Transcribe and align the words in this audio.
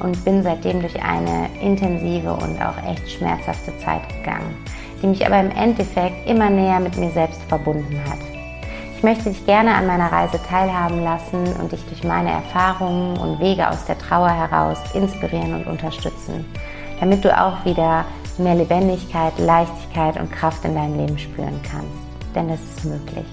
und 0.00 0.24
bin 0.24 0.42
seitdem 0.42 0.80
durch 0.80 1.02
eine 1.02 1.48
intensive 1.60 2.32
und 2.32 2.60
auch 2.60 2.76
echt 2.90 3.10
schmerzhafte 3.10 3.76
Zeit 3.78 4.08
gegangen, 4.08 4.56
die 5.02 5.06
mich 5.06 5.26
aber 5.26 5.40
im 5.40 5.50
Endeffekt 5.50 6.28
immer 6.28 6.50
näher 6.50 6.80
mit 6.80 6.96
mir 6.96 7.10
selbst 7.10 7.42
verbunden 7.44 8.00
hat. 8.08 8.18
Ich 8.96 9.02
möchte 9.02 9.30
dich 9.30 9.44
gerne 9.44 9.74
an 9.74 9.86
meiner 9.86 10.10
Reise 10.10 10.40
teilhaben 10.48 11.04
lassen 11.04 11.44
und 11.60 11.72
dich 11.72 11.84
durch 11.86 12.04
meine 12.04 12.30
Erfahrungen 12.30 13.18
und 13.18 13.38
Wege 13.40 13.68
aus 13.68 13.84
der 13.84 13.98
Trauer 13.98 14.30
heraus 14.30 14.78
inspirieren 14.94 15.54
und 15.54 15.66
unterstützen, 15.66 16.44
damit 17.00 17.24
du 17.24 17.38
auch 17.38 17.64
wieder 17.64 18.04
mehr 18.38 18.54
Lebendigkeit, 18.54 19.38
Leichtigkeit 19.38 20.18
und 20.18 20.32
Kraft 20.32 20.64
in 20.64 20.74
deinem 20.74 20.98
Leben 20.98 21.18
spüren 21.18 21.60
kannst. 21.70 22.34
Denn 22.34 22.48
das 22.48 22.60
ist 22.60 22.84
möglich. 22.84 23.26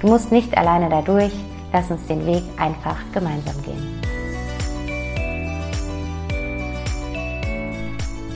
Du 0.00 0.08
musst 0.08 0.32
nicht 0.32 0.56
alleine 0.56 0.88
dadurch, 0.88 1.32
Lass 1.72 1.90
uns 1.90 2.06
den 2.06 2.26
Weg 2.26 2.42
einfach 2.58 2.96
gemeinsam 3.12 3.62
gehen. 3.62 3.99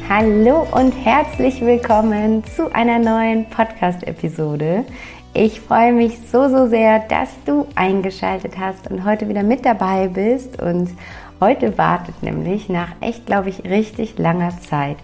Hallo 0.06 0.66
und 0.70 0.92
herzlich 0.92 1.62
willkommen 1.62 2.44
zu 2.44 2.70
einer 2.74 2.98
neuen 2.98 3.46
Podcast-Episode. 3.46 4.84
Ich 5.32 5.62
freue 5.62 5.94
mich 5.94 6.18
so, 6.30 6.46
so 6.50 6.66
sehr, 6.68 6.98
dass 7.08 7.30
du 7.46 7.66
eingeschaltet 7.74 8.58
hast 8.58 8.90
und 8.90 9.04
heute 9.04 9.30
wieder 9.30 9.42
mit 9.42 9.64
dabei 9.64 10.08
bist. 10.08 10.60
Und 10.60 10.90
heute 11.40 11.78
wartet 11.78 12.22
nämlich 12.22 12.68
nach 12.68 12.90
echt, 13.00 13.24
glaube 13.24 13.48
ich, 13.48 13.64
richtig 13.64 14.18
langer 14.18 14.60
Zeit 14.60 14.98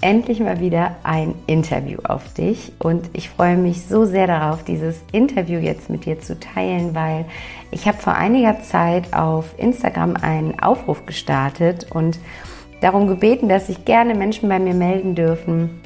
endlich 0.00 0.40
mal 0.40 0.60
wieder 0.60 0.96
ein 1.02 1.34
Interview 1.46 1.98
auf 2.02 2.32
dich. 2.32 2.72
Und 2.78 3.10
ich 3.12 3.28
freue 3.28 3.58
mich 3.58 3.84
so 3.84 4.04
sehr 4.04 4.26
darauf, 4.26 4.64
dieses 4.64 5.02
Interview 5.12 5.58
jetzt 5.58 5.90
mit 5.90 6.06
dir 6.06 6.18
zu 6.18 6.40
teilen, 6.40 6.94
weil 6.94 7.26
ich 7.70 7.86
habe 7.86 7.98
vor 7.98 8.14
einiger 8.14 8.60
Zeit 8.62 9.12
auf 9.12 9.54
Instagram 9.58 10.16
einen 10.16 10.58
Aufruf 10.60 11.06
gestartet 11.06 11.88
und 11.90 12.18
darum 12.80 13.06
gebeten, 13.06 13.48
dass 13.48 13.66
sich 13.66 13.84
gerne 13.84 14.14
Menschen 14.14 14.48
bei 14.48 14.58
mir 14.58 14.74
melden 14.74 15.14
dürfen, 15.14 15.80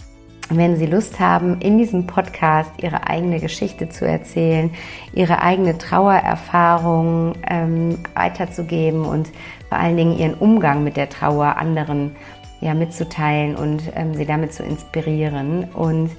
wenn 0.50 0.76
Sie 0.76 0.86
Lust 0.86 1.20
haben, 1.20 1.60
in 1.60 1.78
diesem 1.78 2.06
Podcast 2.06 2.70
Ihre 2.82 3.06
eigene 3.06 3.40
Geschichte 3.40 3.88
zu 3.88 4.06
erzählen, 4.06 4.70
Ihre 5.14 5.40
eigene 5.40 5.78
Trauererfahrung 5.78 7.34
ähm, 7.48 7.98
weiterzugeben 8.14 9.04
und 9.04 9.30
vor 9.68 9.78
allen 9.78 9.96
Dingen 9.96 10.18
Ihren 10.18 10.34
Umgang 10.34 10.84
mit 10.84 10.96
der 10.96 11.08
Trauer 11.08 11.56
anderen 11.56 12.14
ja, 12.60 12.74
mitzuteilen 12.74 13.56
und 13.56 13.82
ähm, 13.94 14.14
sie 14.14 14.24
damit 14.24 14.52
zu 14.54 14.62
inspirieren. 14.62 15.64
Und 15.74 16.10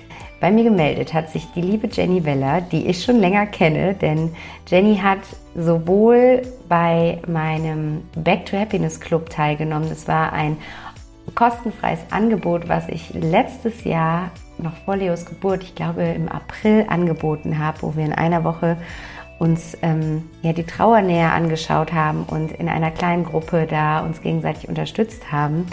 bei 0.45 0.51
mir 0.51 0.65
gemeldet 0.65 1.11
hat 1.11 1.31
sich 1.31 1.51
die 1.55 1.61
liebe 1.61 1.89
Jenny 1.91 2.23
Weller, 2.23 2.61
die 2.61 2.85
ich 2.85 3.03
schon 3.03 3.19
länger 3.19 3.47
kenne, 3.47 3.95
denn 3.95 4.31
Jenny 4.67 4.95
hat 4.95 5.21
sowohl 5.55 6.43
bei 6.69 7.19
meinem 7.27 8.03
Back 8.15 8.45
to 8.45 8.55
Happiness 8.55 8.99
Club 8.99 9.31
teilgenommen. 9.31 9.89
Das 9.89 10.07
war 10.07 10.33
ein 10.33 10.57
kostenfreies 11.33 12.01
Angebot, 12.11 12.69
was 12.69 12.87
ich 12.89 13.11
letztes 13.15 13.85
Jahr 13.85 14.29
noch 14.59 14.75
vor 14.85 14.97
Leos 14.97 15.25
Geburt, 15.25 15.63
ich 15.63 15.73
glaube 15.73 16.03
im 16.03 16.29
April 16.29 16.85
angeboten 16.89 17.57
habe, 17.57 17.81
wo 17.81 17.95
wir 17.95 18.05
in 18.05 18.13
einer 18.13 18.43
Woche 18.43 18.77
uns 19.39 19.75
ähm, 19.81 20.29
ja 20.43 20.53
die 20.53 20.63
Trauer 20.63 21.01
näher 21.01 21.33
angeschaut 21.33 21.91
haben 21.91 22.23
und 22.23 22.51
in 22.51 22.69
einer 22.69 22.91
kleinen 22.91 23.25
Gruppe 23.25 23.65
da 23.67 24.01
uns 24.01 24.21
gegenseitig 24.21 24.69
unterstützt 24.69 25.31
haben. 25.31 25.65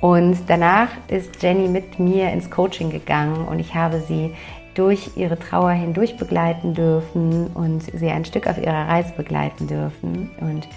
Und 0.00 0.38
danach 0.48 0.88
ist 1.08 1.42
Jenny 1.42 1.68
mit 1.68 1.98
mir 1.98 2.30
ins 2.30 2.50
Coaching 2.50 2.90
gegangen 2.90 3.46
und 3.48 3.58
ich 3.58 3.74
habe 3.74 4.00
sie 4.00 4.34
durch 4.74 5.16
ihre 5.16 5.38
Trauer 5.38 5.70
hindurch 5.70 6.16
begleiten 6.16 6.74
dürfen 6.74 7.46
und 7.48 7.82
sie 7.82 8.08
ein 8.08 8.24
Stück 8.24 8.46
auf 8.46 8.58
ihrer 8.58 8.88
Reise 8.88 9.14
begleiten 9.16 9.66
dürfen. 9.66 10.30
Und 10.40 10.68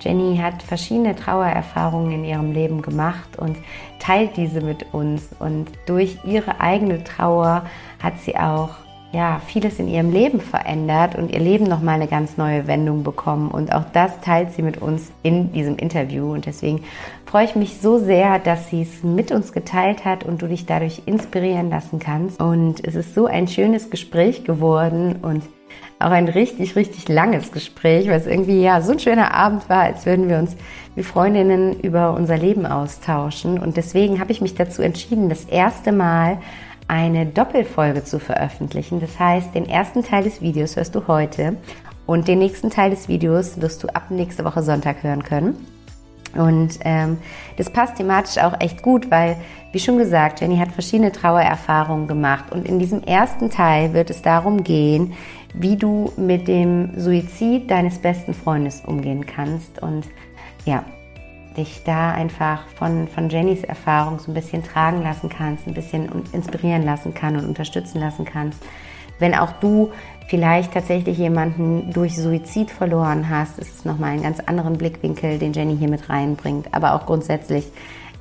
Jenny 0.00 0.36
hat 0.36 0.62
verschiedene 0.62 1.16
Trauererfahrungen 1.16 2.12
in 2.12 2.24
ihrem 2.24 2.52
Leben 2.52 2.82
gemacht 2.82 3.38
und 3.38 3.56
teilt 3.98 4.36
diese 4.36 4.60
mit 4.60 4.92
uns. 4.92 5.30
Und 5.38 5.70
durch 5.86 6.18
ihre 6.24 6.60
eigene 6.60 7.02
Trauer 7.02 7.64
hat 8.02 8.18
sie 8.18 8.36
auch 8.36 8.70
ja, 9.12 9.40
vieles 9.46 9.78
in 9.78 9.88
ihrem 9.88 10.10
Leben 10.10 10.40
verändert 10.40 11.14
und 11.14 11.30
ihr 11.30 11.40
Leben 11.40 11.64
nochmal 11.64 11.94
eine 11.94 12.08
ganz 12.08 12.36
neue 12.36 12.66
Wendung 12.66 13.02
bekommen. 13.02 13.50
Und 13.50 13.72
auch 13.72 13.84
das 13.92 14.20
teilt 14.20 14.52
sie 14.52 14.62
mit 14.62 14.82
uns 14.82 15.10
in 15.22 15.52
diesem 15.52 15.76
Interview. 15.76 16.32
Und 16.32 16.46
deswegen 16.46 16.82
freue 17.24 17.44
ich 17.44 17.56
mich 17.56 17.78
so 17.80 17.98
sehr, 17.98 18.38
dass 18.38 18.68
sie 18.68 18.82
es 18.82 19.02
mit 19.02 19.30
uns 19.32 19.52
geteilt 19.52 20.04
hat 20.04 20.24
und 20.24 20.42
du 20.42 20.48
dich 20.48 20.66
dadurch 20.66 21.02
inspirieren 21.06 21.70
lassen 21.70 21.98
kannst. 21.98 22.40
Und 22.40 22.86
es 22.86 22.94
ist 22.94 23.14
so 23.14 23.26
ein 23.26 23.48
schönes 23.48 23.90
Gespräch 23.90 24.44
geworden 24.44 25.16
und 25.22 25.42
auch 25.98 26.10
ein 26.10 26.28
richtig, 26.28 26.76
richtig 26.76 27.08
langes 27.08 27.52
Gespräch, 27.52 28.08
weil 28.08 28.18
es 28.18 28.26
irgendwie 28.26 28.60
ja 28.60 28.82
so 28.82 28.92
ein 28.92 28.98
schöner 28.98 29.32
Abend 29.32 29.68
war, 29.70 29.80
als 29.80 30.04
würden 30.04 30.28
wir 30.28 30.38
uns 30.38 30.56
wie 30.94 31.02
Freundinnen 31.02 31.80
über 31.80 32.12
unser 32.12 32.36
Leben 32.36 32.66
austauschen. 32.66 33.58
Und 33.58 33.78
deswegen 33.78 34.20
habe 34.20 34.32
ich 34.32 34.42
mich 34.42 34.54
dazu 34.54 34.82
entschieden, 34.82 35.30
das 35.30 35.44
erste 35.44 35.92
Mal 35.92 36.38
eine 36.88 37.26
Doppelfolge 37.26 38.04
zu 38.04 38.18
veröffentlichen. 38.18 39.00
Das 39.00 39.18
heißt, 39.18 39.54
den 39.54 39.68
ersten 39.68 40.02
Teil 40.02 40.24
des 40.24 40.40
Videos 40.40 40.76
hörst 40.76 40.94
du 40.94 41.06
heute 41.08 41.56
und 42.06 42.28
den 42.28 42.38
nächsten 42.38 42.70
Teil 42.70 42.90
des 42.90 43.08
Videos 43.08 43.60
wirst 43.60 43.82
du 43.82 43.88
ab 43.88 44.10
nächste 44.10 44.44
Woche 44.44 44.62
Sonntag 44.62 45.02
hören 45.02 45.22
können. 45.22 45.66
Und 46.34 46.78
ähm, 46.82 47.18
das 47.56 47.70
passt 47.70 47.96
thematisch 47.96 48.38
auch 48.38 48.60
echt 48.60 48.82
gut, 48.82 49.10
weil, 49.10 49.36
wie 49.72 49.78
schon 49.78 49.98
gesagt, 49.98 50.40
Jenny 50.40 50.58
hat 50.58 50.70
verschiedene 50.70 51.12
Trauererfahrungen 51.12 52.06
gemacht. 52.06 52.52
Und 52.52 52.68
in 52.68 52.78
diesem 52.78 53.02
ersten 53.02 53.50
Teil 53.50 53.94
wird 53.94 54.10
es 54.10 54.22
darum 54.22 54.62
gehen, 54.62 55.14
wie 55.54 55.76
du 55.76 56.12
mit 56.16 56.46
dem 56.46 56.90
Suizid 57.00 57.70
deines 57.70 57.98
besten 57.98 58.34
Freundes 58.34 58.82
umgehen 58.86 59.24
kannst. 59.24 59.80
Und 59.82 60.06
ja, 60.66 60.84
dich 61.56 61.82
da 61.84 62.12
einfach 62.12 62.66
von, 62.76 63.08
von 63.08 63.28
Jennys 63.28 63.64
Erfahrung 63.64 64.18
so 64.18 64.30
ein 64.30 64.34
bisschen 64.34 64.62
tragen 64.62 65.02
lassen 65.02 65.28
kannst, 65.28 65.66
ein 65.66 65.74
bisschen 65.74 66.08
inspirieren 66.32 66.84
lassen 66.84 67.14
kann 67.14 67.36
und 67.36 67.46
unterstützen 67.46 68.00
lassen 68.00 68.24
kannst. 68.24 68.62
Wenn 69.18 69.34
auch 69.34 69.52
du 69.52 69.92
vielleicht 70.28 70.72
tatsächlich 70.72 71.18
jemanden 71.18 71.92
durch 71.92 72.16
Suizid 72.16 72.70
verloren 72.70 73.28
hast, 73.28 73.58
ist 73.58 73.78
es 73.78 73.84
nochmal 73.84 74.10
einen 74.10 74.22
ganz 74.22 74.40
anderen 74.40 74.76
Blickwinkel, 74.76 75.38
den 75.38 75.52
Jenny 75.52 75.76
hier 75.76 75.88
mit 75.88 76.08
reinbringt. 76.08 76.74
Aber 76.74 76.94
auch 76.94 77.06
grundsätzlich, 77.06 77.66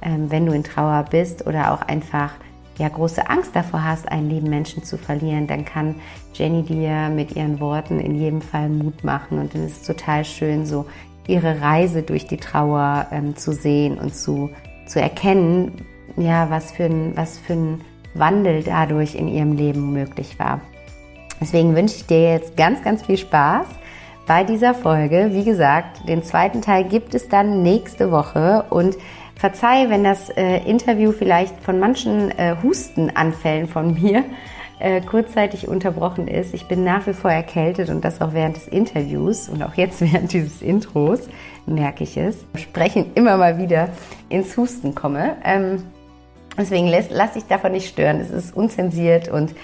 ähm, 0.02 0.32
wenn 0.32 0.46
du 0.46 0.54
in 0.54 0.64
Trauer 0.64 1.06
bist 1.10 1.46
oder 1.48 1.74
auch 1.74 1.82
einfach 1.82 2.32
ja, 2.78 2.90
große 2.90 3.30
Angst 3.30 3.56
davor 3.56 3.84
hast, 3.84 4.10
einen 4.10 4.30
lieben 4.30 4.50
Menschen 4.50 4.84
zu 4.84 4.98
verlieren, 4.98 5.48
dann 5.48 5.66
kann 5.66 5.96
Jenny 6.34 6.64
dir 6.64 7.10
mit 7.10 7.36
ihren 7.36 7.60
Worten 7.60 8.00
in 8.00 8.16
jedem 8.16 8.42
Fall 8.42 8.70
Mut 8.70 9.04
machen. 9.04 9.40
Und 9.40 9.54
dann 9.54 9.66
ist 9.66 9.82
es 9.82 9.88
total 9.88 10.26
schön, 10.26 10.66
so 10.66 10.86
ihre 11.28 11.62
Reise 11.62 12.04
durch 12.04 12.26
die 12.26 12.38
Trauer 12.38 13.08
ähm, 13.12 13.36
zu 13.36 13.54
sehen 13.54 13.98
und 13.98 14.16
zu, 14.16 14.50
zu 14.86 15.02
erkennen, 15.02 15.86
ja, 16.18 16.50
was 16.50 16.72
für, 16.72 16.86
ein, 16.86 17.16
was 17.16 17.38
für 17.40 17.54
ein 17.54 17.82
Wandel 18.14 18.64
dadurch 18.64 19.16
in 19.16 19.28
ihrem 19.28 19.54
Leben 19.54 19.92
möglich 19.92 20.40
war. 20.40 20.62
Deswegen 21.42 21.76
wünsche 21.76 21.96
ich 21.98 22.06
dir 22.06 22.34
jetzt 22.34 22.56
ganz, 22.56 22.82
ganz 22.84 23.04
viel 23.04 23.18
Spaß 23.18 23.68
bei 24.26 24.44
dieser 24.44 24.74
Folge. 24.74 25.30
Wie 25.32 25.44
gesagt, 25.44 26.08
den 26.08 26.24
zweiten 26.24 26.62
Teil 26.62 26.86
gibt 26.86 27.14
es 27.14 27.28
dann 27.28 27.62
nächste 27.62 28.12
Woche 28.12 28.66
und 28.70 28.96
verzeih, 29.36 29.90
wenn 29.90 30.04
das 30.04 30.30
äh, 30.30 30.58
Interview 30.60 31.12
vielleicht 31.12 31.62
von 31.62 31.80
manchen 31.80 32.32
äh, 32.32 32.56
Hustenanfällen 32.64 33.68
von 33.68 33.94
mir 33.94 34.24
äh, 34.80 35.02
kurzzeitig 35.02 35.68
unterbrochen 35.68 36.28
ist. 36.28 36.54
Ich 36.54 36.68
bin 36.68 36.84
nach 36.84 37.08
wie 37.08 37.14
vor 37.14 37.32
erkältet 37.32 37.90
und 37.90 38.04
das 38.04 38.22
auch 38.22 38.34
während 38.34 38.58
des 38.58 38.68
Interviews 38.68 39.50
und 39.50 39.64
auch 39.64 39.76
jetzt 39.76 40.02
während 40.14 40.34
dieses 40.34 40.62
Intros 40.62 41.30
merke 41.66 42.04
ich 42.04 42.18
es. 42.18 42.46
Sprechen 42.56 43.12
immer 43.16 43.38
mal 43.38 43.58
wieder 43.58 43.90
ins 44.30 44.56
Husten 44.58 44.94
komme. 44.94 45.38
Ähm, 45.44 45.84
deswegen 46.58 46.88
lass, 46.88 47.08
lass 47.10 47.34
dich 47.34 47.46
davon 47.46 47.72
nicht 47.72 47.88
stören. 47.88 48.20
Es 48.20 48.30
ist 48.30 48.56
unzensiert 48.56 49.30
und 49.30 49.56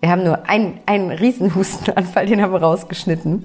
wir 0.00 0.10
haben 0.10 0.24
nur 0.24 0.48
einen, 0.48 0.80
einen 0.86 1.10
riesen 1.10 1.54
Hustenanfall, 1.54 2.26
den 2.26 2.40
haben 2.40 2.52
wir 2.52 2.62
rausgeschnitten. 2.62 3.44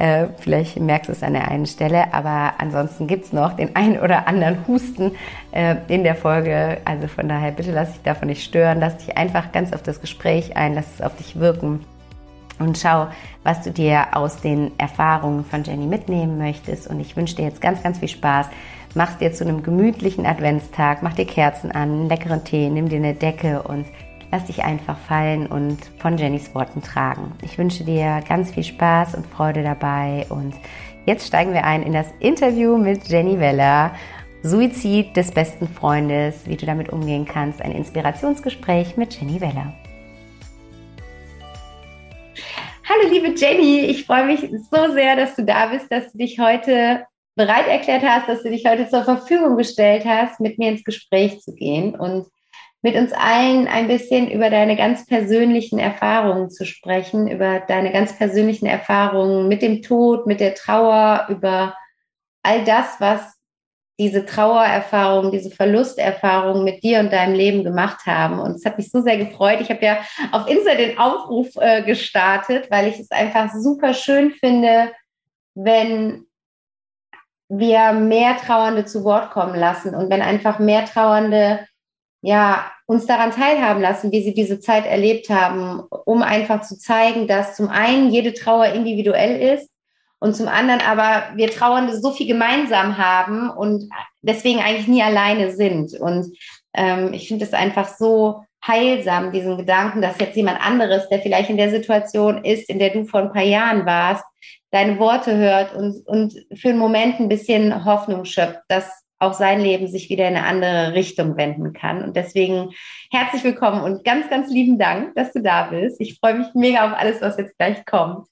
Äh, 0.00 0.28
vielleicht 0.38 0.80
merkst 0.80 1.10
du 1.10 1.12
es 1.12 1.22
an 1.22 1.34
der 1.34 1.48
einen 1.48 1.66
Stelle, 1.66 2.14
aber 2.14 2.54
ansonsten 2.56 3.06
gibt 3.06 3.26
es 3.26 3.34
noch 3.34 3.52
den 3.52 3.76
einen 3.76 4.00
oder 4.00 4.26
anderen 4.26 4.66
Husten 4.66 5.12
äh, 5.52 5.76
in 5.88 6.04
der 6.04 6.14
Folge. 6.14 6.78
Also 6.86 7.06
von 7.06 7.28
daher 7.28 7.50
bitte 7.50 7.70
lass 7.70 7.92
dich 7.92 8.02
davon 8.02 8.28
nicht 8.28 8.42
stören. 8.42 8.80
Lass 8.80 8.96
dich 8.96 9.18
einfach 9.18 9.52
ganz 9.52 9.74
auf 9.74 9.82
das 9.82 10.00
Gespräch 10.00 10.56
ein, 10.56 10.74
lass 10.74 10.86
es 10.94 11.02
auf 11.02 11.14
dich 11.16 11.38
wirken 11.38 11.84
und 12.58 12.78
schau, 12.78 13.08
was 13.42 13.60
du 13.60 13.72
dir 13.72 14.16
aus 14.16 14.40
den 14.40 14.72
Erfahrungen 14.78 15.44
von 15.44 15.64
Jenny 15.64 15.86
mitnehmen 15.86 16.38
möchtest. 16.38 16.88
Und 16.88 16.98
ich 17.00 17.14
wünsche 17.14 17.36
dir 17.36 17.44
jetzt 17.44 17.60
ganz, 17.60 17.82
ganz 17.82 17.98
viel 17.98 18.08
Spaß 18.08 18.48
mach 18.94 19.14
dir 19.18 19.32
zu 19.32 19.44
einem 19.44 19.62
gemütlichen 19.62 20.26
Adventstag, 20.26 21.02
mach 21.02 21.14
dir 21.14 21.26
Kerzen 21.26 21.70
an, 21.70 21.90
einen 21.90 22.08
leckeren 22.08 22.42
Tee, 22.44 22.68
nimm 22.68 22.88
dir 22.88 22.96
eine 22.96 23.14
Decke 23.14 23.62
und 23.62 23.86
lass 24.30 24.44
dich 24.44 24.62
einfach 24.62 24.98
fallen 24.98 25.46
und 25.46 25.78
von 25.98 26.16
Jennys 26.16 26.54
Worten 26.54 26.82
tragen. 26.82 27.32
Ich 27.42 27.58
wünsche 27.58 27.84
dir 27.84 28.22
ganz 28.28 28.52
viel 28.52 28.64
Spaß 28.64 29.14
und 29.14 29.26
Freude 29.26 29.62
dabei 29.62 30.26
und 30.28 30.54
jetzt 31.06 31.26
steigen 31.26 31.52
wir 31.52 31.64
ein 31.64 31.82
in 31.82 31.92
das 31.92 32.12
Interview 32.20 32.76
mit 32.76 33.08
Jenny 33.08 33.40
Weller. 33.40 33.92
Suizid 34.42 35.14
des 35.16 35.32
besten 35.32 35.68
Freundes, 35.68 36.46
wie 36.46 36.56
du 36.56 36.64
damit 36.64 36.88
umgehen 36.90 37.26
kannst. 37.26 37.60
Ein 37.60 37.72
Inspirationsgespräch 37.72 38.96
mit 38.96 39.18
Jenny 39.20 39.40
Weller. 39.40 39.74
Hallo 42.88 43.10
liebe 43.10 43.34
Jenny, 43.36 43.80
ich 43.80 44.06
freue 44.06 44.24
mich 44.24 44.40
so 44.40 44.92
sehr, 44.92 45.14
dass 45.14 45.36
du 45.36 45.44
da 45.44 45.66
bist, 45.66 45.92
dass 45.92 46.10
du 46.12 46.18
dich 46.18 46.38
heute 46.40 47.04
bereit 47.36 47.68
erklärt 47.68 48.02
hast, 48.02 48.28
dass 48.28 48.42
du 48.42 48.50
dich 48.50 48.66
heute 48.66 48.88
zur 48.88 49.04
Verfügung 49.04 49.56
gestellt 49.56 50.04
hast, 50.04 50.40
mit 50.40 50.58
mir 50.58 50.70
ins 50.70 50.84
Gespräch 50.84 51.40
zu 51.40 51.54
gehen 51.54 51.94
und 51.94 52.26
mit 52.82 52.94
uns 52.96 53.12
allen 53.12 53.68
ein 53.68 53.88
bisschen 53.88 54.30
über 54.30 54.48
deine 54.48 54.76
ganz 54.76 55.06
persönlichen 55.06 55.78
Erfahrungen 55.78 56.50
zu 56.50 56.64
sprechen, 56.64 57.28
über 57.28 57.60
deine 57.60 57.92
ganz 57.92 58.16
persönlichen 58.16 58.66
Erfahrungen 58.66 59.48
mit 59.48 59.60
dem 59.60 59.82
Tod, 59.82 60.26
mit 60.26 60.40
der 60.40 60.54
Trauer, 60.54 61.26
über 61.28 61.74
all 62.42 62.64
das, 62.64 62.98
was 62.98 63.40
diese 63.98 64.24
Trauererfahrung, 64.24 65.30
diese 65.30 65.50
Verlusterfahrung 65.50 66.64
mit 66.64 66.82
dir 66.82 67.00
und 67.00 67.12
deinem 67.12 67.34
Leben 67.34 67.64
gemacht 67.64 68.06
haben. 68.06 68.38
Und 68.40 68.52
es 68.52 68.64
hat 68.64 68.78
mich 68.78 68.90
so 68.90 69.02
sehr 69.02 69.18
gefreut. 69.18 69.60
Ich 69.60 69.68
habe 69.68 69.84
ja 69.84 69.98
auf 70.32 70.48
Insta 70.48 70.74
den 70.74 70.98
Aufruf 70.98 71.48
äh, 71.56 71.82
gestartet, 71.82 72.70
weil 72.70 72.88
ich 72.88 72.98
es 72.98 73.10
einfach 73.10 73.52
super 73.52 73.92
schön 73.92 74.30
finde, 74.30 74.90
wenn 75.54 76.24
wir 77.50 77.92
mehr 77.92 78.38
Trauernde 78.38 78.86
zu 78.86 79.04
Wort 79.04 79.32
kommen 79.32 79.54
lassen 79.54 79.94
und 79.94 80.08
wenn 80.08 80.22
einfach 80.22 80.58
mehr 80.58 80.86
Trauernde 80.86 81.66
ja, 82.22 82.70
uns 82.86 83.06
daran 83.06 83.30
teilhaben 83.30 83.80
lassen, 83.80 84.12
wie 84.12 84.22
sie 84.22 84.34
diese 84.34 84.60
Zeit 84.60 84.86
erlebt 84.86 85.30
haben, 85.30 85.80
um 86.04 86.22
einfach 86.22 86.60
zu 86.62 86.76
zeigen, 86.78 87.26
dass 87.26 87.56
zum 87.56 87.68
einen 87.68 88.10
jede 88.10 88.34
Trauer 88.34 88.66
individuell 88.66 89.54
ist 89.54 89.70
und 90.18 90.36
zum 90.36 90.48
anderen 90.48 90.82
aber 90.82 91.34
wir 91.34 91.50
Trauernde 91.50 91.98
so 91.98 92.12
viel 92.12 92.26
gemeinsam 92.26 92.98
haben 92.98 93.48
und 93.48 93.88
deswegen 94.20 94.60
eigentlich 94.60 94.86
nie 94.86 95.02
alleine 95.02 95.52
sind. 95.52 95.98
Und 95.98 96.36
ähm, 96.74 97.14
ich 97.14 97.26
finde 97.28 97.46
es 97.46 97.54
einfach 97.54 97.88
so 97.88 98.42
heilsam, 98.66 99.32
diesen 99.32 99.56
Gedanken, 99.56 100.02
dass 100.02 100.20
jetzt 100.20 100.36
jemand 100.36 100.60
anderes, 100.60 101.08
der 101.08 101.20
vielleicht 101.20 101.48
in 101.48 101.56
der 101.56 101.70
Situation 101.70 102.44
ist, 102.44 102.68
in 102.68 102.78
der 102.78 102.90
du 102.90 103.04
vor 103.04 103.20
ein 103.20 103.32
paar 103.32 103.42
Jahren 103.42 103.86
warst, 103.86 104.24
deine 104.70 104.98
Worte 104.98 105.36
hört 105.36 105.74
und, 105.74 106.06
und 106.06 106.34
für 106.54 106.68
einen 106.68 106.78
Moment 106.78 107.18
ein 107.18 107.30
bisschen 107.30 107.84
Hoffnung 107.86 108.26
schöpft, 108.26 108.60
dass 108.68 109.02
auch 109.20 109.34
sein 109.34 109.60
Leben 109.60 109.86
sich 109.86 110.08
wieder 110.08 110.26
in 110.26 110.36
eine 110.36 110.46
andere 110.46 110.94
Richtung 110.94 111.36
wenden 111.36 111.72
kann. 111.72 112.02
Und 112.02 112.16
deswegen 112.16 112.70
herzlich 113.12 113.44
willkommen 113.44 113.82
und 113.82 114.02
ganz, 114.02 114.28
ganz 114.30 114.50
lieben 114.50 114.78
Dank, 114.78 115.14
dass 115.14 115.32
du 115.32 115.42
da 115.42 115.64
bist. 115.64 116.00
Ich 116.00 116.18
freue 116.18 116.38
mich 116.38 116.48
mega 116.54 116.86
auf 116.86 116.98
alles, 116.98 117.20
was 117.20 117.36
jetzt 117.36 117.56
gleich 117.58 117.84
kommt. 117.84 118.26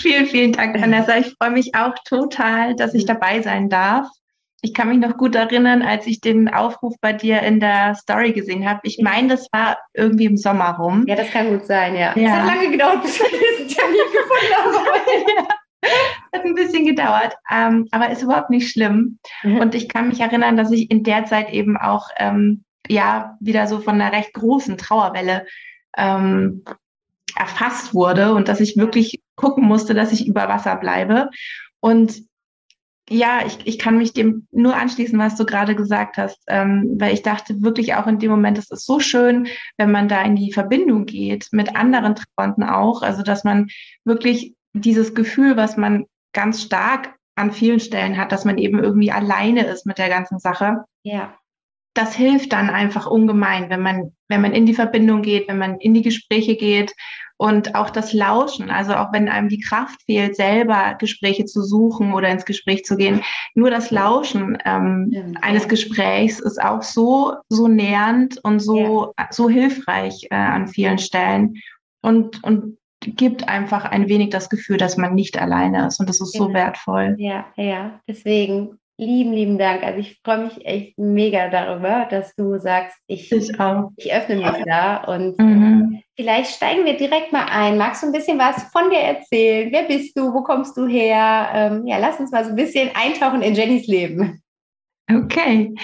Vielen, 0.00 0.26
vielen 0.26 0.52
Dank, 0.52 0.80
Vanessa. 0.80 1.16
Ich 1.18 1.34
freue 1.40 1.50
mich 1.50 1.74
auch 1.74 1.94
total, 2.04 2.74
dass 2.74 2.94
ich 2.94 3.06
dabei 3.06 3.40
sein 3.40 3.68
darf. 3.68 4.08
Ich 4.60 4.74
kann 4.74 4.88
mich 4.88 4.98
noch 4.98 5.16
gut 5.16 5.36
erinnern, 5.36 5.82
als 5.82 6.06
ich 6.08 6.20
den 6.20 6.48
Aufruf 6.48 6.94
bei 7.00 7.12
dir 7.12 7.42
in 7.42 7.60
der 7.60 7.94
Story 7.94 8.32
gesehen 8.32 8.68
habe. 8.68 8.80
Ich 8.82 8.98
meine, 9.00 9.28
das 9.28 9.46
war 9.52 9.78
irgendwie 9.94 10.24
im 10.24 10.36
Sommer 10.36 10.76
rum. 10.76 11.04
Ja, 11.06 11.14
das 11.14 11.30
kann 11.30 11.48
gut 11.50 11.64
sein, 11.64 11.94
ja. 11.94 12.12
ja. 12.16 12.16
Es 12.16 12.30
hat 12.30 12.46
lange 12.46 12.70
gedauert, 12.70 13.02
bis 13.02 13.20
wir 13.20 13.28
diesen 13.28 13.76
Termin 13.76 14.00
gefunden 14.12 14.54
haben. 14.56 15.04
ja. 15.36 15.48
Hat 16.32 16.44
ein 16.44 16.54
bisschen 16.54 16.84
gedauert, 16.84 17.34
ähm, 17.50 17.86
aber 17.90 18.10
ist 18.10 18.22
überhaupt 18.22 18.50
nicht 18.50 18.70
schlimm. 18.70 19.18
Mhm. 19.42 19.58
Und 19.58 19.74
ich 19.74 19.88
kann 19.88 20.08
mich 20.08 20.20
erinnern, 20.20 20.56
dass 20.56 20.70
ich 20.70 20.90
in 20.90 21.02
der 21.02 21.24
Zeit 21.24 21.50
eben 21.50 21.76
auch 21.76 22.08
ähm, 22.16 22.64
ja 22.88 23.36
wieder 23.40 23.66
so 23.66 23.80
von 23.80 24.00
einer 24.00 24.12
recht 24.12 24.34
großen 24.34 24.76
Trauerwelle 24.76 25.46
ähm, 25.96 26.64
erfasst 27.36 27.94
wurde 27.94 28.34
und 28.34 28.48
dass 28.48 28.60
ich 28.60 28.76
wirklich 28.76 29.22
gucken 29.36 29.64
musste, 29.64 29.94
dass 29.94 30.12
ich 30.12 30.26
über 30.26 30.48
Wasser 30.48 30.76
bleibe. 30.76 31.30
Und 31.80 32.22
ja, 33.10 33.46
ich, 33.46 33.58
ich 33.64 33.78
kann 33.78 33.96
mich 33.96 34.12
dem 34.12 34.46
nur 34.50 34.76
anschließen, 34.76 35.18
was 35.18 35.36
du 35.36 35.46
gerade 35.46 35.74
gesagt 35.74 36.18
hast, 36.18 36.38
ähm, 36.46 36.96
weil 36.98 37.14
ich 37.14 37.22
dachte 37.22 37.62
wirklich 37.62 37.94
auch 37.94 38.06
in 38.06 38.18
dem 38.18 38.30
Moment, 38.30 38.58
es 38.58 38.70
ist 38.70 38.84
so 38.84 39.00
schön, 39.00 39.48
wenn 39.78 39.90
man 39.90 40.08
da 40.08 40.22
in 40.22 40.36
die 40.36 40.52
Verbindung 40.52 41.06
geht 41.06 41.48
mit 41.52 41.74
anderen 41.74 42.16
Trauernden 42.16 42.64
auch, 42.64 43.02
also 43.02 43.22
dass 43.22 43.44
man 43.44 43.68
wirklich 44.04 44.54
dieses 44.72 45.14
Gefühl, 45.14 45.56
was 45.56 45.76
man 45.76 46.06
ganz 46.32 46.62
stark 46.62 47.14
an 47.36 47.52
vielen 47.52 47.80
Stellen 47.80 48.18
hat, 48.18 48.32
dass 48.32 48.44
man 48.44 48.58
eben 48.58 48.82
irgendwie 48.82 49.12
alleine 49.12 49.64
ist 49.66 49.86
mit 49.86 49.98
der 49.98 50.08
ganzen 50.08 50.38
Sache. 50.38 50.84
Ja. 51.04 51.34
Das 51.94 52.14
hilft 52.14 52.52
dann 52.52 52.68
einfach 52.70 53.06
ungemein, 53.06 53.70
wenn 53.70 53.80
man, 53.80 54.12
wenn 54.28 54.40
man 54.40 54.52
in 54.52 54.66
die 54.66 54.74
Verbindung 54.74 55.22
geht, 55.22 55.48
wenn 55.48 55.58
man 55.58 55.78
in 55.80 55.94
die 55.94 56.02
Gespräche 56.02 56.56
geht 56.56 56.94
und 57.38 57.74
auch 57.74 57.90
das 57.90 58.12
Lauschen. 58.12 58.70
Also 58.70 58.94
auch 58.94 59.12
wenn 59.12 59.28
einem 59.28 59.48
die 59.48 59.60
Kraft 59.60 60.02
fehlt, 60.02 60.36
selber 60.36 60.96
Gespräche 60.98 61.44
zu 61.44 61.62
suchen 61.62 62.12
oder 62.12 62.28
ins 62.28 62.44
Gespräch 62.44 62.84
zu 62.84 62.96
gehen, 62.96 63.22
nur 63.54 63.70
das 63.70 63.90
Lauschen 63.90 64.58
ähm, 64.64 65.08
ja. 65.10 65.24
eines 65.40 65.68
Gesprächs 65.68 66.40
ist 66.40 66.60
auch 66.60 66.82
so, 66.82 67.34
so 67.48 67.68
nährend 67.68 68.38
und 68.44 68.60
so, 68.60 69.14
ja. 69.18 69.28
so 69.30 69.48
hilfreich 69.48 70.26
äh, 70.30 70.34
an 70.34 70.68
vielen 70.68 70.98
Stellen. 70.98 71.54
Und, 72.00 72.42
und 72.44 72.78
gibt 73.00 73.48
einfach 73.48 73.84
ein 73.84 74.08
wenig 74.08 74.30
das 74.30 74.48
Gefühl, 74.48 74.76
dass 74.76 74.96
man 74.96 75.14
nicht 75.14 75.40
alleine 75.40 75.86
ist 75.86 76.00
und 76.00 76.08
das 76.08 76.20
ist 76.20 76.32
genau. 76.32 76.46
so 76.46 76.54
wertvoll. 76.54 77.14
Ja, 77.18 77.46
ja, 77.56 78.00
deswegen 78.08 78.78
lieben, 78.98 79.32
lieben 79.32 79.58
Dank. 79.58 79.82
Also 79.84 80.00
ich 80.00 80.20
freue 80.24 80.44
mich 80.44 80.66
echt 80.66 80.98
mega 80.98 81.48
darüber, 81.48 82.06
dass 82.10 82.34
du 82.34 82.58
sagst, 82.58 82.96
ich, 83.06 83.30
ich, 83.30 83.50
ich 83.96 84.12
öffne 84.12 84.36
mich 84.36 84.64
da 84.66 85.04
und 85.04 85.38
mhm. 85.38 86.02
vielleicht 86.16 86.56
steigen 86.56 86.84
wir 86.84 86.96
direkt 86.96 87.32
mal 87.32 87.46
ein. 87.46 87.78
Magst 87.78 88.02
du 88.02 88.08
ein 88.08 88.12
bisschen 88.12 88.38
was 88.38 88.62
von 88.72 88.90
dir 88.90 88.98
erzählen? 88.98 89.70
Wer 89.70 89.84
bist 89.84 90.18
du? 90.18 90.34
Wo 90.34 90.42
kommst 90.42 90.76
du 90.76 90.86
her? 90.86 91.48
Ähm, 91.54 91.86
ja, 91.86 91.98
lass 91.98 92.18
uns 92.18 92.32
mal 92.32 92.44
so 92.44 92.50
ein 92.50 92.56
bisschen 92.56 92.90
eintauchen 92.94 93.42
in 93.42 93.54
Jennys 93.54 93.86
Leben. 93.86 94.42
Okay. 95.10 95.74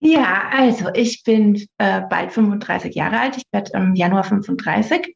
ja, 0.00 0.44
also 0.50 0.88
ich 0.94 1.22
bin 1.24 1.56
äh, 1.76 2.00
bald 2.08 2.32
35 2.32 2.94
Jahre 2.94 3.20
alt. 3.20 3.36
Ich 3.36 3.44
werde 3.52 3.72
im 3.74 3.94
Januar 3.94 4.24
35 4.24 5.14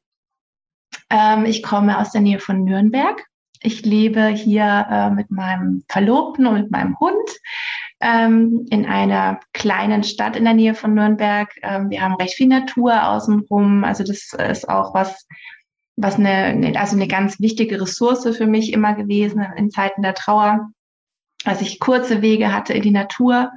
ähm, 1.12 1.44
ich 1.44 1.62
komme 1.62 1.99
aus 1.99 2.11
der 2.11 2.23
Nähe 2.23 2.41
von 2.41 2.64
Nürnberg. 2.64 3.23
Ich 3.61 3.85
lebe 3.85 4.26
hier 4.26 4.87
äh, 4.91 5.11
mit 5.11 5.31
meinem 5.31 5.85
Verlobten 5.88 6.47
und 6.47 6.55
mit 6.55 6.70
meinem 6.70 6.99
Hund 6.99 7.31
ähm, 8.00 8.67
in 8.70 8.87
einer 8.87 9.38
kleinen 9.53 10.03
Stadt 10.03 10.37
in 10.37 10.44
der 10.44 10.55
Nähe 10.55 10.75
von 10.75 10.94
Nürnberg. 10.94 11.48
Ähm, 11.63 11.91
wir 11.91 12.03
haben 12.03 12.15
recht 12.15 12.34
viel 12.34 12.48
Natur 12.48 13.06
außenrum. 13.06 13.84
Also 13.84 14.03
das 14.03 14.32
ist 14.32 14.69
auch 14.69 14.94
was, 14.94 15.29
was 15.96 16.17
eine, 16.17 16.72
also 16.81 16.96
eine 16.96 17.06
ganz 17.06 17.39
wichtige 17.39 17.81
Ressource 17.81 18.37
für 18.37 18.46
mich 18.46 18.72
immer 18.72 18.94
gewesen 18.94 19.46
in 19.56 19.70
Zeiten 19.70 20.03
der 20.03 20.15
Trauer. 20.15 20.70
Als 21.44 21.60
ich 21.60 21.79
kurze 21.79 22.22
Wege 22.22 22.53
hatte 22.53 22.72
in 22.72 22.82
die 22.82 22.91
Natur, 22.91 23.53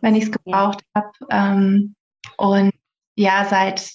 wenn 0.00 0.14
ich 0.14 0.24
es 0.24 0.32
gebraucht 0.32 0.82
habe. 0.94 1.10
Ähm, 1.30 1.94
und 2.36 2.72
ja, 3.16 3.46
seit, 3.46 3.90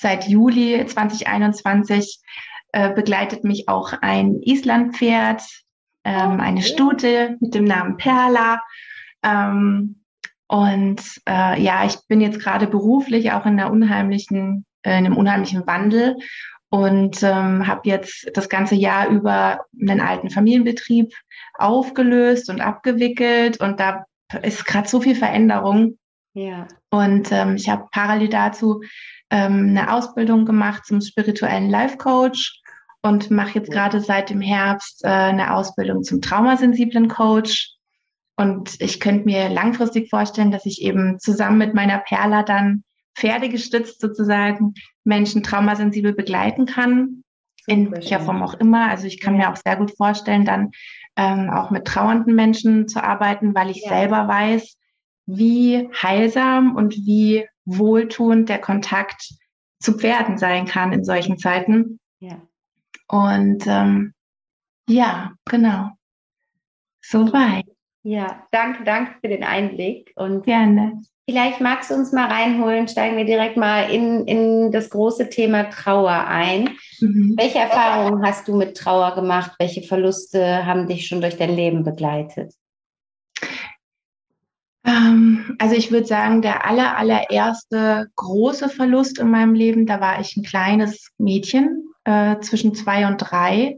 seit 0.00 0.28
Juli 0.28 0.84
2021 0.86 2.20
äh, 2.72 2.92
begleitet 2.92 3.44
mich 3.44 3.68
auch 3.68 3.92
ein 4.00 4.40
Islandpferd, 4.42 5.42
ähm, 6.04 6.40
eine 6.40 6.62
Stute 6.62 7.36
mit 7.40 7.54
dem 7.54 7.64
Namen 7.64 7.96
Perla. 7.96 8.60
Ähm, 9.22 10.02
und 10.48 11.02
äh, 11.28 11.60
ja, 11.60 11.84
ich 11.84 11.96
bin 12.08 12.20
jetzt 12.20 12.40
gerade 12.40 12.66
beruflich 12.66 13.32
auch 13.32 13.44
in 13.46 13.60
einer 13.60 13.70
unheimlichen, 13.70 14.64
äh, 14.82 14.98
in 14.98 15.06
einem 15.06 15.16
unheimlichen 15.16 15.66
Wandel 15.66 16.16
und 16.70 17.22
ähm, 17.22 17.66
habe 17.66 17.82
jetzt 17.84 18.30
das 18.34 18.48
ganze 18.48 18.74
Jahr 18.74 19.08
über 19.08 19.60
einen 19.80 20.00
alten 20.00 20.30
Familienbetrieb 20.30 21.12
aufgelöst 21.54 22.50
und 22.50 22.60
abgewickelt 22.60 23.60
und 23.60 23.80
da 23.80 24.04
ist 24.42 24.66
gerade 24.66 24.88
so 24.88 25.00
viel 25.00 25.14
Veränderung. 25.14 25.98
Ja. 26.34 26.68
Und 26.90 27.32
ähm, 27.32 27.56
ich 27.56 27.68
habe 27.68 27.86
parallel 27.90 28.28
dazu 28.28 28.82
ähm, 29.30 29.70
eine 29.70 29.92
Ausbildung 29.92 30.44
gemacht 30.44 30.86
zum 30.86 31.00
spirituellen 31.00 31.70
Life 31.70 31.96
Coach 31.96 32.57
und 33.02 33.30
mache 33.30 33.58
jetzt 33.58 33.70
gerade 33.70 34.00
seit 34.00 34.30
dem 34.30 34.40
Herbst 34.40 35.04
äh, 35.04 35.08
eine 35.08 35.54
Ausbildung 35.54 36.02
zum 36.02 36.20
traumasensiblen 36.20 37.08
Coach. 37.08 37.70
Und 38.36 38.80
ich 38.80 39.00
könnte 39.00 39.24
mir 39.24 39.48
langfristig 39.48 40.10
vorstellen, 40.10 40.50
dass 40.50 40.66
ich 40.66 40.82
eben 40.82 41.18
zusammen 41.18 41.58
mit 41.58 41.74
meiner 41.74 41.98
Perla 41.98 42.42
dann 42.42 42.84
pferdegestützt 43.16 44.00
sozusagen 44.00 44.74
Menschen 45.04 45.42
traumasensibel 45.42 46.12
begleiten 46.12 46.66
kann, 46.66 47.24
in 47.66 47.90
welcher 47.90 48.20
Form 48.20 48.42
auch 48.42 48.54
immer. 48.54 48.88
Also 48.88 49.06
ich 49.06 49.20
kann 49.20 49.36
mir 49.36 49.50
auch 49.50 49.56
sehr 49.56 49.76
gut 49.76 49.96
vorstellen, 49.96 50.44
dann 50.44 50.70
ähm, 51.16 51.50
auch 51.50 51.70
mit 51.70 51.84
trauernden 51.84 52.34
Menschen 52.34 52.86
zu 52.88 53.02
arbeiten, 53.02 53.54
weil 53.54 53.70
ich 53.70 53.82
ja. 53.82 53.88
selber 53.88 54.28
weiß, 54.28 54.76
wie 55.26 55.88
heilsam 56.00 56.76
und 56.76 56.94
wie 56.94 57.46
wohltuend 57.64 58.48
der 58.48 58.60
Kontakt 58.60 59.34
zu 59.80 59.92
Pferden 59.92 60.38
sein 60.38 60.64
kann 60.66 60.92
in 60.92 61.04
solchen 61.04 61.38
Zeiten. 61.38 61.98
Ja. 62.20 62.40
Und 63.08 63.66
ähm, 63.66 64.12
ja, 64.88 65.32
genau. 65.44 65.90
Soweit. 67.00 67.66
Ja, 68.02 68.46
danke, 68.52 68.84
danke 68.84 69.12
für 69.20 69.28
den 69.28 69.44
Einblick. 69.44 70.12
Und 70.16 70.44
Gerne. 70.44 71.00
Vielleicht 71.28 71.60
magst 71.60 71.90
du 71.90 71.94
uns 71.94 72.10
mal 72.12 72.26
reinholen, 72.26 72.88
steigen 72.88 73.18
wir 73.18 73.26
direkt 73.26 73.58
mal 73.58 73.90
in, 73.90 74.26
in 74.26 74.72
das 74.72 74.88
große 74.88 75.28
Thema 75.28 75.64
Trauer 75.64 76.26
ein. 76.26 76.70
Mhm. 77.00 77.34
Welche 77.36 77.58
Erfahrungen 77.58 78.24
hast 78.24 78.48
du 78.48 78.56
mit 78.56 78.78
Trauer 78.78 79.14
gemacht? 79.14 79.52
Welche 79.58 79.82
Verluste 79.82 80.64
haben 80.64 80.86
dich 80.86 81.06
schon 81.06 81.20
durch 81.20 81.36
dein 81.36 81.54
Leben 81.54 81.84
begleitet? 81.84 82.54
Ähm, 84.86 85.54
also 85.58 85.74
ich 85.74 85.92
würde 85.92 86.06
sagen, 86.06 86.40
der 86.40 86.66
aller, 86.66 86.96
allererste 86.96 88.08
große 88.16 88.70
Verlust 88.70 89.18
in 89.18 89.30
meinem 89.30 89.52
Leben, 89.52 89.84
da 89.84 90.00
war 90.00 90.20
ich 90.20 90.34
ein 90.34 90.44
kleines 90.44 91.10
Mädchen 91.18 91.87
äh, 92.08 92.40
zwischen 92.40 92.74
zwei 92.74 93.06
und 93.06 93.18
drei. 93.18 93.76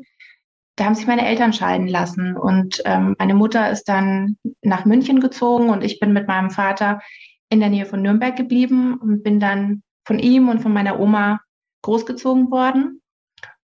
Da 0.77 0.85
haben 0.85 0.95
sich 0.95 1.09
meine 1.09 1.27
Eltern 1.27 1.53
scheiden 1.53 1.89
lassen 1.89 2.37
und 2.37 2.81
ähm, 2.85 3.17
meine 3.19 3.35
Mutter 3.35 3.71
ist 3.71 3.89
dann 3.89 4.39
nach 4.63 4.85
München 4.85 5.21
gezogen 5.21 5.69
und 5.69 5.83
ich 5.83 5.99
bin 5.99 6.13
mit 6.13 6.29
meinem 6.29 6.51
Vater 6.51 7.01
in 7.49 7.59
der 7.59 7.71
Nähe 7.71 7.87
von 7.87 8.03
Nürnberg 8.03 8.37
geblieben 8.37 8.95
und 8.95 9.25
bin 9.25 9.41
dann 9.41 9.83
von 10.05 10.21
ihm 10.21 10.49
und 10.49 10.61
von 10.61 10.73
meiner 10.73 11.01
Oma 11.01 11.41
großgezogen 11.83 12.53
worden. 12.53 13.03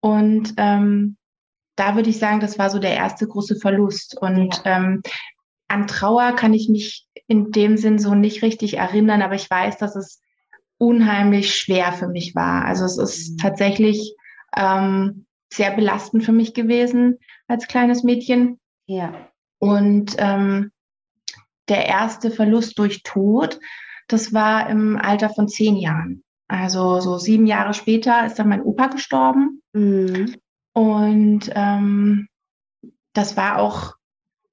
Und 0.01 0.55
ähm, 0.59 1.17
da 1.75 1.97
würde 1.97 2.11
ich 2.11 2.21
sagen, 2.21 2.39
das 2.39 2.57
war 2.59 2.71
so 2.71 2.79
der 2.79 2.95
erste 2.95 3.27
große 3.27 3.57
Verlust. 3.57 4.17
Und 4.17 4.63
ja. 4.65 4.77
ähm, 4.77 5.03
an 5.67 5.89
Trauer 5.89 6.37
kann 6.37 6.55
ich 6.55 6.69
mich 6.69 7.07
in 7.27 7.51
dem 7.51 7.77
Sinn 7.77 7.99
so 7.99 8.15
nicht 8.15 8.43
richtig 8.43 8.79
erinnern, 8.79 9.23
aber 9.23 9.35
ich 9.35 9.51
weiß, 9.51 9.77
dass 9.79 9.97
es 9.97 10.21
unheimlich 10.79 11.55
schwer 11.55 11.93
für 11.93 12.09
mich 12.09 12.37
war. 12.37 12.65
Also 12.65 12.85
es 12.85 12.97
ist 12.97 13.33
mhm. 13.33 13.37
tatsächlich 13.39 14.15
ähm, 14.57 15.27
sehr 15.53 15.71
belastend 15.73 16.25
für 16.25 16.33
mich 16.33 16.55
gewesen 16.55 17.19
als 17.47 17.67
kleines 17.67 18.03
Mädchen. 18.03 18.59
Ja. 18.87 19.13
Und 19.59 20.17
ähm, 20.19 20.73
der 21.69 21.87
erste 21.87 22.31
Verlust 22.31 22.79
durch 22.79 23.03
Tod, 23.03 23.61
das 24.09 24.33
war 24.33 24.69
im 24.69 24.99
Alter 24.99 25.31
von 25.31 25.49
zehn 25.49 25.77
Jahren. 25.77 26.25
Also 26.49 27.01
so 27.01 27.19
sieben 27.19 27.47
Jahre 27.47 27.73
später 27.73 28.27
ist 28.27 28.39
dann 28.39 28.49
mein 28.49 28.63
Opa 28.63 28.89
gestorben. 28.89 29.63
Mhm. 29.73 30.37
Und 30.75 31.51
ähm, 31.55 32.29
das 33.13 33.37
war 33.37 33.59
auch, 33.59 33.95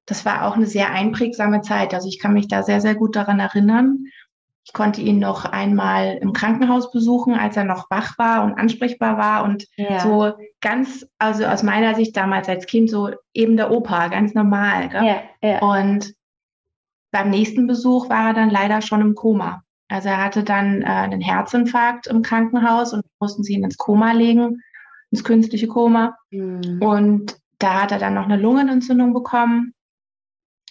das 0.05 0.25
war 0.25 0.45
auch 0.45 0.55
eine 0.55 0.67
sehr 0.67 0.91
einprägsame 0.91 1.61
Zeit. 1.61 1.93
Also 1.93 2.07
ich 2.07 2.19
kann 2.19 2.33
mich 2.33 2.47
da 2.47 2.63
sehr, 2.63 2.81
sehr 2.81 2.95
gut 2.95 3.15
daran 3.15 3.39
erinnern. 3.39 4.05
Ich 4.69 4.73
konnte 4.73 5.01
ihn 5.01 5.17
noch 5.17 5.45
einmal 5.45 6.19
im 6.21 6.31
Krankenhaus 6.31 6.91
besuchen, 6.91 7.33
als 7.33 7.57
er 7.57 7.63
noch 7.63 7.89
wach 7.89 8.19
war 8.19 8.43
und 8.43 8.53
ansprechbar 8.53 9.17
war 9.17 9.43
und 9.43 9.65
ja. 9.77 9.99
so 9.99 10.31
ganz, 10.61 11.07
also 11.17 11.45
aus 11.45 11.63
meiner 11.63 11.95
Sicht 11.95 12.15
damals 12.15 12.47
als 12.47 12.67
Kind 12.67 12.87
so 12.87 13.09
eben 13.33 13.57
der 13.57 13.71
Opa, 13.71 14.09
ganz 14.09 14.35
normal. 14.35 14.91
Ja, 14.93 15.21
ja. 15.41 15.59
Und 15.63 16.13
beim 17.11 17.31
nächsten 17.31 17.65
Besuch 17.65 18.11
war 18.11 18.27
er 18.27 18.33
dann 18.35 18.51
leider 18.51 18.83
schon 18.83 19.01
im 19.01 19.15
Koma. 19.15 19.63
Also 19.87 20.09
er 20.09 20.23
hatte 20.23 20.43
dann 20.43 20.83
äh, 20.83 20.85
einen 20.85 21.21
Herzinfarkt 21.21 22.05
im 22.05 22.21
Krankenhaus 22.21 22.93
und 22.93 23.03
mussten 23.19 23.41
sie 23.41 23.53
ihn 23.53 23.63
ins 23.63 23.77
Koma 23.77 24.11
legen, 24.11 24.61
ins 25.09 25.23
künstliche 25.23 25.67
Koma. 25.67 26.15
Mhm. 26.29 26.79
Und 26.79 27.37
da 27.57 27.81
hat 27.81 27.91
er 27.91 27.97
dann 27.97 28.13
noch 28.13 28.25
eine 28.25 28.37
Lungenentzündung 28.37 29.15
bekommen 29.15 29.73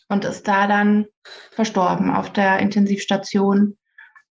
und 0.09 0.25
ist 0.25 0.47
da 0.47 0.69
dann 0.69 1.07
verstorben 1.51 2.15
auf 2.15 2.33
der 2.33 2.61
Intensivstation. 2.61 3.77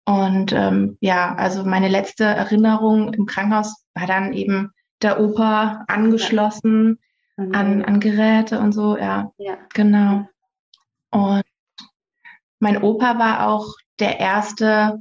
Und 0.10 0.54
ähm, 0.54 0.98
ja, 1.01 1.36
also 1.36 1.63
meine 1.63 1.88
letzte 1.88 2.24
Erinnerung 2.24 3.13
im 3.13 3.28
Krankenhaus 3.28 3.86
war 3.94 4.08
dann 4.08 4.34
eben 4.34 4.72
der 5.04 5.20
Opa 5.20 5.86
angeschlossen 5.88 6.98
ja. 7.38 7.44
an, 7.51 7.86
an 7.86 8.00
Geräte 8.00 8.60
und 8.60 8.72
so, 8.72 8.98
ja, 8.98 9.32
ja. 9.38 9.60
genau. 9.72 10.28
Und 11.12 11.44
mein 12.58 12.82
Opa 12.82 13.20
war 13.20 13.50
auch 13.50 13.68
der 14.00 14.20
erste 14.20 15.00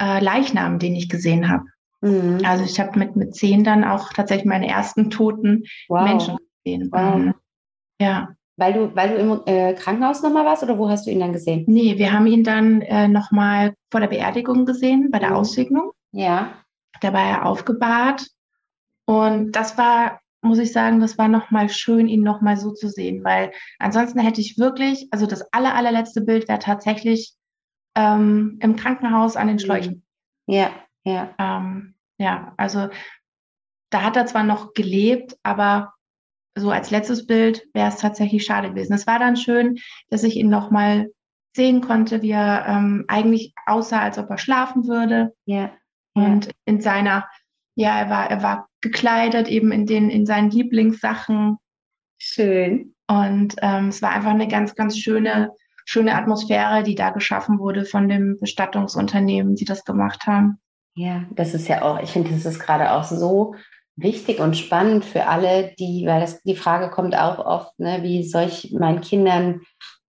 äh, 0.00 0.24
Leichnam, 0.24 0.78
den 0.78 0.96
ich 0.96 1.10
gesehen 1.10 1.50
habe. 1.50 1.64
Mhm. 2.00 2.40
Also 2.46 2.64
ich 2.64 2.80
habe 2.80 2.98
mit, 2.98 3.16
mit 3.16 3.36
zehn 3.36 3.62
dann 3.62 3.84
auch 3.84 4.10
tatsächlich 4.14 4.46
meine 4.46 4.68
ersten 4.68 5.10
toten 5.10 5.64
wow. 5.90 6.02
Menschen 6.02 6.38
gesehen. 6.64 6.88
Wow. 6.90 7.16
Mhm. 7.16 7.34
Ja. 8.00 8.34
Weil 8.56 8.72
du, 8.72 8.94
weil 8.94 9.08
du 9.10 9.16
im 9.16 9.40
äh, 9.46 9.74
Krankenhaus 9.74 10.22
nochmal 10.22 10.44
warst 10.44 10.62
oder 10.62 10.78
wo 10.78 10.88
hast 10.88 11.06
du 11.06 11.10
ihn 11.10 11.20
dann 11.20 11.32
gesehen? 11.32 11.64
Nee, 11.66 11.98
wir 11.98 12.12
haben 12.12 12.26
ihn 12.26 12.44
dann 12.44 12.82
äh, 12.82 13.08
nochmal 13.08 13.74
vor 13.90 14.00
der 14.00 14.08
Beerdigung 14.08 14.64
gesehen, 14.64 15.10
bei 15.10 15.18
der 15.18 15.30
mhm. 15.30 15.36
Aussegnung. 15.36 15.90
Ja. 16.12 16.54
Da 17.00 17.12
war 17.12 17.24
er 17.24 17.46
aufgebahrt. 17.46 18.28
Und 19.06 19.52
das 19.52 19.76
war 19.76 20.20
muss 20.44 20.58
ich 20.58 20.72
sagen, 20.72 21.00
das 21.00 21.18
war 21.18 21.28
nochmal 21.28 21.68
schön, 21.70 22.06
ihn 22.06 22.22
nochmal 22.22 22.56
so 22.56 22.72
zu 22.72 22.88
sehen, 22.88 23.24
weil 23.24 23.50
ansonsten 23.78 24.20
hätte 24.20 24.40
ich 24.40 24.58
wirklich, 24.58 25.08
also 25.10 25.26
das 25.26 25.42
aller, 25.52 25.74
allerletzte 25.74 26.20
Bild 26.20 26.48
wäre 26.48 26.58
tatsächlich 26.58 27.34
ähm, 27.96 28.58
im 28.60 28.76
Krankenhaus 28.76 29.36
an 29.36 29.48
den 29.48 29.58
Schläuchen. 29.58 30.04
Ja, 30.46 30.70
ja. 31.04 31.34
Ähm, 31.38 31.94
ja, 32.18 32.52
also 32.58 32.88
da 33.90 34.02
hat 34.02 34.16
er 34.16 34.26
zwar 34.26 34.44
noch 34.44 34.74
gelebt, 34.74 35.36
aber 35.42 35.93
so 36.56 36.70
als 36.70 36.90
letztes 36.90 37.26
Bild 37.26 37.66
wäre 37.74 37.88
es 37.88 37.96
tatsächlich 37.96 38.44
schade 38.44 38.70
gewesen. 38.70 38.94
Es 38.94 39.06
war 39.06 39.18
dann 39.18 39.36
schön, 39.36 39.78
dass 40.10 40.22
ich 40.22 40.36
ihn 40.36 40.48
nochmal 40.48 41.10
sehen 41.56 41.80
konnte, 41.80 42.22
wie 42.22 42.30
er 42.30 42.66
ähm, 42.68 43.04
eigentlich 43.08 43.52
aussah, 43.66 44.00
als 44.02 44.18
ob 44.18 44.30
er 44.30 44.38
schlafen 44.38 44.86
würde. 44.86 45.34
Ja. 45.46 45.72
Und 46.14 46.50
in 46.64 46.80
seiner 46.80 47.26
ja, 47.74 47.98
er 47.98 48.10
war, 48.10 48.30
er 48.30 48.42
war 48.42 48.68
gekleidet 48.80 49.48
eben 49.48 49.72
in 49.72 49.86
den, 49.86 50.10
in 50.10 50.26
seinen 50.26 50.50
Lieblingssachen. 50.50 51.58
Schön. 52.18 52.94
Und 53.08 53.56
ähm, 53.60 53.88
es 53.88 54.00
war 54.00 54.12
einfach 54.12 54.30
eine 54.30 54.48
ganz, 54.48 54.74
ganz 54.74 54.98
schöne, 54.98 55.50
schöne 55.84 56.14
Atmosphäre, 56.14 56.82
die 56.82 56.94
da 56.94 57.10
geschaffen 57.10 57.58
wurde 57.58 57.84
von 57.84 58.08
dem 58.08 58.38
Bestattungsunternehmen, 58.40 59.56
die 59.56 59.64
das 59.64 59.84
gemacht 59.84 60.26
haben. 60.26 60.58
Ja, 60.96 61.24
das 61.32 61.54
ist 61.54 61.68
ja 61.68 61.82
auch, 61.82 62.00
ich 62.00 62.10
finde, 62.10 62.30
das 62.30 62.46
ist 62.46 62.60
gerade 62.60 62.92
auch 62.92 63.04
so 63.04 63.56
wichtig 63.96 64.40
und 64.40 64.56
spannend 64.56 65.04
für 65.04 65.26
alle, 65.26 65.72
die, 65.78 66.04
weil 66.06 66.20
das, 66.20 66.42
die 66.42 66.56
Frage 66.56 66.90
kommt 66.90 67.16
auch 67.16 67.38
oft, 67.38 67.78
ne, 67.78 68.02
wie 68.02 68.24
soll 68.24 68.44
ich 68.44 68.72
meinen 68.72 69.00
Kindern 69.00 69.60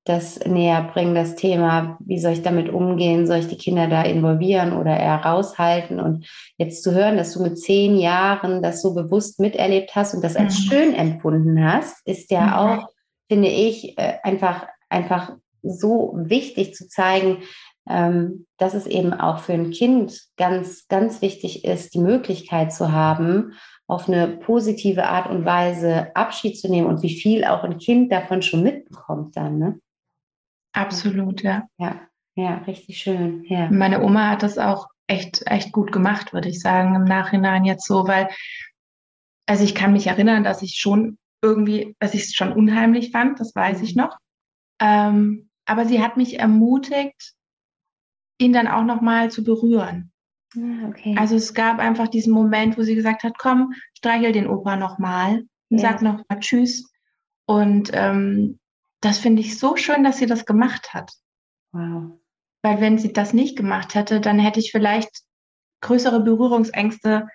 das 0.06 0.40
näher 0.46 0.84
bringen, 0.94 1.16
das 1.16 1.36
Thema, 1.36 1.98
wie 2.00 2.20
soll 2.20 2.34
ich 2.34 2.44
damit 2.44 2.70
umgehen, 2.70 3.26
soll 3.26 3.38
ich 3.38 3.48
die 3.48 3.58
Kinder 3.58 3.88
da 3.88 4.04
involvieren 4.04 4.74
oder 4.74 4.96
eher 4.98 5.26
raushalten 5.26 6.00
und 6.00 6.28
jetzt 6.58 6.84
zu 6.84 6.94
hören, 6.94 7.18
dass 7.18 7.34
du 7.34 7.42
mit 7.42 7.60
zehn 7.60 7.98
Jahren 7.98 8.62
das 8.62 8.84
so 8.84 8.94
bewusst 8.94 9.40
miterlebt 9.40 9.96
hast 9.96 10.14
und 10.14 10.24
das 10.24 10.36
als 10.36 10.60
mhm. 10.60 10.64
schön 10.64 10.94
empfunden 10.94 11.64
hast, 11.64 12.06
ist 12.08 12.30
ja 12.30 12.42
mhm. 12.42 12.54
auch, 12.54 12.90
finde 13.28 13.48
ich, 13.48 13.98
äh, 13.98 14.18
einfach, 14.22 14.68
einfach 14.90 15.34
so 15.64 16.14
wichtig 16.16 16.76
zu 16.76 16.88
zeigen, 16.88 17.40
ähm, 17.90 18.46
dass 18.58 18.76
es 18.76 18.86
eben 18.86 19.12
auch 19.14 19.40
für 19.40 19.54
ein 19.54 19.72
Kind 19.72 20.22
ganz, 20.38 20.88
ganz 20.88 21.24
wichtig 21.24 21.66
ist, 21.66 21.96
die 21.96 22.00
Möglichkeit 22.00 22.74
zu 22.74 22.92
haben, 22.92 23.54
auf 23.88 24.08
eine 24.08 24.28
positive 24.28 25.06
Art 25.06 25.30
und 25.30 25.46
Weise 25.46 26.16
Abschied 26.16 26.60
zu 26.60 26.70
nehmen 26.70 26.88
und 26.88 27.04
wie 27.04 27.20
viel 27.20 27.46
auch 27.46 27.64
ein 27.64 27.78
Kind 27.78 28.12
davon 28.12 28.42
schon 28.42 28.64
mitbekommt 28.64 29.38
dann, 29.38 29.60
ne? 29.60 29.80
Absolut, 30.74 31.44
ja. 31.44 31.68
Ja, 31.78 32.02
ja, 32.36 32.58
richtig 32.68 32.98
schön. 32.98 33.44
Ja. 33.48 33.70
Meine 33.72 34.02
Oma 34.02 34.30
hat 34.30 34.44
das 34.44 34.58
auch 34.58 34.88
echt, 35.08 35.44
echt 35.46 35.72
gut 35.72 35.92
gemacht, 35.92 36.34
würde 36.34 36.50
ich 36.50 36.60
sagen, 36.60 36.96
im 36.96 37.04
Nachhinein 37.04 37.64
jetzt 37.64 37.86
so, 37.86 38.08
weil, 38.08 38.30
also 39.46 39.64
ich 39.64 39.76
kann 39.76 39.94
mich 39.94 40.08
erinnern, 40.08 40.44
dass 40.44 40.62
ich 40.62 40.76
schon 40.78 41.18
irgendwie, 41.42 41.96
dass 42.00 42.14
ich 42.14 42.24
es 42.24 42.34
schon 42.34 42.52
unheimlich 42.52 43.12
fand, 43.12 43.40
das 43.40 43.56
weiß 43.56 43.82
ich 43.82 43.96
mhm. 43.96 44.04
noch. 44.04 44.18
Ähm, 44.82 45.50
aber 45.66 45.86
sie 45.86 46.02
hat 46.02 46.18
mich 46.18 46.40
ermutigt, 46.40 47.34
ihn 48.40 48.52
dann 48.52 48.68
auch 48.68 48.84
nochmal 48.84 49.32
zu 49.32 49.44
berühren. 49.44 50.12
Ja, 50.56 50.88
okay. 50.88 51.16
Also 51.18 51.36
es 51.36 51.54
gab 51.54 51.80
einfach 51.80 52.08
diesen 52.08 52.34
Moment, 52.34 52.78
wo 52.78 52.84
sie 52.84 52.96
gesagt 52.96 53.24
hat, 53.24 53.38
komm, 53.38 53.74
streichel 53.98 54.32
den 54.32 54.48
Opa 54.48 54.76
nochmal 54.76 55.46
und 55.70 55.80
ja. 55.80 55.90
sag 55.90 56.02
nochmal 56.02 56.40
Tschüss. 56.40 56.92
Und 57.46 57.92
ähm, 57.94 58.60
das 59.02 59.18
finde 59.18 59.42
ich 59.42 59.60
so 59.60 59.76
schön, 59.76 60.04
dass 60.04 60.18
sie 60.18 60.26
das 60.26 60.46
gemacht 60.46 60.94
hat. 60.94 61.12
Wow. 61.72 62.20
Weil 62.64 62.82
wenn 62.82 62.98
sie 62.98 63.14
das 63.14 63.34
nicht 63.34 63.56
gemacht 63.56 63.94
hätte, 63.94 64.20
dann 64.22 64.40
hätte 64.40 64.60
ich 64.60 64.72
vielleicht 64.72 65.24
größere 65.82 66.22
Berührungsängste 66.22 67.28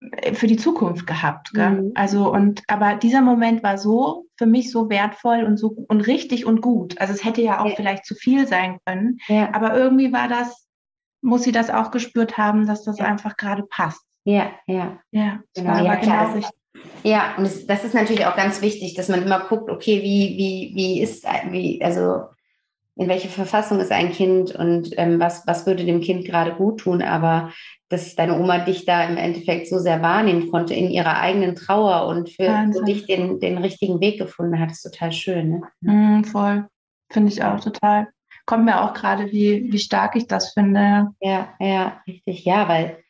äh, 0.00 0.34
für 0.34 0.46
die 0.46 0.56
Zukunft 0.56 1.06
gehabt. 1.06 1.52
Mhm. 1.52 1.92
Also 1.94 2.32
und 2.32 2.62
aber 2.68 2.94
dieser 2.94 3.20
Moment 3.20 3.62
war 3.62 3.76
so 3.76 4.26
für 4.36 4.46
mich 4.46 4.70
so 4.70 4.88
wertvoll 4.88 5.42
und 5.44 5.58
so 5.58 5.84
und 5.88 6.00
richtig 6.06 6.46
und 6.46 6.60
gut. 6.60 6.98
Also 7.00 7.12
es 7.12 7.24
hätte 7.24 7.42
ja 7.42 7.60
auch 7.60 7.70
ja. 7.70 7.76
vielleicht 7.76 8.06
zu 8.06 8.14
viel 8.14 8.46
sein 8.46 8.78
können, 8.86 9.18
ja. 9.26 9.52
aber 9.52 9.76
irgendwie 9.76 10.12
war 10.12 10.28
das 10.28 10.67
muss 11.20 11.42
sie 11.42 11.52
das 11.52 11.70
auch 11.70 11.90
gespürt 11.90 12.38
haben, 12.38 12.66
dass 12.66 12.84
das 12.84 12.98
ja. 12.98 13.06
einfach 13.06 13.36
gerade 13.36 13.64
passt. 13.64 14.02
Ja, 14.24 14.50
ja. 14.66 14.98
Ja, 15.10 15.40
genau, 15.54 15.82
ja, 15.82 15.96
klar. 15.96 16.34
Genau 16.34 16.48
ja, 17.02 17.34
und 17.36 17.44
das, 17.44 17.66
das, 17.66 17.84
ist 17.84 17.94
natürlich 17.94 18.26
auch 18.26 18.36
ganz 18.36 18.60
wichtig, 18.62 18.94
dass 18.94 19.08
man 19.08 19.22
immer 19.22 19.40
guckt, 19.48 19.70
okay, 19.70 20.02
wie, 20.02 20.36
wie, 20.36 20.72
wie 20.74 21.00
ist, 21.00 21.24
wie, 21.50 21.82
also 21.82 22.24
in 22.96 23.08
welcher 23.08 23.28
Verfassung 23.28 23.80
ist 23.80 23.92
ein 23.92 24.10
Kind 24.10 24.54
und 24.54 24.90
ähm, 24.98 25.20
was, 25.20 25.46
was 25.46 25.66
würde 25.66 25.84
dem 25.84 26.00
Kind 26.00 26.24
gerade 26.24 26.52
gut 26.54 26.80
tun, 26.80 27.00
aber 27.00 27.52
dass 27.88 28.16
deine 28.16 28.38
Oma 28.38 28.58
dich 28.58 28.84
da 28.84 29.04
im 29.04 29.16
Endeffekt 29.16 29.68
so 29.68 29.78
sehr 29.78 30.02
wahrnehmen 30.02 30.50
konnte 30.50 30.74
in 30.74 30.90
ihrer 30.90 31.18
eigenen 31.20 31.54
Trauer 31.54 32.06
und 32.08 32.28
für, 32.28 32.68
für 32.72 32.84
dich 32.84 33.06
den, 33.06 33.38
den 33.38 33.58
richtigen 33.58 34.00
Weg 34.00 34.18
gefunden 34.18 34.58
hat, 34.58 34.72
ist 34.72 34.82
total 34.82 35.12
schön. 35.12 35.62
Ne? 35.80 36.20
Mm, 36.20 36.24
voll. 36.24 36.66
Finde 37.10 37.32
ich 37.32 37.42
auch 37.42 37.60
total. 37.60 38.08
Kommt 38.48 38.64
mir 38.64 38.82
auch 38.82 38.94
gerade, 38.94 39.30
wie, 39.30 39.70
wie 39.70 39.78
stark 39.78 40.16
ich 40.16 40.26
das 40.26 40.54
finde. 40.54 41.08
Ja, 41.20 41.54
ja, 41.60 42.00
richtig. 42.06 42.46
Ja, 42.46 42.66
weil 42.66 43.04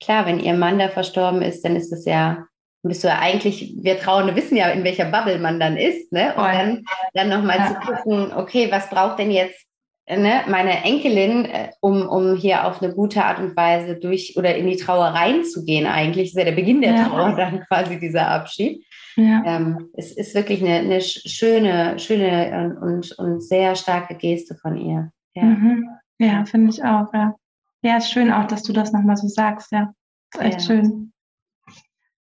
klar, 0.00 0.26
wenn 0.26 0.38
ihr 0.38 0.54
Mann 0.54 0.78
da 0.78 0.88
verstorben 0.88 1.42
ist, 1.42 1.64
dann 1.64 1.74
ist 1.74 1.92
es 1.92 2.04
ja 2.04 2.46
bist 2.88 3.02
du 3.02 3.08
ja 3.08 3.18
eigentlich, 3.18 3.74
wir 3.78 3.98
Trauernde 3.98 4.36
wissen 4.36 4.56
ja, 4.56 4.68
in 4.68 4.84
welcher 4.84 5.06
Bubble 5.06 5.38
man 5.40 5.58
dann 5.58 5.76
ist, 5.76 6.12
ne? 6.12 6.34
Und 6.36 6.44
dann, 6.44 6.84
dann 7.14 7.28
nochmal 7.28 7.58
ja. 7.58 7.66
zu 7.66 7.74
gucken, 7.74 8.32
okay, 8.32 8.70
was 8.70 8.88
braucht 8.88 9.18
denn 9.18 9.32
jetzt 9.32 9.65
ne, 10.08 10.44
meine 10.48 10.84
Enkelin, 10.84 11.44
äh, 11.46 11.70
um, 11.80 12.06
um 12.08 12.36
hier 12.36 12.66
auf 12.66 12.82
eine 12.82 12.94
gute 12.94 13.24
Art 13.24 13.38
und 13.38 13.56
Weise 13.56 13.96
durch 13.96 14.36
oder 14.36 14.54
in 14.56 14.66
die 14.66 14.76
Trauer 14.76 15.06
reinzugehen, 15.06 15.86
eigentlich 15.86 16.28
ist 16.28 16.36
ja 16.36 16.44
der 16.44 16.52
Beginn 16.52 16.80
der 16.80 16.94
ja. 16.94 17.08
Trauer 17.08 17.36
dann 17.36 17.64
quasi 17.68 17.98
dieser 17.98 18.28
Abschied. 18.28 18.84
Ja. 19.16 19.42
Ähm, 19.46 19.88
es 19.94 20.12
ist 20.12 20.34
wirklich 20.34 20.62
eine, 20.62 20.78
eine 20.78 21.00
schöne, 21.00 21.98
schöne 21.98 22.78
und, 22.80 23.12
und 23.18 23.42
sehr 23.42 23.74
starke 23.74 24.14
Geste 24.14 24.54
von 24.56 24.76
ihr. 24.76 25.10
Ja, 25.34 25.42
mhm. 25.42 25.88
ja 26.18 26.44
finde 26.44 26.70
ich 26.70 26.84
auch. 26.84 27.12
Ja. 27.12 27.34
ja, 27.82 27.96
ist 27.96 28.10
schön 28.10 28.30
auch, 28.30 28.46
dass 28.46 28.62
du 28.62 28.72
das 28.72 28.92
nochmal 28.92 29.16
so 29.16 29.26
sagst. 29.26 29.72
Ja, 29.72 29.92
ist 30.34 30.40
echt 30.40 30.60
ja. 30.60 30.66
schön. 30.66 31.12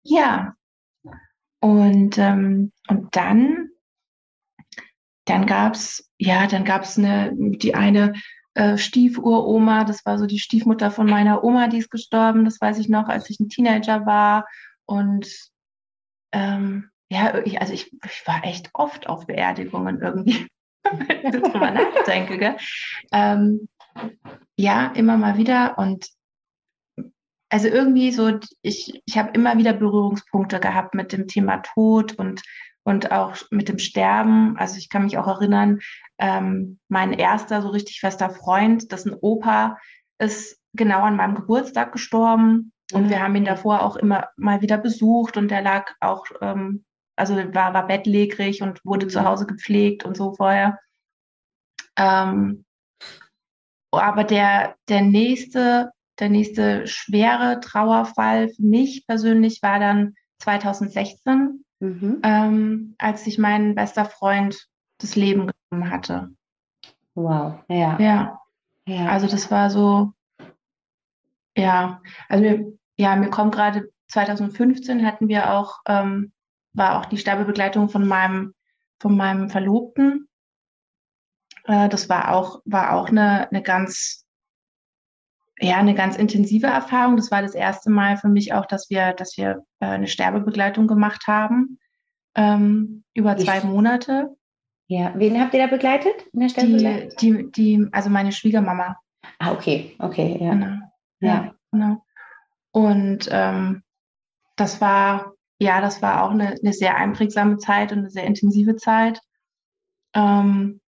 Ja, 0.03 0.53
und, 1.63 2.17
ähm, 2.17 2.71
und 2.89 3.15
dann 3.15 3.69
dann 5.25 5.45
gab 5.45 5.75
es, 5.75 6.09
ja, 6.17 6.47
dann 6.47 6.65
gab 6.65 6.83
es 6.83 6.97
eine, 6.97 7.31
die 7.33 7.75
eine 7.75 8.13
äh, 8.55 8.77
Stiefuroma, 8.77 9.83
das 9.83 10.05
war 10.05 10.17
so 10.17 10.25
die 10.25 10.39
Stiefmutter 10.39 10.91
von 10.91 11.07
meiner 11.07 11.43
Oma, 11.43 11.67
die 11.67 11.77
ist 11.77 11.89
gestorben, 11.89 12.45
das 12.45 12.59
weiß 12.61 12.77
ich 12.79 12.89
noch, 12.89 13.07
als 13.07 13.29
ich 13.29 13.39
ein 13.39 13.49
Teenager 13.49 14.05
war. 14.05 14.45
Und 14.85 15.27
ähm, 16.33 16.89
ja, 17.09 17.39
ich, 17.45 17.61
also 17.61 17.73
ich, 17.73 17.91
ich 18.05 18.27
war 18.27 18.43
echt 18.43 18.69
oft 18.73 19.07
auf 19.07 19.27
Beerdigungen 19.27 20.01
irgendwie, 20.01 20.47
wenn 20.83 21.25
ich 21.25 21.41
drüber 21.41 21.71
nachdenke. 21.71 22.37
Gell? 22.37 22.57
Ähm, 23.11 23.67
ja, 24.57 24.87
immer 24.87 25.17
mal 25.17 25.37
wieder. 25.37 25.77
Und 25.77 26.07
also 27.49 27.67
irgendwie 27.67 28.11
so, 28.11 28.39
ich, 28.61 29.01
ich 29.05 29.17
habe 29.17 29.31
immer 29.33 29.57
wieder 29.57 29.73
Berührungspunkte 29.73 30.59
gehabt 30.59 30.95
mit 30.95 31.11
dem 31.11 31.27
Thema 31.27 31.57
Tod 31.57 32.13
und 32.13 32.41
und 32.83 33.11
auch 33.11 33.37
mit 33.49 33.69
dem 33.69 33.79
Sterben. 33.79 34.57
Also 34.57 34.77
ich 34.77 34.89
kann 34.89 35.03
mich 35.03 35.17
auch 35.17 35.27
erinnern, 35.27 35.79
ähm, 36.17 36.79
mein 36.89 37.13
erster 37.13 37.61
so 37.61 37.69
richtig 37.69 37.99
fester 37.99 38.29
Freund, 38.29 38.91
das 38.91 39.05
ein 39.05 39.15
Opa, 39.19 39.77
ist 40.19 40.59
genau 40.73 41.01
an 41.01 41.15
meinem 41.15 41.35
Geburtstag 41.35 41.91
gestorben. 41.91 42.71
Und 42.91 43.09
wir 43.09 43.21
haben 43.21 43.35
ihn 43.35 43.45
davor 43.45 43.81
auch 43.81 43.95
immer 43.95 44.29
mal 44.35 44.61
wieder 44.61 44.77
besucht 44.77 45.37
und 45.37 45.49
der 45.49 45.61
lag 45.61 45.91
auch, 45.99 46.25
ähm, 46.41 46.83
also 47.15 47.35
war, 47.35 47.73
war 47.73 47.87
bettlägerig 47.87 48.61
und 48.61 48.83
wurde 48.85 49.07
zu 49.07 49.23
Hause 49.23 49.45
gepflegt 49.45 50.05
und 50.05 50.17
so 50.17 50.33
vorher. 50.33 50.79
Ähm, 51.97 52.65
aber 53.91 54.23
der, 54.23 54.75
der 54.89 55.01
nächste, 55.01 55.91
der 56.19 56.29
nächste 56.29 56.87
schwere 56.87 57.59
Trauerfall 57.61 58.49
für 58.49 58.63
mich 58.63 59.05
persönlich 59.07 59.61
war 59.61 59.79
dann 59.79 60.15
2016 60.39 61.63
mhm. 61.83 62.19
ähm, 62.23 62.95
als 62.97 63.25
sich 63.25 63.37
mein 63.37 63.75
bester 63.75 64.05
Freund 64.05 64.67
das 64.99 65.15
Leben 65.15 65.51
genommen 65.69 65.91
hatte. 65.91 66.29
Wow, 67.13 67.59
ja. 67.67 67.99
Ja. 67.99 68.39
ja. 68.87 69.07
Also 69.07 69.27
das 69.27 69.51
war 69.51 69.69
so, 69.69 70.13
ja, 71.55 72.01
also 72.29 72.43
mir, 72.43 72.73
ja, 72.97 73.15
mir 73.15 73.29
kommt 73.29 73.53
gerade 73.53 73.89
2015 74.07 75.05
hatten 75.05 75.27
wir 75.27 75.51
auch, 75.51 75.79
ähm, 75.87 76.31
war 76.73 76.99
auch 76.99 77.05
die 77.05 77.17
Sterbebegleitung 77.17 77.89
von 77.89 78.07
meinem, 78.07 78.53
von 78.99 79.15
meinem 79.15 79.49
Verlobten. 79.49 80.27
Äh, 81.65 81.89
das 81.89 82.09
war 82.09 82.33
auch, 82.33 82.61
war 82.65 82.93
auch 82.93 83.09
eine, 83.09 83.49
eine 83.49 83.61
ganz 83.61 84.22
ja, 85.59 85.77
eine 85.77 85.95
ganz 85.95 86.15
intensive 86.15 86.67
Erfahrung. 86.67 87.15
Das 87.15 87.31
war 87.31 87.41
das 87.41 87.55
erste 87.55 87.89
Mal 87.89 88.17
für 88.17 88.29
mich 88.29 88.53
auch, 88.53 88.65
dass 88.65 88.89
wir, 88.89 89.13
dass 89.13 89.37
wir 89.37 89.63
äh, 89.79 89.85
eine 89.85 90.07
Sterbebegleitung 90.07 90.87
gemacht 90.87 91.27
haben 91.27 91.79
ähm, 92.35 93.03
über 93.13 93.37
zwei 93.37 93.59
ich, 93.59 93.63
Monate. 93.63 94.35
Ja, 94.87 95.13
wen 95.15 95.39
habt 95.39 95.53
ihr 95.53 95.61
da 95.61 95.67
begleitet 95.67 96.13
in 96.33 96.39
der 96.41 96.49
Sterbebegleitung? 96.49 97.17
Die, 97.19 97.33
die, 97.33 97.51
die, 97.51 97.87
also 97.91 98.09
meine 98.09 98.31
Schwiegermama. 98.31 98.97
Ah, 99.39 99.51
okay, 99.51 99.95
okay, 99.99 100.37
ja. 100.41 100.51
Genau. 100.51 100.77
Ja, 101.19 101.27
ja 101.27 101.55
genau. 101.71 102.03
Und 102.71 103.29
ähm, 103.31 103.83
das 104.55 104.81
war, 104.81 105.33
ja, 105.59 105.81
das 105.81 106.01
war 106.01 106.23
auch 106.23 106.31
eine, 106.31 106.55
eine 106.61 106.73
sehr 106.73 106.97
einprägsame 106.97 107.57
Zeit 107.57 107.91
und 107.91 107.99
eine 107.99 108.09
sehr 108.09 108.25
intensive 108.25 108.75
Zeit. 108.75 109.21
Ähm, 110.13 110.81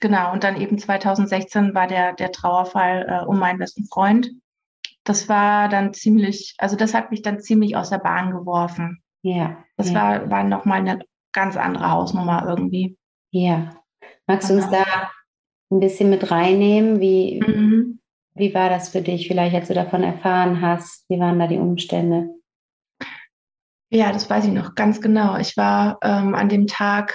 Genau, 0.00 0.32
und 0.32 0.44
dann 0.44 0.60
eben 0.60 0.78
2016 0.78 1.74
war 1.74 1.86
der, 1.86 2.14
der 2.14 2.32
Trauerfall 2.32 3.06
äh, 3.08 3.24
um 3.26 3.38
meinen 3.38 3.58
besten 3.58 3.84
Freund. 3.84 4.30
Das 5.04 5.28
war 5.28 5.68
dann 5.68 5.92
ziemlich, 5.92 6.54
also 6.58 6.76
das 6.76 6.94
hat 6.94 7.10
mich 7.10 7.22
dann 7.22 7.40
ziemlich 7.40 7.76
aus 7.76 7.90
der 7.90 7.98
Bahn 7.98 8.32
geworfen. 8.32 9.02
Ja. 9.22 9.62
Das 9.76 9.90
ja. 9.90 9.94
war, 9.94 10.30
war 10.30 10.44
nochmal 10.44 10.80
eine 10.80 11.00
ganz 11.32 11.56
andere 11.56 11.90
Hausnummer 11.90 12.46
irgendwie. 12.48 12.96
Ja. 13.30 13.70
Magst 14.26 14.48
du 14.48 14.54
uns 14.54 14.66
genau. 14.66 14.78
da 14.84 15.10
ein 15.70 15.80
bisschen 15.80 16.08
mit 16.08 16.30
reinnehmen? 16.30 17.00
Wie, 17.00 17.40
mhm. 17.46 18.00
wie 18.34 18.54
war 18.54 18.70
das 18.70 18.88
für 18.88 19.02
dich, 19.02 19.28
vielleicht 19.28 19.54
als 19.54 19.68
du 19.68 19.74
davon 19.74 20.02
erfahren 20.02 20.62
hast? 20.62 21.04
Wie 21.10 21.18
waren 21.18 21.38
da 21.38 21.46
die 21.46 21.58
Umstände? 21.58 22.30
Ja, 23.90 24.12
das 24.12 24.30
weiß 24.30 24.46
ich 24.46 24.52
noch 24.52 24.74
ganz 24.74 25.00
genau. 25.00 25.36
Ich 25.36 25.56
war 25.56 25.98
ähm, 26.02 26.34
an 26.34 26.48
dem 26.48 26.66
Tag 26.66 27.14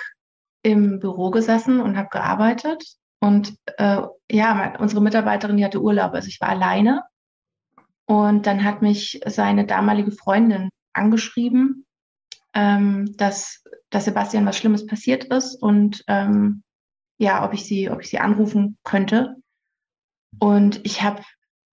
im 0.65 0.99
Büro 0.99 1.29
gesessen 1.29 1.79
und 1.79 1.95
habe 1.95 2.09
gearbeitet. 2.09 2.83
Und 3.19 3.55
äh, 3.77 4.01
ja, 4.31 4.79
unsere 4.79 5.01
Mitarbeiterin, 5.01 5.57
die 5.57 5.65
hatte 5.65 5.81
Urlaub, 5.81 6.13
also 6.13 6.27
ich 6.27 6.41
war 6.41 6.49
alleine. 6.49 7.03
Und 8.07 8.47
dann 8.47 8.63
hat 8.63 8.81
mich 8.81 9.21
seine 9.27 9.67
damalige 9.67 10.11
Freundin 10.11 10.69
angeschrieben, 10.93 11.85
ähm, 12.55 13.15
dass, 13.15 13.63
dass 13.91 14.05
Sebastian 14.05 14.47
was 14.47 14.57
Schlimmes 14.57 14.87
passiert 14.87 15.25
ist 15.25 15.61
und 15.61 16.03
ähm, 16.07 16.63
ja, 17.19 17.45
ob 17.45 17.53
ich 17.53 17.65
sie, 17.65 17.91
ob 17.91 18.01
ich 18.01 18.09
sie 18.09 18.19
anrufen 18.19 18.77
könnte. 18.83 19.35
Und 20.39 20.83
ich 20.83 21.03
habe 21.03 21.21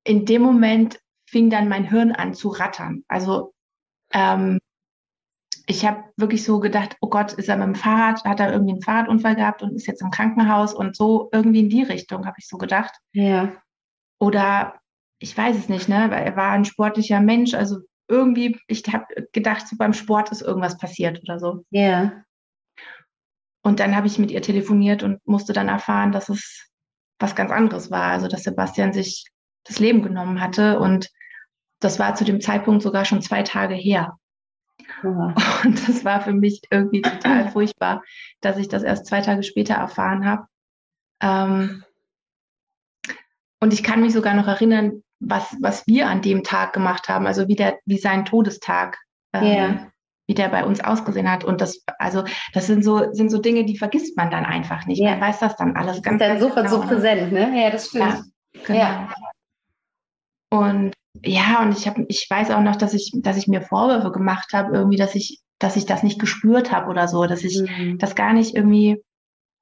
in 0.04 0.26
dem 0.26 0.42
Moment 0.42 1.00
fing 1.26 1.50
dann 1.50 1.70
mein 1.70 1.86
Hirn 1.86 2.12
an 2.12 2.34
zu 2.34 2.50
rattern. 2.50 3.04
Also 3.08 3.54
ähm, 4.12 4.60
ich 5.72 5.86
habe 5.86 6.04
wirklich 6.18 6.44
so 6.44 6.60
gedacht, 6.60 6.98
oh 7.00 7.10
Gott, 7.10 7.32
ist 7.32 7.48
er 7.48 7.56
mit 7.56 7.66
dem 7.66 7.76
Fahrrad, 7.76 8.26
hat 8.26 8.42
er 8.42 8.52
irgendwie 8.52 8.74
einen 8.74 8.82
Fahrradunfall 8.82 9.38
gehabt 9.38 9.64
und 9.64 9.74
ist 9.74 9.88
jetzt 9.88 10.02
im 10.02 10.12
Krankenhaus 10.12 10.74
und 10.74 10.98
so 10.98 11.30
irgendwie 11.32 11.62
in 11.62 11.70
die 11.70 11.84
Richtung, 11.84 12.26
habe 12.26 12.36
ich 12.40 12.48
so 12.48 12.58
gedacht. 12.58 12.94
Ja. 13.14 13.54
Oder 14.20 14.82
ich 15.20 15.36
weiß 15.36 15.58
es 15.58 15.70
nicht, 15.70 15.88
ne? 15.88 16.08
Weil 16.12 16.24
er 16.26 16.36
war 16.36 16.52
ein 16.52 16.66
sportlicher 16.66 17.22
Mensch, 17.22 17.54
also 17.54 17.80
irgendwie, 18.10 18.60
ich 18.68 18.84
habe 18.92 19.06
gedacht, 19.32 19.66
so 19.66 19.78
beim 19.78 19.94
Sport 19.94 20.32
ist 20.32 20.42
irgendwas 20.42 20.78
passiert 20.78 21.22
oder 21.24 21.40
so. 21.40 21.64
Ja. 21.70 22.22
Und 23.64 23.80
dann 23.80 23.96
habe 23.96 24.08
ich 24.08 24.20
mit 24.20 24.30
ihr 24.32 24.42
telefoniert 24.42 25.04
und 25.04 25.26
musste 25.26 25.54
dann 25.54 25.70
erfahren, 25.70 26.12
dass 26.12 26.28
es 26.28 26.68
was 27.18 27.34
ganz 27.34 27.52
anderes 27.52 27.92
war. 27.92 28.12
Also, 28.12 28.28
dass 28.28 28.44
Sebastian 28.44 28.92
sich 28.92 29.26
das 29.64 29.80
Leben 29.80 30.02
genommen 30.02 30.42
hatte. 30.42 30.80
Und 30.80 31.10
das 31.80 31.98
war 31.98 32.16
zu 32.16 32.26
dem 32.26 32.42
Zeitpunkt 32.42 32.82
sogar 32.82 33.06
schon 33.06 33.22
zwei 33.22 33.44
Tage 33.44 33.76
her. 33.76 34.18
Ja. 35.04 35.34
Und 35.64 35.88
das 35.88 36.06
war 36.06 36.22
für 36.22 36.34
mich 36.34 36.62
irgendwie 36.70 37.02
total 37.02 37.50
furchtbar, 37.50 38.04
dass 38.42 38.58
ich 38.58 38.68
das 38.68 38.84
erst 38.84 39.06
zwei 39.06 39.22
Tage 39.22 39.44
später 39.44 39.76
erfahren 39.76 40.26
habe. 40.26 40.48
Ähm, 41.22 41.84
und 43.60 43.74
ich 43.74 43.84
kann 43.84 44.02
mich 44.02 44.14
sogar 44.14 44.34
noch 44.34 44.48
erinnern, 44.48 45.04
was, 45.20 45.56
was 45.62 45.86
wir 45.86 46.08
an 46.08 46.22
dem 46.22 46.44
Tag 46.44 46.74
gemacht 46.74 47.08
haben, 47.08 47.28
also 47.28 47.48
wie, 47.48 47.56
der, 47.56 47.78
wie 47.86 48.00
sein 48.00 48.26
Todestag, 48.26 48.98
ähm, 49.34 49.44
yeah. 49.44 49.92
wie 50.26 50.34
der 50.34 50.50
bei 50.50 50.66
uns 50.66 50.84
ausgesehen 50.84 51.32
hat. 51.32 51.44
Und 51.44 51.62
das, 51.62 51.84
also 52.00 52.24
das 52.54 52.66
sind 52.66 52.84
so, 52.84 53.14
sind 53.14 53.30
so 53.30 53.38
Dinge, 53.38 53.64
die 53.66 53.78
vergisst 53.78 54.18
man 54.18 54.32
dann 54.32 54.46
einfach 54.46 54.88
nicht. 54.88 55.00
Yeah. 55.00 55.12
Man 55.12 55.22
weiß 55.22 55.40
das 55.40 55.56
dann 55.58 55.76
alles 55.76 56.02
ganz, 56.02 56.20
dann 56.20 56.40
sofort 56.40 56.66
genau. 56.66 56.82
so 56.82 56.88
präsent, 56.88 57.32
ne? 57.32 57.52
Ja, 57.56 57.70
das 57.70 57.90
stimmt. 57.90 58.04
Ja, 58.04 58.24
genau. 58.66 58.80
Ja. 58.80 59.14
Und 60.50 60.94
ja, 61.24 61.62
und 61.62 61.78
ich 61.78 61.88
habe, 61.88 62.06
ich 62.08 62.28
weiß 62.30 62.52
auch 62.52 62.62
noch, 62.62 62.76
dass 62.76 62.94
ich, 62.94 63.12
dass 63.16 63.38
ich 63.38 63.48
mir 63.48 63.62
Vorwürfe 63.62 64.12
gemacht 64.12 64.54
habe, 64.54 64.76
irgendwie, 64.76 64.98
dass 64.98 65.16
ich, 65.16 65.42
dass 65.60 65.76
ich 65.76 65.86
das 65.86 66.04
nicht 66.04 66.20
gespürt 66.20 66.72
habe 66.72 66.90
oder 66.90 67.08
so, 67.08 67.26
dass 67.26 67.44
ich 67.44 67.62
mhm. 67.62 67.98
das 67.98 68.16
gar 68.16 68.34
nicht 68.34 68.56
irgendwie, 68.56 69.04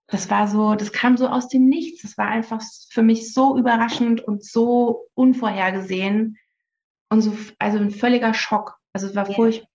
das 0.08 0.30
war 0.30 0.48
so, 0.48 0.76
das 0.76 0.92
kam 0.92 1.18
so 1.18 1.28
aus 1.28 1.48
dem 1.48 1.66
Nichts. 1.66 2.04
Das 2.04 2.18
war 2.18 2.28
einfach 2.28 2.62
für 2.90 3.02
mich 3.02 3.34
so 3.34 3.58
überraschend 3.58 4.22
und 4.22 4.44
so 4.44 5.08
unvorhergesehen 5.14 6.38
und 7.10 7.22
so, 7.22 7.36
also 7.58 7.78
ein 7.78 7.92
völliger 7.92 8.34
Schock. 8.34 8.78
Also 8.94 9.08
es 9.08 9.16
war 9.16 9.28
ja. 9.28 9.36
furchtbar. 9.36 9.68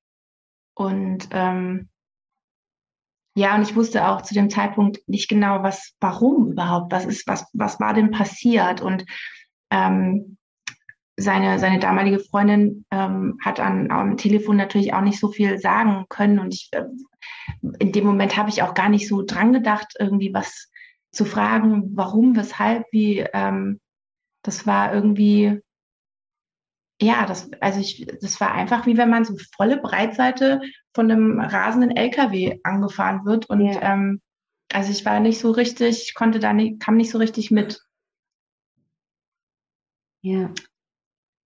Und 0.76 1.28
ähm, 1.30 1.88
ja, 3.37 3.54
und 3.56 3.62
ich 3.62 3.74
wusste 3.76 4.08
auch 4.08 4.22
zu 4.22 4.34
dem 4.34 4.48
Zeitpunkt 4.48 5.00
nicht 5.08 5.28
genau, 5.28 5.62
was, 5.62 5.92
warum 6.00 6.52
überhaupt, 6.52 6.92
was 6.92 7.04
ist, 7.04 7.26
was, 7.26 7.46
was 7.52 7.80
war 7.80 7.94
denn 7.94 8.10
passiert? 8.10 8.80
Und 8.80 9.04
ähm, 9.70 10.37
seine, 11.16 11.59
seine 11.59 11.79
damalige 11.79 12.18
Freundin 12.18 12.85
ähm, 12.90 13.38
hat 13.44 13.61
an, 13.61 13.90
am 13.90 14.16
Telefon 14.16 14.57
natürlich 14.57 14.94
auch 14.94 15.00
nicht 15.00 15.20
so 15.20 15.29
viel 15.29 15.59
sagen 15.59 16.07
können. 16.09 16.38
Und 16.38 16.55
ich, 16.55 16.68
äh, 16.72 16.85
in 17.79 17.92
dem 17.92 18.05
Moment 18.05 18.37
habe 18.37 18.50
ich 18.50 18.62
auch 18.62 18.74
gar 18.74 18.88
nicht 18.88 19.09
so 19.09 19.22
dran 19.22 19.53
gedacht, 19.53 19.94
irgendwie 19.98 20.35
was 20.35 20.70
zu 21.12 21.24
fragen, 21.24 21.96
warum, 21.96 22.37
weshalb, 22.37 22.87
wie. 22.90 23.20
Ähm, 23.33 23.81
das 24.42 24.66
war 24.66 24.92
irgendwie, 24.92 25.61
ja, 27.00 27.27
das, 27.27 27.50
also 27.61 27.81
ich, 27.81 28.07
das 28.20 28.40
war 28.40 28.53
einfach 28.53 28.87
wie 28.87 28.96
wenn 28.96 29.11
man 29.11 29.24
so 29.24 29.37
volle 29.57 29.79
Breitseite 29.79 30.61
von 30.94 31.11
einem 31.11 31.40
rasenden 31.40 31.96
LKW 31.96 32.61
angefahren 32.62 33.24
wird. 33.24 33.46
Und 33.46 33.64
ja. 33.64 33.81
ähm, 33.83 34.20
also 34.72 34.90
ich 34.90 35.05
war 35.05 35.20
nicht 35.20 35.38
so 35.38 35.50
richtig, 35.50 36.03
ich 36.09 36.14
konnte 36.14 36.40
da 36.40 36.53
nicht, 36.53 36.81
kam 36.81 36.96
nicht 36.96 37.11
so 37.11 37.18
richtig 37.18 37.50
mit. 37.50 37.81
Ja. 40.22 40.50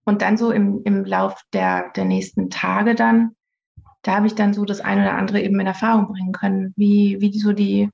Und 0.08 0.22
dann 0.22 0.38
so 0.38 0.52
im, 0.52 0.80
im 0.84 1.04
Lauf 1.04 1.42
der, 1.52 1.90
der 1.90 2.06
nächsten 2.06 2.48
Tage 2.48 2.94
dann, 2.94 3.36
da 4.00 4.16
habe 4.16 4.26
ich 4.26 4.34
dann 4.34 4.54
so 4.54 4.64
das 4.64 4.80
eine 4.80 5.02
oder 5.02 5.18
andere 5.18 5.42
eben 5.42 5.60
in 5.60 5.66
Erfahrung 5.66 6.08
bringen 6.08 6.32
können, 6.32 6.72
wie, 6.76 7.18
wie 7.20 7.38
so 7.38 7.52
die, 7.52 7.90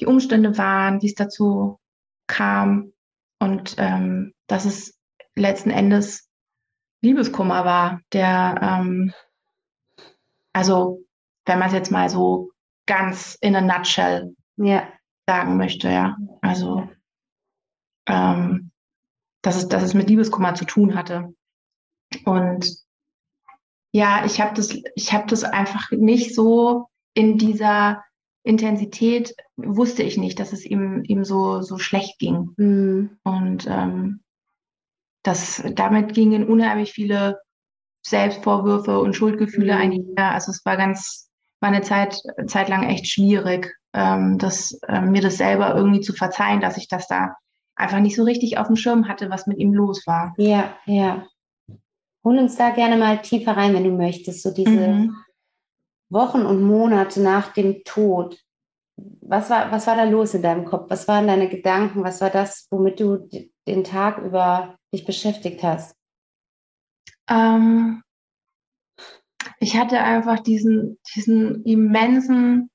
die 0.00 0.06
Umstände 0.06 0.56
waren, 0.56 1.02
wie 1.02 1.08
es 1.08 1.14
dazu 1.14 1.78
kam 2.26 2.94
und 3.38 3.74
ähm, 3.76 4.32
dass 4.46 4.64
es 4.64 4.98
letzten 5.36 5.68
Endes 5.68 6.30
Liebeskummer 7.02 7.66
war, 7.66 8.00
der, 8.14 8.58
ähm, 8.62 9.12
also 10.54 11.04
wenn 11.44 11.58
man 11.58 11.68
es 11.68 11.74
jetzt 11.74 11.92
mal 11.92 12.08
so 12.08 12.50
ganz 12.86 13.36
in 13.42 13.54
a 13.54 13.60
nutshell 13.60 14.34
ja. 14.56 14.88
sagen 15.26 15.58
möchte, 15.58 15.90
ja. 15.90 16.16
Also, 16.40 16.88
ähm, 18.06 18.70
dass, 19.42 19.56
es, 19.56 19.68
dass 19.68 19.82
es 19.82 19.92
mit 19.92 20.08
Liebeskummer 20.08 20.54
zu 20.54 20.64
tun 20.64 20.94
hatte. 20.94 21.34
Und 22.24 22.78
ja, 23.92 24.24
ich 24.24 24.40
habe 24.40 24.54
das, 24.54 24.76
ich 24.94 25.12
habe 25.12 25.26
das 25.28 25.44
einfach 25.44 25.90
nicht 25.90 26.34
so 26.34 26.86
in 27.14 27.38
dieser 27.38 28.04
Intensität 28.42 29.34
wusste 29.56 30.02
ich 30.02 30.16
nicht, 30.16 30.38
dass 30.40 30.52
es 30.52 30.64
ihm, 30.64 31.02
ihm 31.04 31.24
so, 31.24 31.60
so 31.62 31.78
schlecht 31.78 32.18
ging. 32.18 32.54
Mhm. 32.56 33.18
Und 33.24 33.66
ähm, 33.68 34.20
das, 35.22 35.62
damit 35.74 36.14
gingen 36.14 36.46
unheimlich 36.46 36.92
viele 36.92 37.40
Selbstvorwürfe 38.02 39.00
und 39.00 39.14
Schuldgefühle 39.14 39.74
mhm. 39.74 39.80
einher. 39.80 40.32
Also 40.32 40.50
es 40.52 40.64
war 40.64 40.76
ganz, 40.76 41.28
war 41.60 41.68
eine 41.68 41.82
Zeit, 41.82 42.22
Zeit 42.46 42.68
lang 42.68 42.84
echt 42.84 43.08
schwierig, 43.08 43.76
ähm, 43.92 44.38
das, 44.38 44.78
äh, 44.86 45.00
mir 45.00 45.20
das 45.20 45.36
selber 45.36 45.74
irgendwie 45.74 46.00
zu 46.00 46.12
verzeihen, 46.12 46.60
dass 46.60 46.76
ich 46.76 46.88
das 46.88 47.08
da 47.08 47.34
einfach 47.74 48.00
nicht 48.00 48.16
so 48.16 48.24
richtig 48.24 48.58
auf 48.58 48.66
dem 48.66 48.76
Schirm 48.76 49.08
hatte, 49.08 49.30
was 49.30 49.46
mit 49.46 49.58
ihm 49.58 49.72
los 49.72 50.06
war. 50.06 50.34
Ja, 50.36 50.76
ja. 50.86 51.26
Hol 52.24 52.38
uns 52.38 52.56
da 52.56 52.70
gerne 52.70 52.96
mal 52.96 53.22
tiefer 53.22 53.56
rein, 53.56 53.74
wenn 53.74 53.84
du 53.84 53.90
möchtest. 53.90 54.42
So 54.42 54.52
diese 54.52 54.88
mhm. 54.88 55.16
Wochen 56.10 56.42
und 56.42 56.62
Monate 56.62 57.20
nach 57.20 57.52
dem 57.52 57.82
Tod. 57.84 58.38
Was 58.96 59.50
war, 59.50 59.70
was 59.70 59.86
war 59.86 59.96
da 59.96 60.04
los 60.04 60.34
in 60.34 60.42
deinem 60.42 60.64
Kopf? 60.64 60.90
Was 60.90 61.06
waren 61.06 61.26
deine 61.26 61.48
Gedanken? 61.48 62.02
Was 62.02 62.20
war 62.20 62.30
das, 62.30 62.66
womit 62.70 62.98
du 62.98 63.28
den 63.66 63.84
Tag 63.84 64.18
über 64.18 64.76
dich 64.92 65.04
beschäftigt 65.04 65.62
hast? 65.62 65.94
Ähm, 67.28 68.02
ich 69.60 69.76
hatte 69.76 70.00
einfach 70.00 70.40
diesen, 70.40 70.98
diesen 71.14 71.64
immensen, 71.64 72.70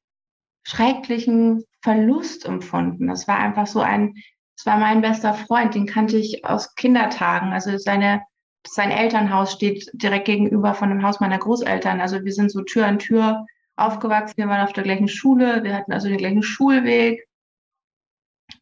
schrecklichen 0.64 1.64
Verlust 1.82 2.46
empfunden. 2.46 3.08
Das 3.08 3.28
war 3.28 3.38
einfach 3.38 3.68
so 3.68 3.82
ein, 3.82 4.16
das 4.56 4.66
war 4.66 4.78
mein 4.78 5.02
bester 5.02 5.34
Freund, 5.34 5.76
den 5.76 5.88
kannte 5.88 6.18
ich 6.18 6.46
aus 6.46 6.76
Kindertagen. 6.76 7.52
Also 7.52 7.78
seine 7.78 8.22
sein 8.68 8.92
Elternhaus 8.92 9.52
steht 9.52 9.90
direkt 9.94 10.26
gegenüber 10.26 10.74
von 10.74 10.90
dem 10.90 11.04
Haus 11.04 11.20
meiner 11.20 11.38
Großeltern. 11.38 12.02
Also 12.02 12.24
wir 12.24 12.34
sind 12.34 12.52
so 12.52 12.62
Tür 12.62 12.88
an 12.88 13.00
Tür 13.00 13.46
aufgewachsen. 13.76 14.38
Wir 14.38 14.48
waren 14.48 14.66
auf 14.66 14.74
der 14.74 14.84
gleichen 14.84 15.08
Schule. 15.08 15.64
Wir 15.64 15.76
hatten 15.76 15.92
also 15.92 16.08
den 16.08 16.18
gleichen 16.18 16.44
Schulweg. 16.44 17.28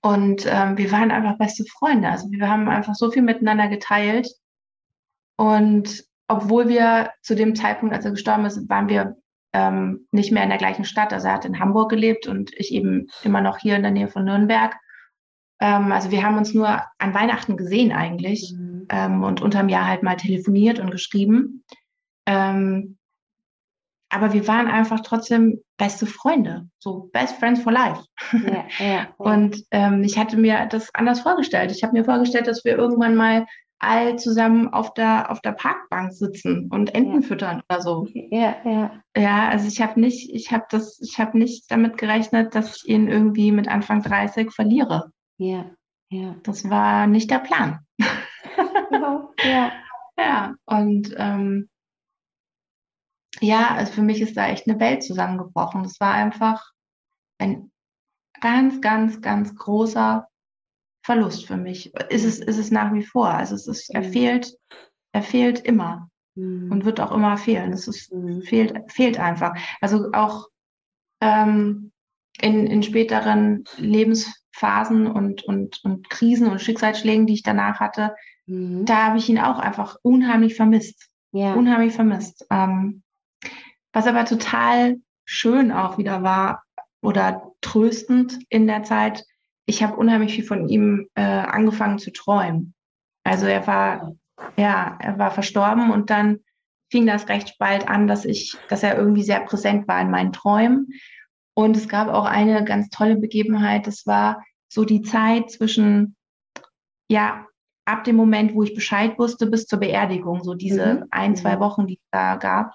Und 0.01 0.45
ähm, 0.47 0.77
wir 0.77 0.91
waren 0.91 1.11
einfach 1.11 1.37
beste 1.37 1.65
Freunde. 1.65 2.09
Also 2.09 2.31
wir 2.31 2.49
haben 2.49 2.69
einfach 2.69 2.95
so 2.95 3.11
viel 3.11 3.21
miteinander 3.21 3.67
geteilt. 3.67 4.27
Und 5.37 6.03
obwohl 6.27 6.69
wir 6.69 7.11
zu 7.21 7.35
dem 7.35 7.55
Zeitpunkt, 7.55 7.93
als 7.93 8.05
er 8.05 8.11
gestorben 8.11 8.45
ist, 8.45 8.69
waren 8.69 8.89
wir 8.89 9.17
ähm, 9.53 10.07
nicht 10.11 10.31
mehr 10.31 10.43
in 10.43 10.49
der 10.49 10.57
gleichen 10.57 10.85
Stadt. 10.85 11.13
Also 11.13 11.27
er 11.27 11.33
hat 11.33 11.45
in 11.45 11.59
Hamburg 11.59 11.89
gelebt 11.89 12.27
und 12.27 12.51
ich 12.55 12.73
eben 12.73 13.07
immer 13.23 13.41
noch 13.41 13.57
hier 13.57 13.75
in 13.75 13.83
der 13.83 13.91
Nähe 13.91 14.07
von 14.07 14.23
Nürnberg. 14.23 14.75
Ähm, 15.59 15.91
also 15.91 16.09
wir 16.09 16.23
haben 16.23 16.37
uns 16.37 16.53
nur 16.53 16.81
an 16.97 17.13
Weihnachten 17.13 17.57
gesehen 17.57 17.91
eigentlich 17.91 18.55
mhm. 18.57 18.70
Ähm, 18.91 19.23
und 19.23 19.41
unterm 19.41 19.69
Jahr 19.69 19.87
halt 19.87 20.03
mal 20.03 20.17
telefoniert 20.17 20.79
und 20.79 20.91
geschrieben. 20.91 21.63
Ähm, 22.27 22.97
aber 24.09 24.33
wir 24.33 24.45
waren 24.47 24.67
einfach 24.67 24.99
trotzdem 24.99 25.61
beste 25.77 26.05
Freunde, 26.05 26.67
so 26.79 27.09
Best 27.13 27.37
Friends 27.37 27.61
for 27.61 27.71
Life. 27.71 28.03
Ja, 28.33 28.65
ja, 28.79 28.85
ja. 28.85 29.07
Und 29.17 29.63
ähm, 29.71 30.03
ich 30.03 30.17
hatte 30.17 30.35
mir 30.35 30.67
das 30.69 30.93
anders 30.93 31.21
vorgestellt. 31.21 31.71
Ich 31.71 31.81
habe 31.81 31.93
mir 31.93 32.03
vorgestellt, 32.03 32.45
dass 32.45 32.65
wir 32.65 32.77
irgendwann 32.77 33.15
mal 33.15 33.47
all 33.79 34.19
zusammen 34.19 34.67
auf 34.67 34.93
der, 34.93 35.31
auf 35.31 35.41
der 35.41 35.53
Parkbank 35.53 36.13
sitzen 36.13 36.69
und 36.69 36.93
Enten 36.93 37.23
füttern 37.23 37.63
oder 37.69 37.81
so. 37.81 38.07
Ja, 38.13 38.57
ja. 38.63 39.01
Ja, 39.17 39.49
also 39.49 39.67
ich 39.67 39.81
habe 39.81 39.99
nicht, 39.99 40.29
ich 40.33 40.51
habe 40.51 40.65
das, 40.69 40.99
ich 40.99 41.17
habe 41.17 41.37
nicht 41.37 41.71
damit 41.71 41.97
gerechnet, 41.97 42.53
dass 42.53 42.75
ich 42.75 42.89
ihn 42.89 43.07
irgendwie 43.07 43.51
mit 43.51 43.69
Anfang 43.69 44.03
30 44.03 44.51
verliere. 44.51 45.11
Ja, 45.37 45.71
ja. 46.09 46.35
Das 46.43 46.69
war 46.69 47.07
nicht 47.07 47.31
der 47.31 47.39
Plan. 47.39 47.79
Genau, 49.01 49.33
ja. 49.43 49.71
Ja, 50.17 50.55
und 50.65 51.15
ähm, 51.17 51.69
ja, 53.39 53.73
also 53.73 53.93
für 53.93 54.01
mich 54.03 54.21
ist 54.21 54.37
da 54.37 54.47
echt 54.47 54.67
eine 54.67 54.79
Welt 54.79 55.03
zusammengebrochen. 55.03 55.81
Das 55.81 55.99
war 55.99 56.13
einfach 56.13 56.71
ein 57.39 57.71
ganz, 58.39 58.81
ganz, 58.81 59.21
ganz 59.21 59.55
großer 59.55 60.27
Verlust 61.03 61.47
für 61.47 61.57
mich. 61.57 61.95
Ist 62.09 62.25
es, 62.25 62.39
ist 62.39 62.57
es 62.57 62.69
nach 62.69 62.93
wie 62.93 63.03
vor. 63.03 63.29
Also 63.29 63.55
es 63.55 63.65
ist, 63.65 63.89
er 63.89 64.01
mhm. 64.01 64.11
fehlt, 64.11 64.57
er 65.11 65.23
fehlt 65.23 65.59
immer 65.61 66.09
mhm. 66.35 66.71
und 66.71 66.85
wird 66.85 66.99
auch 66.99 67.11
immer 67.11 67.37
fehlen. 67.37 67.73
Es 67.73 67.87
ist, 67.87 68.13
mhm. 68.13 68.43
fehlt, 68.43 68.91
fehlt 68.91 69.17
einfach. 69.17 69.55
Also 69.79 70.11
auch 70.13 70.49
ähm, 71.21 71.91
in, 72.39 72.67
in 72.67 72.83
späteren 72.83 73.63
Lebens 73.77 74.45
Phasen 74.51 75.07
und, 75.07 75.43
und, 75.43 75.83
und 75.83 76.09
Krisen 76.09 76.47
und 76.47 76.61
Schicksalsschlägen, 76.61 77.25
die 77.25 77.33
ich 77.33 77.43
danach 77.43 77.79
hatte, 77.79 78.15
mhm. 78.45 78.85
da 78.85 79.07
habe 79.07 79.17
ich 79.17 79.29
ihn 79.29 79.39
auch 79.39 79.59
einfach 79.59 79.97
unheimlich 80.01 80.55
vermisst. 80.55 81.09
Ja. 81.31 81.53
Unheimlich 81.53 81.93
vermisst. 81.93 82.45
Ähm, 82.49 83.03
was 83.93 84.07
aber 84.07 84.25
total 84.25 84.97
schön 85.25 85.71
auch 85.71 85.97
wieder 85.97 86.23
war 86.23 86.63
oder 87.01 87.51
tröstend 87.61 88.39
in 88.49 88.67
der 88.67 88.83
Zeit, 88.83 89.23
ich 89.65 89.83
habe 89.83 89.95
unheimlich 89.95 90.33
viel 90.33 90.43
von 90.43 90.67
ihm 90.67 91.07
äh, 91.15 91.21
angefangen 91.21 91.99
zu 91.99 92.11
träumen. 92.11 92.73
Also 93.23 93.45
er 93.45 93.65
war, 93.67 94.15
ja, 94.57 94.97
er 94.99 95.17
war 95.17 95.31
verstorben 95.31 95.91
und 95.91 96.09
dann 96.09 96.39
fing 96.91 97.05
das 97.05 97.29
recht 97.29 97.57
bald 97.57 97.87
an, 97.87 98.07
dass 98.07 98.25
ich, 98.25 98.57
dass 98.67 98.83
er 98.83 98.97
irgendwie 98.97 99.23
sehr 99.23 99.39
präsent 99.41 99.87
war 99.87 100.01
in 100.01 100.11
meinen 100.11 100.33
Träumen. 100.33 100.89
Und 101.53 101.77
es 101.77 101.87
gab 101.87 102.09
auch 102.09 102.25
eine 102.25 102.63
ganz 102.65 102.89
tolle 102.89 103.17
Begebenheit, 103.17 103.87
das 103.87 104.05
war 104.05 104.43
so 104.67 104.85
die 104.85 105.01
Zeit 105.01 105.51
zwischen, 105.51 106.15
ja, 107.09 107.45
ab 107.91 108.03
dem 108.05 108.15
Moment, 108.15 108.53
wo 108.53 108.63
ich 108.63 108.73
Bescheid 108.73 109.17
wusste, 109.19 109.47
bis 109.47 109.67
zur 109.67 109.79
Beerdigung, 109.79 110.43
so 110.43 110.53
diese 110.53 110.95
mhm. 110.95 111.05
ein, 111.11 111.35
zwei 111.35 111.57
mhm. 111.57 111.59
Wochen, 111.59 111.87
die 111.87 111.95
es 111.95 112.09
da 112.11 112.35
gab. 112.35 112.73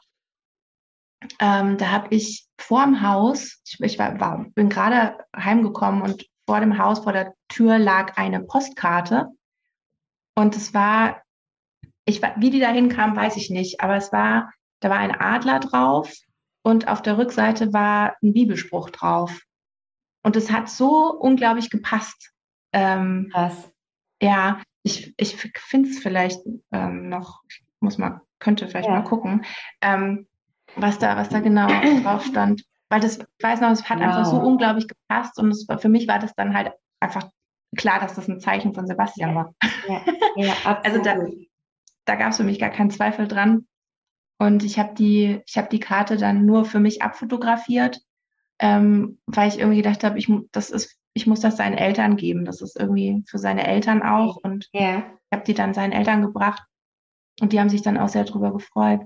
Ähm, 1.40 1.79
da 1.79 1.90
habe 1.90 2.09
ich 2.14 2.46
vor 2.61 2.85
dem 2.85 3.02
Haus, 3.02 3.61
ich, 3.66 3.81
ich 3.81 3.98
war, 3.98 4.20
war, 4.20 4.46
bin 4.55 4.68
gerade 4.68 5.18
heimgekommen 5.35 6.02
und 6.02 6.26
vor 6.46 6.61
dem 6.61 6.79
Haus, 6.79 7.00
vor 7.00 7.12
der 7.12 7.35
Tür 7.48 7.79
lag 7.79 8.16
eine 8.16 8.40
Postkarte. 8.40 9.29
Und 10.37 10.55
es 10.55 10.74
war, 10.74 11.22
ich, 12.05 12.20
wie 12.37 12.50
die 12.50 12.61
da 12.61 12.68
hinkam, 12.68 13.16
weiß 13.16 13.37
ich 13.37 13.50
nicht, 13.50 13.81
aber 13.81 13.96
es 13.96 14.12
war, 14.12 14.52
da 14.81 14.90
war 14.90 14.98
ein 14.98 15.18
Adler 15.18 15.61
drauf 15.61 16.12
und 16.62 16.88
auf 16.88 17.00
der 17.00 17.16
Rückseite 17.16 17.72
war 17.72 18.16
ein 18.22 18.35
Bibelspruch 18.35 18.90
drauf. 18.90 19.40
Und 20.22 20.37
es 20.37 20.52
hat 20.52 20.68
so 20.68 21.12
unglaublich 21.12 21.70
gepasst. 21.70 22.33
Ähm, 22.72 23.31
Krass. 23.33 23.72
Ja, 24.20 24.61
ich, 24.87 25.14
ich 25.16 25.37
finde 25.37 25.88
es 25.88 25.99
vielleicht 25.99 26.40
ähm, 26.70 27.09
noch, 27.09 27.42
muss 27.81 27.99
mal, 27.99 28.20
könnte 28.38 28.68
vielleicht 28.68 28.88
ja. 28.88 28.94
mal 28.94 29.03
gucken, 29.03 29.44
ähm, 29.81 30.29
was 30.77 30.99
da, 30.99 31.16
was 31.16 31.29
da 31.29 31.40
genau 31.40 31.66
drauf 32.03 32.25
stand. 32.25 32.62
Weil 32.88 33.01
das, 33.01 33.18
ich 33.18 33.42
weiß 33.42 33.61
noch, 33.61 33.70
es 33.70 33.88
hat 33.88 33.99
wow. 33.99 34.07
einfach 34.07 34.25
so 34.27 34.37
unglaublich 34.37 34.87
gepasst 34.87 35.38
und 35.40 35.51
es, 35.51 35.66
für 35.81 35.88
mich 35.88 36.07
war 36.07 36.20
das 36.20 36.35
dann 36.37 36.55
halt 36.55 36.70
einfach 37.01 37.29
klar, 37.77 37.99
dass 37.99 38.14
das 38.14 38.29
ein 38.29 38.38
Zeichen 38.38 38.75
von 38.75 38.87
Sebastian 38.87 39.35
war. 39.35 39.55
Ja, 39.88 40.03
ja 40.37 40.55
also 40.85 41.03
da, 41.03 41.16
da 42.05 42.14
gab 42.14 42.31
es 42.31 42.37
für 42.37 42.44
mich 42.44 42.61
gar 42.61 42.70
keinen 42.70 42.90
Zweifel 42.90 43.27
dran. 43.27 43.66
Und 44.38 44.62
ich 44.62 44.79
habe 44.79 44.94
die, 44.94 45.40
ich 45.46 45.59
habe 45.59 45.68
die 45.68 45.81
Karte 45.81 46.16
dann 46.16 46.44
nur 46.46 46.64
für 46.64 46.79
mich 46.79 47.03
abfotografiert 47.03 48.01
ähm, 48.59 49.18
weil 49.27 49.49
ich 49.49 49.59
irgendwie 49.59 49.83
gedacht 49.83 50.03
habe, 50.05 50.18
ich, 50.18 50.31
das 50.53 50.70
ist, 50.70 50.95
ich 51.16 51.26
muss 51.26 51.40
das 51.40 51.57
seinen 51.57 51.79
Eltern 51.79 52.16
geben. 52.16 52.44
Das 52.44 52.61
ist 52.61 52.79
irgendwie 52.79 53.24
für 53.26 53.38
seine 53.38 53.66
Eltern 53.66 54.02
auch. 54.02 54.37
Und 54.37 54.68
ja. 54.72 54.98
ich 54.98 55.33
habe 55.33 55.44
die 55.46 55.55
dann 55.55 55.72
seinen 55.72 55.92
Eltern 55.92 56.20
gebracht. 56.20 56.62
Und 57.40 57.55
die 57.55 57.61
haben 57.61 57.70
sich 57.70 57.81
dann 57.81 57.96
auch 57.96 58.09
sehr 58.09 58.24
drüber 58.24 58.52
gefreut. 58.52 59.00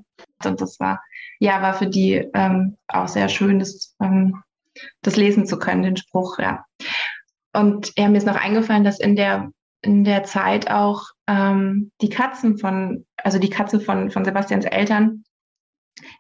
Und 0.44 0.60
das 0.60 0.80
war, 0.80 1.00
ja, 1.38 1.62
war 1.62 1.74
für 1.74 1.86
die 1.86 2.14
ähm, 2.34 2.76
auch 2.88 3.06
sehr 3.06 3.28
schön, 3.28 3.60
das, 3.60 3.94
ähm, 4.02 4.42
das 5.02 5.16
lesen 5.16 5.46
zu 5.46 5.58
können, 5.58 5.84
den 5.84 5.96
Spruch, 5.96 6.38
ja. 6.40 6.64
Und 7.52 7.92
ja, 7.96 8.08
mir 8.08 8.18
ist 8.18 8.26
noch 8.26 8.40
eingefallen, 8.40 8.84
dass 8.84 8.98
in 8.98 9.14
der, 9.14 9.50
in 9.82 10.02
der 10.02 10.24
Zeit 10.24 10.68
auch 10.68 11.04
ähm, 11.28 11.92
die 12.00 12.10
Katzen 12.10 12.58
von, 12.58 13.06
also 13.16 13.38
die 13.38 13.50
Katze 13.50 13.80
von, 13.80 14.10
von 14.10 14.24
Sebastians 14.24 14.64
Eltern, 14.64 15.22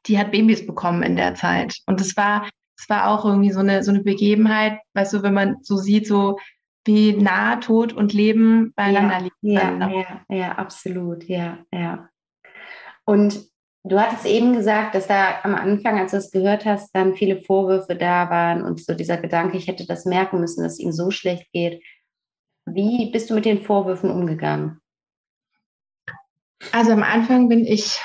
die 0.06 0.18
hat 0.18 0.30
Babys 0.30 0.66
bekommen 0.66 1.02
in 1.02 1.16
der 1.16 1.34
Zeit. 1.34 1.78
Und 1.86 2.00
es 2.00 2.16
war, 2.16 2.48
es 2.80 2.88
war 2.88 3.08
auch 3.08 3.26
irgendwie 3.26 3.50
so 3.50 3.60
eine, 3.60 3.82
so 3.84 3.90
eine 3.90 4.00
Begebenheit, 4.00 4.80
weißt 4.94 5.12
du, 5.12 5.22
wenn 5.22 5.34
man 5.34 5.56
so 5.62 5.76
sieht, 5.76 6.06
so 6.06 6.38
wie 6.86 7.12
nah 7.12 7.56
Tod 7.56 7.92
und 7.92 8.14
Leben 8.14 8.72
beieinander 8.74 9.18
ja, 9.18 9.18
liegen. 9.18 9.36
Ja, 9.42 9.88
ja, 9.90 10.36
ja, 10.36 10.52
absolut, 10.52 11.24
ja, 11.24 11.58
ja. 11.72 12.08
Und 13.04 13.46
du 13.84 14.00
hattest 14.00 14.24
eben 14.24 14.54
gesagt, 14.54 14.94
dass 14.94 15.06
da 15.06 15.40
am 15.42 15.54
Anfang, 15.54 15.98
als 15.98 16.12
du 16.12 16.16
es 16.16 16.30
gehört 16.30 16.64
hast, 16.64 16.90
dann 16.94 17.14
viele 17.14 17.42
Vorwürfe 17.42 17.96
da 17.96 18.30
waren 18.30 18.62
und 18.62 18.82
so 18.82 18.94
dieser 18.94 19.18
Gedanke, 19.18 19.58
ich 19.58 19.66
hätte 19.66 19.86
das 19.86 20.06
merken 20.06 20.40
müssen, 20.40 20.62
dass 20.62 20.74
es 20.74 20.78
ihm 20.78 20.92
so 20.92 21.10
schlecht 21.10 21.52
geht. 21.52 21.82
Wie 22.64 23.10
bist 23.10 23.28
du 23.28 23.34
mit 23.34 23.44
den 23.44 23.60
Vorwürfen 23.60 24.10
umgegangen? 24.10 24.80
Also 26.72 26.92
am 26.92 27.02
Anfang 27.02 27.50
bin 27.50 27.66
ich 27.66 28.00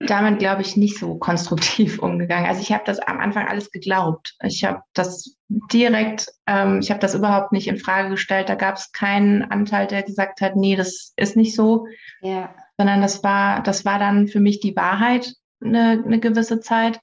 damit, 0.00 0.38
glaube 0.38 0.62
ich, 0.62 0.76
nicht 0.76 0.98
so 0.98 1.16
konstruktiv 1.16 1.98
umgegangen. 2.02 2.46
Also 2.46 2.60
ich 2.60 2.72
habe 2.72 2.84
das 2.84 2.98
am 3.00 3.18
Anfang 3.18 3.48
alles 3.48 3.70
geglaubt. 3.70 4.36
Ich 4.42 4.64
habe 4.64 4.82
das 4.94 5.36
direkt, 5.48 6.28
ähm, 6.46 6.80
ich 6.80 6.90
habe 6.90 7.00
das 7.00 7.14
überhaupt 7.14 7.52
nicht 7.52 7.66
in 7.66 7.78
Frage 7.78 8.10
gestellt. 8.10 8.48
Da 8.48 8.54
gab 8.54 8.76
es 8.76 8.92
keinen 8.92 9.42
Anteil, 9.42 9.86
der 9.86 10.02
gesagt 10.02 10.40
hat, 10.40 10.56
nee, 10.56 10.76
das 10.76 11.12
ist 11.16 11.36
nicht 11.36 11.54
so. 11.54 11.86
Ja. 12.20 12.54
Sondern 12.76 13.00
das 13.00 13.24
war, 13.24 13.62
das 13.62 13.84
war 13.84 13.98
dann 13.98 14.28
für 14.28 14.40
mich 14.40 14.60
die 14.60 14.76
Wahrheit 14.76 15.34
eine, 15.60 16.02
eine 16.04 16.20
gewisse 16.20 16.60
Zeit. 16.60 17.00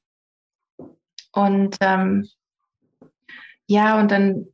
Und 1.34 1.76
ähm, 1.82 2.30
ja, 3.68 4.00
und 4.00 4.10
dann, 4.10 4.48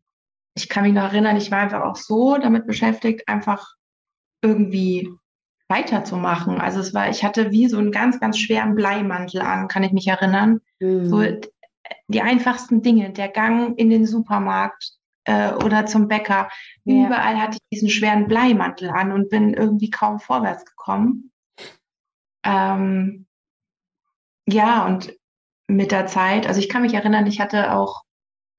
ich 0.56 0.68
kann 0.68 0.84
mich 0.84 0.94
noch 0.94 1.04
erinnern, 1.04 1.38
ich 1.38 1.52
war 1.52 1.60
einfach 1.60 1.84
auch 1.84 1.96
so 1.96 2.38
damit 2.38 2.66
beschäftigt, 2.66 3.28
einfach 3.28 3.76
irgendwie 4.42 5.08
weiterzumachen. 5.72 6.62
Also 6.62 6.80
es 6.80 6.94
war, 6.94 7.10
ich 7.10 7.24
hatte 7.24 7.52
wie 7.52 7.68
so 7.68 7.78
einen 7.78 7.92
ganz, 7.92 8.20
ganz 8.20 8.38
schweren 8.38 8.76
Bleimantel 8.76 9.42
an, 9.42 9.68
kann 9.68 9.84
ich 9.84 9.94
mich 9.94 10.08
erinnern. 10.08 10.62
Mhm. 10.80 11.06
So 11.06 11.24
die 12.08 12.22
einfachsten 12.22 12.82
Dinge, 12.82 13.12
der 13.12 13.30
Gang 13.30 13.78
in 13.80 13.90
den 13.90 14.06
Supermarkt 14.06 14.92
äh, 15.24 15.54
oder 15.54 15.86
zum 15.86 16.08
Bäcker. 16.08 16.50
Ja. 16.84 17.08
Überall 17.08 17.42
hatte 17.42 17.58
ich 17.58 17.70
diesen 17.72 17.90
schweren 17.90 18.28
Bleimantel 18.28 18.90
an 18.90 19.12
und 19.12 19.30
bin 19.30 19.54
irgendwie 19.54 19.90
kaum 19.90 20.20
vorwärts 20.20 20.66
gekommen. 20.66 21.32
Ähm, 22.44 23.26
ja, 24.48 24.86
und 24.86 25.14
mit 25.68 25.92
der 25.92 26.08
Zeit, 26.08 26.48
also 26.48 26.60
ich 26.60 26.70
kann 26.70 26.82
mich 26.82 26.94
erinnern, 26.94 27.26
ich 27.28 27.40
hatte 27.40 27.74
auch 27.74 28.04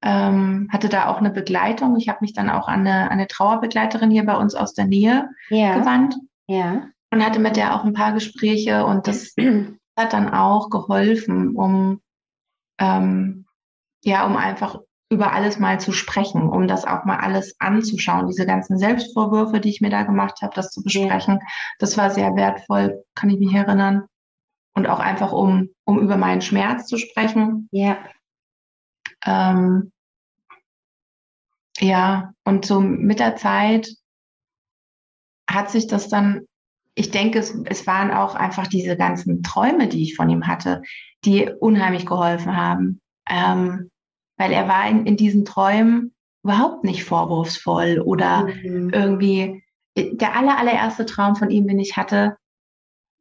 ähm, 0.01 0.67
hatte 0.71 0.89
da 0.89 1.07
auch 1.07 1.19
eine 1.19 1.29
Begleitung. 1.29 1.95
Ich 1.95 2.09
habe 2.09 2.19
mich 2.21 2.33
dann 2.33 2.49
auch 2.49 2.67
an 2.67 2.81
eine, 2.81 3.09
eine 3.09 3.27
Trauerbegleiterin 3.27 4.11
hier 4.11 4.25
bei 4.25 4.35
uns 4.35 4.53
aus 4.53 4.73
der 4.73 4.85
Nähe 4.85 5.29
ja. 5.49 5.77
gewandt. 5.77 6.15
Ja 6.47 6.89
und 7.13 7.23
hatte 7.23 7.39
mit 7.39 7.57
der 7.57 7.75
auch 7.75 7.83
ein 7.83 7.93
paar 7.93 8.11
Gespräche 8.13 8.85
und 8.87 9.07
das 9.07 9.35
hat 9.97 10.13
dann 10.13 10.33
auch 10.33 10.71
geholfen, 10.71 11.55
um 11.55 12.01
ähm, 12.79 13.45
ja, 14.03 14.25
um 14.25 14.35
einfach 14.35 14.79
über 15.11 15.31
alles 15.31 15.59
mal 15.59 15.79
zu 15.79 15.91
sprechen, 15.91 16.49
um 16.49 16.67
das 16.67 16.85
auch 16.85 17.05
mal 17.05 17.17
alles 17.17 17.55
anzuschauen, 17.59 18.25
diese 18.25 18.47
ganzen 18.47 18.79
Selbstvorwürfe, 18.79 19.59
die 19.59 19.69
ich 19.69 19.79
mir 19.79 19.91
da 19.91 20.01
gemacht 20.01 20.41
habe, 20.41 20.55
das 20.55 20.71
zu 20.71 20.81
besprechen. 20.81 21.39
Das 21.77 21.99
war 21.99 22.09
sehr 22.09 22.35
wertvoll, 22.35 23.05
kann 23.13 23.29
ich 23.29 23.39
mich 23.39 23.53
erinnern. 23.53 24.07
Und 24.73 24.87
auch 24.87 24.99
einfach, 24.99 25.31
um, 25.31 25.69
um 25.85 25.99
über 25.99 26.17
meinen 26.17 26.41
Schmerz 26.41 26.87
zu 26.87 26.97
sprechen. 26.97 27.69
Ja. 27.71 27.99
Ähm, 29.23 29.91
ja, 31.77 32.33
und 32.43 32.65
so 32.65 32.79
mit 32.79 33.19
der 33.19 33.35
Zeit 33.35 33.87
hat 35.47 35.69
sich 35.69 35.85
das 35.85 36.09
dann 36.09 36.47
ich 36.95 37.11
denke, 37.11 37.39
es, 37.39 37.55
es 37.65 37.87
waren 37.87 38.11
auch 38.11 38.35
einfach 38.35 38.67
diese 38.67 38.95
ganzen 38.95 39.41
Träume, 39.43 39.87
die 39.87 40.03
ich 40.03 40.15
von 40.15 40.29
ihm 40.29 40.47
hatte, 40.47 40.81
die 41.25 41.49
unheimlich 41.49 42.05
geholfen 42.05 42.55
haben. 42.55 43.01
Ähm, 43.29 43.89
weil 44.37 44.51
er 44.51 44.67
war 44.67 44.87
in, 44.87 45.05
in 45.05 45.17
diesen 45.17 45.45
Träumen 45.45 46.13
überhaupt 46.43 46.83
nicht 46.83 47.03
vorwurfsvoll 47.03 47.99
oder 47.99 48.47
mhm. 48.47 48.89
irgendwie 48.89 49.63
der 49.95 50.35
aller, 50.35 50.57
allererste 50.57 51.05
Traum 51.05 51.35
von 51.35 51.49
ihm, 51.49 51.67
den 51.67 51.79
ich 51.79 51.95
hatte, 51.97 52.35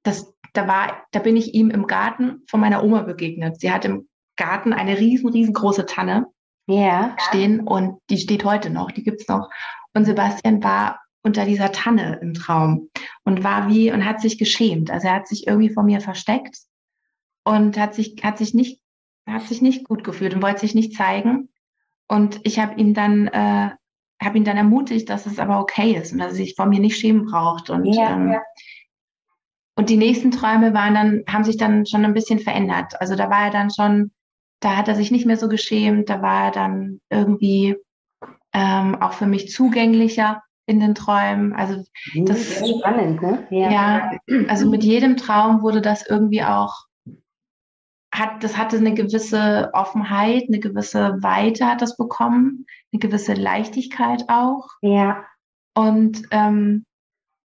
das, 0.03 0.35
da 0.55 0.67
war, 0.67 1.05
da 1.13 1.21
bin 1.21 1.37
ich 1.37 1.55
ihm 1.55 1.71
im 1.71 1.87
Garten 1.87 2.43
von 2.49 2.61
meiner 2.61 2.83
Oma 2.83 3.03
begegnet. 3.03 3.61
Sie 3.61 3.71
hat 3.71 3.85
im 3.85 4.09
Garten 4.37 4.73
eine 4.73 4.99
riesen, 4.99 5.29
riesengroße 5.29 5.87
Tanne 5.87 6.27
yeah. 6.69 7.15
stehen 7.29 7.61
und 7.61 7.99
die 8.11 8.17
steht 8.17 8.45
heute 8.45 8.71
noch, 8.71 8.91
die 8.91 9.05
gibt's 9.05 9.29
noch. 9.29 9.51
Und 9.95 10.07
Sebastian 10.07 10.63
war 10.65 11.01
unter 11.23 11.45
dieser 11.45 11.73
Tanne 11.73 12.19
im 12.21 12.35
Traum 12.35 12.91
und 13.25 13.45
war 13.45 13.69
wie 13.69 13.93
und 13.93 14.05
hat 14.05 14.21
sich 14.21 14.39
geschämt. 14.39 14.91
Also 14.91 15.09
er 15.09 15.15
hat 15.15 15.29
sich 15.29 15.47
irgendwie 15.47 15.73
vor 15.73 15.83
mir 15.83 16.01
versteckt 16.01 16.59
und 17.45 17.79
hat 17.79 17.95
sich 17.95 18.17
hat 18.23 18.39
sich 18.39 18.55
nicht 18.55 18.81
hat 19.27 19.43
sich 19.43 19.63
nicht 19.63 19.85
gut 19.85 20.05
gefühlt 20.05 20.35
und 20.35 20.43
wollte 20.43 20.61
sich 20.61 20.75
nicht 20.75 20.95
zeigen. 20.95 21.49
Und 22.09 22.41
ich 22.43 22.59
habe 22.59 22.79
ihn 22.81 22.95
dann 22.95 23.29
äh, 23.29 23.71
habe 24.23 24.39
ihn 24.39 24.45
dann 24.45 24.57
ermutigt, 24.57 25.09
dass 25.09 25.27
es 25.27 25.39
aber 25.39 25.61
okay 25.61 25.95
ist 25.95 26.13
und 26.13 26.19
dass 26.19 26.33
er 26.33 26.37
sich 26.37 26.55
vor 26.55 26.67
mir 26.67 26.81
nicht 26.81 26.99
schämen 26.99 27.27
braucht 27.27 27.71
und 27.71 27.85
ja, 27.87 28.15
ähm, 28.15 28.33
ja. 28.33 28.43
und 29.77 29.89
die 29.91 29.97
nächsten 29.97 30.31
Träume 30.31 30.75
waren 30.75 30.95
dann 30.95 31.25
haben 31.29 31.45
sich 31.45 31.57
dann 31.57 31.87
schon 31.87 32.05
ein 32.05 32.15
bisschen 32.15 32.39
verändert. 32.39 33.01
Also 33.01 33.17
da 33.17 33.31
war 33.31 33.45
er 33.45 33.51
dann 33.51 33.71
schon 33.71 34.13
da 34.61 34.77
hat 34.77 34.89
er 34.89 34.95
sich 34.95 35.11
nicht 35.11 35.27
mehr 35.27 35.37
so 35.37 35.49
geschämt, 35.49 36.09
da 36.09 36.23
war 36.23 36.47
er 36.47 36.51
dann 36.53 37.01
irgendwie 37.11 37.77
ähm, 38.53 39.01
auch 39.01 39.13
für 39.13 39.27
mich 39.27 39.51
zugänglicher 39.51 40.43
in 40.73 40.81
den 40.81 40.95
Träumen. 40.95 41.53
Also 41.53 41.85
hm, 42.13 42.27
das 42.27 42.39
ist 42.39 42.69
spannend, 42.79 43.23
ne? 43.23 43.47
Ja. 43.51 43.71
ja, 43.71 44.11
also 44.49 44.69
mit 44.69 44.83
jedem 44.83 45.17
Traum 45.17 45.63
wurde 45.63 45.81
das 45.81 46.07
irgendwie 46.07 46.43
auch 46.43 46.87
hat, 48.15 48.45
das 48.45 48.59
hatte 48.59 48.77
eine 48.77 48.93
gewisse 48.93 49.71
Offenheit, 49.73 50.45
eine 50.49 50.61
gewisse 50.61 51.23
Weite 51.23 51.67
hat 51.67 51.81
das 51.81 51.97
bekommen, 51.97 52.67
eine 52.93 53.01
gewisse 53.01 53.33
Leichtigkeit 53.33 54.25
auch. 54.29 54.69
Ja. 54.83 55.25
Und 55.75 56.23
ähm, 56.31 56.85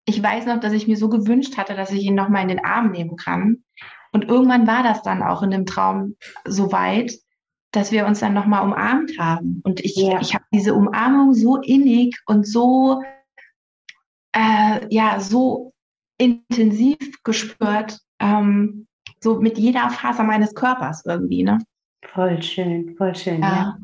ich 0.06 0.22
weiß 0.22 0.48
noch, 0.48 0.60
dass 0.60 0.74
ich 0.74 0.88
mir 0.88 0.98
so 0.98 1.10
gewünscht 1.10 1.58
hatte, 1.58 1.76
dass 1.76 1.92
ich 1.92 2.04
ihn 2.04 2.16
nochmal 2.16 2.42
in 2.42 2.48
den 2.48 2.66
Arm 2.66 2.92
nehmen 2.92 3.16
kann. 3.16 3.64
Und 4.12 4.26
irgendwann 4.26 4.66
war 4.66 4.82
das 4.82 5.04
dann 5.04 5.22
auch 5.22 5.44
in 5.44 5.52
dem 5.52 5.66
Traum 5.66 6.16
so 6.46 6.72
weit, 6.72 7.14
dass 7.72 7.92
wir 7.92 8.08
uns 8.08 8.20
dann 8.22 8.34
nochmal 8.34 8.64
umarmt 8.64 9.12
haben. 9.20 9.62
Und 9.64 9.82
ich, 9.82 9.96
ja. 9.98 10.20
ich 10.20 10.34
habe 10.34 10.46
diese 10.54 10.74
Umarmung 10.74 11.34
so 11.34 11.58
innig 11.58 12.18
und 12.26 12.48
so, 12.48 13.04
äh, 14.36 14.86
ja, 14.90 15.20
so 15.20 15.74
intensiv 16.18 17.24
gespürt, 17.24 18.00
ähm, 18.20 18.88
so 19.22 19.40
mit 19.40 19.58
jeder 19.58 19.90
Faser 19.90 20.24
meines 20.24 20.54
Körpers 20.54 21.04
irgendwie, 21.06 21.44
ne? 21.44 21.60
Voll 22.14 22.42
schön, 22.42 22.96
voll 22.98 23.16
schön, 23.16 23.42
ja. 23.42 23.50
ja. 23.50 23.78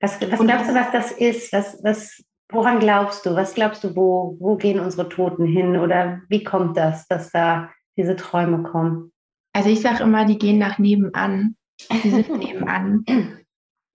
Was, 0.00 0.20
was 0.20 0.40
glaubst 0.40 0.70
du, 0.70 0.74
was 0.74 0.90
das 0.92 1.12
ist? 1.12 1.52
Was, 1.52 1.82
was, 1.82 2.24
woran 2.50 2.78
glaubst 2.80 3.26
du? 3.26 3.34
Was 3.34 3.54
glaubst 3.54 3.82
du, 3.82 3.96
wo, 3.96 4.36
wo 4.38 4.56
gehen 4.56 4.78
unsere 4.78 5.08
Toten 5.08 5.46
hin? 5.46 5.76
Oder 5.76 6.20
wie 6.28 6.44
kommt 6.44 6.76
das, 6.76 7.06
dass 7.08 7.30
da 7.32 7.70
diese 7.96 8.14
Träume 8.14 8.62
kommen? 8.62 9.12
Also 9.52 9.70
ich 9.70 9.80
sage 9.80 10.02
immer, 10.02 10.26
die 10.26 10.38
gehen 10.38 10.58
nach 10.58 10.78
nebenan. 10.78 11.56
Die 12.02 12.10
sind 12.10 12.28
nebenan. 12.38 13.04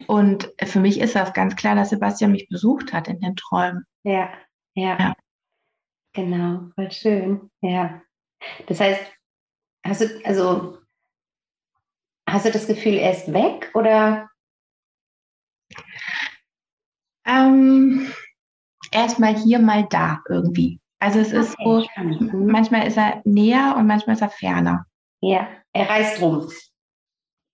Und 0.08 0.52
für 0.63 0.80
mich 0.80 1.00
ist 1.00 1.15
das 1.15 1.34
ganz 1.34 1.56
klar, 1.56 1.76
dass 1.76 1.91
Sebastian 1.91 2.32
mich 2.32 2.50
besucht 2.50 2.94
hat 2.94 3.08
in 3.08 3.20
den 3.20 3.36
Träumen. 3.36 3.86
Ja, 4.04 4.30
ja. 4.76 4.98
ja. 5.00 5.14
Genau, 6.14 6.70
voll 6.76 6.92
schön. 6.92 7.50
Ja. 7.62 8.02
Das 8.68 8.80
heißt, 8.80 9.02
hast 9.86 10.02
du, 10.02 10.26
also, 10.26 10.78
hast 12.28 12.46
du 12.46 12.52
das 12.52 12.68
Gefühl, 12.68 12.96
er 12.96 13.12
ist 13.12 13.32
weg 13.34 13.72
oder? 13.74 14.30
Ähm, 17.26 18.12
er 18.92 19.06
ist 19.06 19.20
mal 19.20 19.36
hier, 19.36 19.60
mal 19.60 19.88
da 19.90 20.22
irgendwie. 20.28 20.80
Also 21.00 21.20
es 21.20 21.30
okay, 21.30 21.40
ist 21.40 21.56
so, 21.64 21.82
spannend. 21.82 22.34
manchmal 22.34 22.88
ist 22.88 22.98
er 22.98 23.22
näher 23.26 23.76
und 23.78 23.88
manchmal 23.88 24.16
ist 24.16 24.22
er 24.22 24.30
ferner. 24.30 24.86
Ja, 25.22 25.48
er 25.74 25.90
reist 25.90 26.22
rum. 26.22 26.52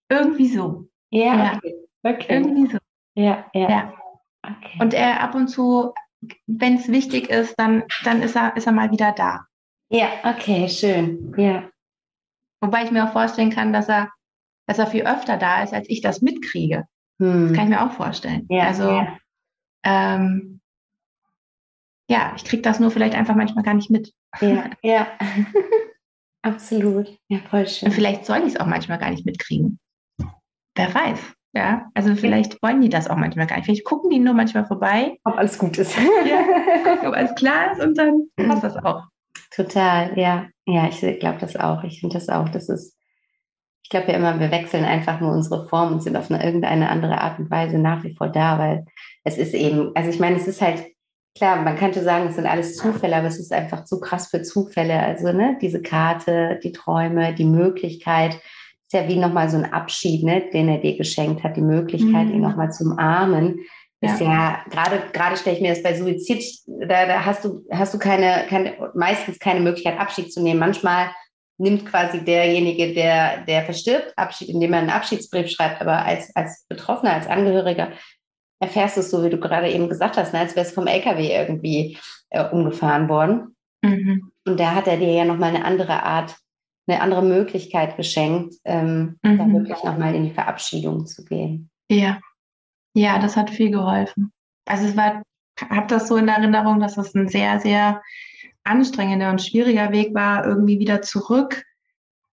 Irgendwie 0.10 0.48
so. 0.48 0.90
Ja, 1.12 1.36
ja. 1.36 1.56
Okay. 1.56 1.76
okay. 2.04 2.26
Irgendwie 2.30 2.72
so. 2.72 2.78
Ja, 3.16 3.50
ja. 3.54 3.70
ja. 3.70 3.94
Okay. 4.44 4.78
Und 4.80 4.94
er 4.94 5.22
ab 5.22 5.36
und 5.36 5.48
zu, 5.48 5.94
wenn 6.48 6.78
es 6.78 6.88
wichtig 6.88 7.30
ist, 7.30 7.56
dann, 7.58 7.84
dann 8.04 8.22
ist, 8.22 8.36
er, 8.36 8.56
ist 8.56 8.66
er 8.66 8.74
mal 8.74 8.92
wieder 8.92 9.12
da. 9.12 9.46
Ja, 9.90 10.10
okay, 10.24 10.68
schön. 10.68 11.34
Ja. 11.38 11.70
Wobei 12.62 12.84
ich 12.84 12.92
mir 12.92 13.06
auch 13.06 13.14
vorstellen 13.14 13.52
kann, 13.52 13.72
dass 13.72 13.88
er, 13.88 14.10
dass 14.66 14.80
er 14.80 14.88
viel 14.88 15.04
öfter 15.04 15.38
da 15.38 15.64
ist, 15.64 15.74
als 15.74 15.88
ich 15.90 16.02
das 16.02 16.22
mitkriege. 16.22 16.86
Hm. 17.20 17.50
Das 17.50 17.58
kann 17.58 17.66
ich 17.66 17.78
mir 17.78 17.86
auch 17.86 17.94
vorstellen. 17.94 18.46
Ja, 18.50 18.68
also, 18.68 18.90
ja. 18.90 19.18
Ähm, 19.84 20.60
ja, 22.10 22.34
ich 22.36 22.46
kriege 22.46 22.62
das 22.62 22.80
nur 22.80 22.92
vielleicht 22.92 23.16
einfach 23.16 23.36
manchmal 23.36 23.64
gar 23.64 23.74
nicht 23.74 23.90
mit. 23.90 24.14
Ja, 24.42 24.70
ja. 24.82 25.08
Absolut. 26.42 27.18
Ja, 27.28 27.40
voll 27.50 27.68
schön. 27.68 27.90
Und 27.90 27.96
vielleicht 27.96 28.26
soll 28.26 28.40
ich 28.40 28.54
es 28.54 28.60
auch 28.60 28.66
manchmal 28.66 28.98
gar 28.98 29.12
nicht 29.12 29.26
mitkriegen. 29.26 29.80
Wer 30.76 30.94
weiß. 30.94 31.37
Ja, 31.58 31.90
also 31.96 32.16
vielleicht 32.16 32.62
wollen 32.62 32.82
die 32.82 32.90
das 32.90 33.10
auch 33.10 33.16
manchmal 33.16 33.48
gar 33.48 33.56
nicht. 33.56 33.66
Vielleicht 33.66 33.84
gucken 33.84 34.12
die 34.12 34.20
nur 34.20 34.36
manchmal 34.36 34.68
vorbei. 34.68 35.18
Ob 35.24 35.40
alles 35.40 35.58
gut 35.58 35.76
ist. 35.80 35.98
ja, 35.98 37.08
ob 37.08 37.16
alles 37.16 37.34
klar 37.34 37.72
ist 37.72 37.84
und 37.84 37.98
dann 37.98 38.28
passt 38.36 38.64
das 38.64 38.78
auch. 38.78 39.06
Total, 39.50 40.16
ja. 40.16 40.46
Ja, 40.68 40.88
ich 40.88 41.00
glaube 41.20 41.40
das 41.40 41.56
auch. 41.56 41.84
Ich 41.84 42.00
finde 42.00 42.14
das 42.14 42.30
auch. 42.30 42.48
Das 42.50 42.70
ist, 42.70 42.96
ich 43.82 43.90
glaube 43.90 44.12
ja 44.12 44.20
immer, 44.20 44.40
wir 44.40 44.52
wechseln 44.52 44.86
einfach 44.86 45.20
nur 45.20 45.32
unsere 45.32 45.68
Form 45.68 45.94
und 45.94 46.04
sind 46.04 46.16
auf 46.16 46.30
eine 46.30 46.46
irgendeine 46.46 46.90
andere 46.90 47.20
Art 47.22 47.40
und 47.40 47.50
Weise 47.50 47.80
nach 47.80 48.04
wie 48.04 48.14
vor 48.14 48.30
da, 48.30 48.60
weil 48.60 48.86
es 49.24 49.40
ist 49.40 49.56
eben, 49.56 49.96
also 49.96 50.12
ich 50.12 50.20
meine, 50.20 50.36
es 50.36 50.48
ist 50.48 50.62
halt, 50.62 50.86
klar, 51.36 51.64
man 51.64 51.76
könnte 51.76 52.04
sagen, 52.04 52.28
es 52.28 52.36
sind 52.36 52.46
alles 52.46 52.78
Zufälle, 52.78 53.16
aber 53.16 53.28
es 53.30 53.40
ist 53.40 53.52
einfach 53.52 53.86
zu 53.86 54.00
krass 54.00 54.28
für 54.28 54.44
Zufälle. 54.44 55.00
Also, 55.00 55.32
ne, 55.32 55.58
diese 55.60 55.82
Karte, 55.82 56.60
die 56.64 56.72
Träume, 56.72 57.34
die 57.34 57.46
Möglichkeit, 57.46 58.40
ist 58.88 58.94
ja 58.94 59.08
wie 59.08 59.18
nochmal 59.18 59.50
so 59.50 59.58
ein 59.58 59.74
Abschied, 59.74 60.24
ne, 60.24 60.50
den 60.54 60.70
er 60.70 60.78
dir 60.78 60.96
geschenkt 60.96 61.44
hat, 61.44 61.58
die 61.58 61.62
Möglichkeit, 61.62 62.28
mhm. 62.28 62.36
ihn 62.36 62.42
nochmal 62.42 62.72
zu 62.72 62.86
umarmen. 62.86 63.60
Ist 64.00 64.22
ja, 64.22 64.28
ja 64.28 64.60
gerade, 64.70 65.02
gerade 65.12 65.36
stelle 65.36 65.58
ich 65.58 65.62
mir 65.62 65.72
das 65.74 65.84
bei 65.84 65.94
Suizid, 65.94 66.44
da, 66.68 67.06
da 67.06 67.26
hast 67.26 67.44
du, 67.44 67.66
hast 67.72 67.94
du 67.94 68.00
keine, 68.00 68.46
keine, 68.48 68.92
meistens 68.94 69.40
keine 69.40 69.60
Möglichkeit, 69.60 70.00
Abschied 70.00 70.32
zu 70.32 70.42
nehmen. 70.42 70.60
Manchmal 70.60 71.10
nimmt 71.58 71.86
quasi 71.86 72.24
derjenige, 72.24 72.94
der, 72.94 73.44
der 73.46 73.64
verstirbt, 73.64 74.14
Abschied, 74.16 74.50
indem 74.50 74.74
er 74.74 74.80
einen 74.80 74.90
Abschiedsbrief 74.90 75.50
schreibt, 75.50 75.82
aber 75.82 76.06
als, 76.06 76.34
als 76.36 76.66
Betroffener, 76.70 77.14
als 77.14 77.28
Angehöriger 77.28 77.92
erfährst 78.60 78.96
du 78.96 79.02
es 79.02 79.12
so, 79.12 79.24
wie 79.24 79.30
du 79.30 79.40
gerade 79.40 79.70
eben 79.70 79.90
gesagt 79.90 80.16
hast, 80.16 80.32
ne, 80.32 80.40
als 80.40 80.56
wäre 80.56 80.66
es 80.66 80.72
vom 80.72 80.88
LKW 80.88 81.30
irgendwie 81.34 81.98
äh, 82.30 82.48
umgefahren 82.48 83.10
worden. 83.10 83.56
Mhm. 83.82 84.32
Und 84.46 84.60
da 84.60 84.76
hat 84.76 84.88
er 84.88 84.98
dir 84.98 85.12
ja 85.12 85.26
nochmal 85.26 85.54
eine 85.54 85.66
andere 85.66 86.04
Art, 86.04 86.38
eine 86.88 87.02
andere 87.02 87.24
Möglichkeit 87.24 87.98
geschenkt, 87.98 88.56
ähm, 88.64 89.18
mhm. 89.24 89.38
da 89.38 89.48
wirklich 89.52 89.84
nochmal 89.84 90.16
in 90.16 90.24
die 90.24 90.34
Verabschiedung 90.34 91.06
zu 91.06 91.26
gehen. 91.26 91.70
Ja. 91.90 92.20
Ja, 92.94 93.20
das 93.20 93.36
hat 93.36 93.50
viel 93.50 93.72
geholfen. 93.72 94.32
Also 94.66 94.88
es 94.88 94.98
war, 94.98 95.22
habe 95.70 95.88
das 95.88 96.08
so 96.08 96.18
in 96.18 96.28
Erinnerung, 96.28 96.80
dass 96.80 96.98
es 96.98 97.14
ein 97.14 97.28
sehr, 97.28 97.60
sehr 97.60 98.02
anstrengender 98.64 99.30
und 99.30 99.42
schwieriger 99.42 99.92
Weg 99.92 100.14
war, 100.14 100.46
irgendwie 100.46 100.80
wieder 100.80 101.02
zurück, 101.02 101.64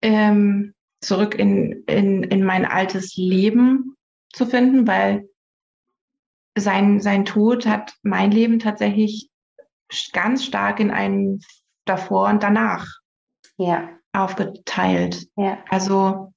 ähm, 0.02 0.74
zurück 1.00 1.34
in, 1.34 1.82
in, 1.86 2.22
in 2.22 2.44
mein 2.44 2.64
altes 2.64 3.16
Leben 3.16 3.96
zu 4.32 4.46
finden, 4.46 4.86
weil 4.86 5.28
sein, 6.56 7.00
sein 7.00 7.24
Tod 7.24 7.66
hat 7.66 7.94
mein 8.02 8.30
Leben 8.30 8.58
tatsächlich 8.58 9.30
ganz 10.12 10.44
stark 10.44 10.80
in 10.80 10.90
ein 10.90 11.40
davor 11.84 12.28
und 12.28 12.42
danach 12.42 12.86
ja. 13.56 13.90
Aufgeteilt. 14.12 15.26
Ja. 15.36 15.58
Also 15.68 16.32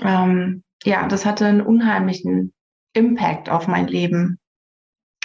ähm, 0.00 0.62
ja, 0.84 1.06
das 1.08 1.26
hatte 1.26 1.46
einen 1.46 1.60
unheimlichen 1.60 2.52
Impact 2.92 3.48
auf 3.48 3.66
mein 3.66 3.86
Leben. 3.86 4.38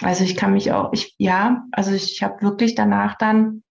Also 0.02 0.24
ich 0.24 0.36
kann 0.36 0.52
mich 0.52 0.72
auch, 0.72 0.92
ich 0.92 1.14
ja, 1.18 1.64
also 1.72 1.92
ich, 1.92 2.12
ich 2.12 2.22
habe 2.22 2.42
wirklich 2.42 2.74
danach 2.74 3.16
dann 3.16 3.62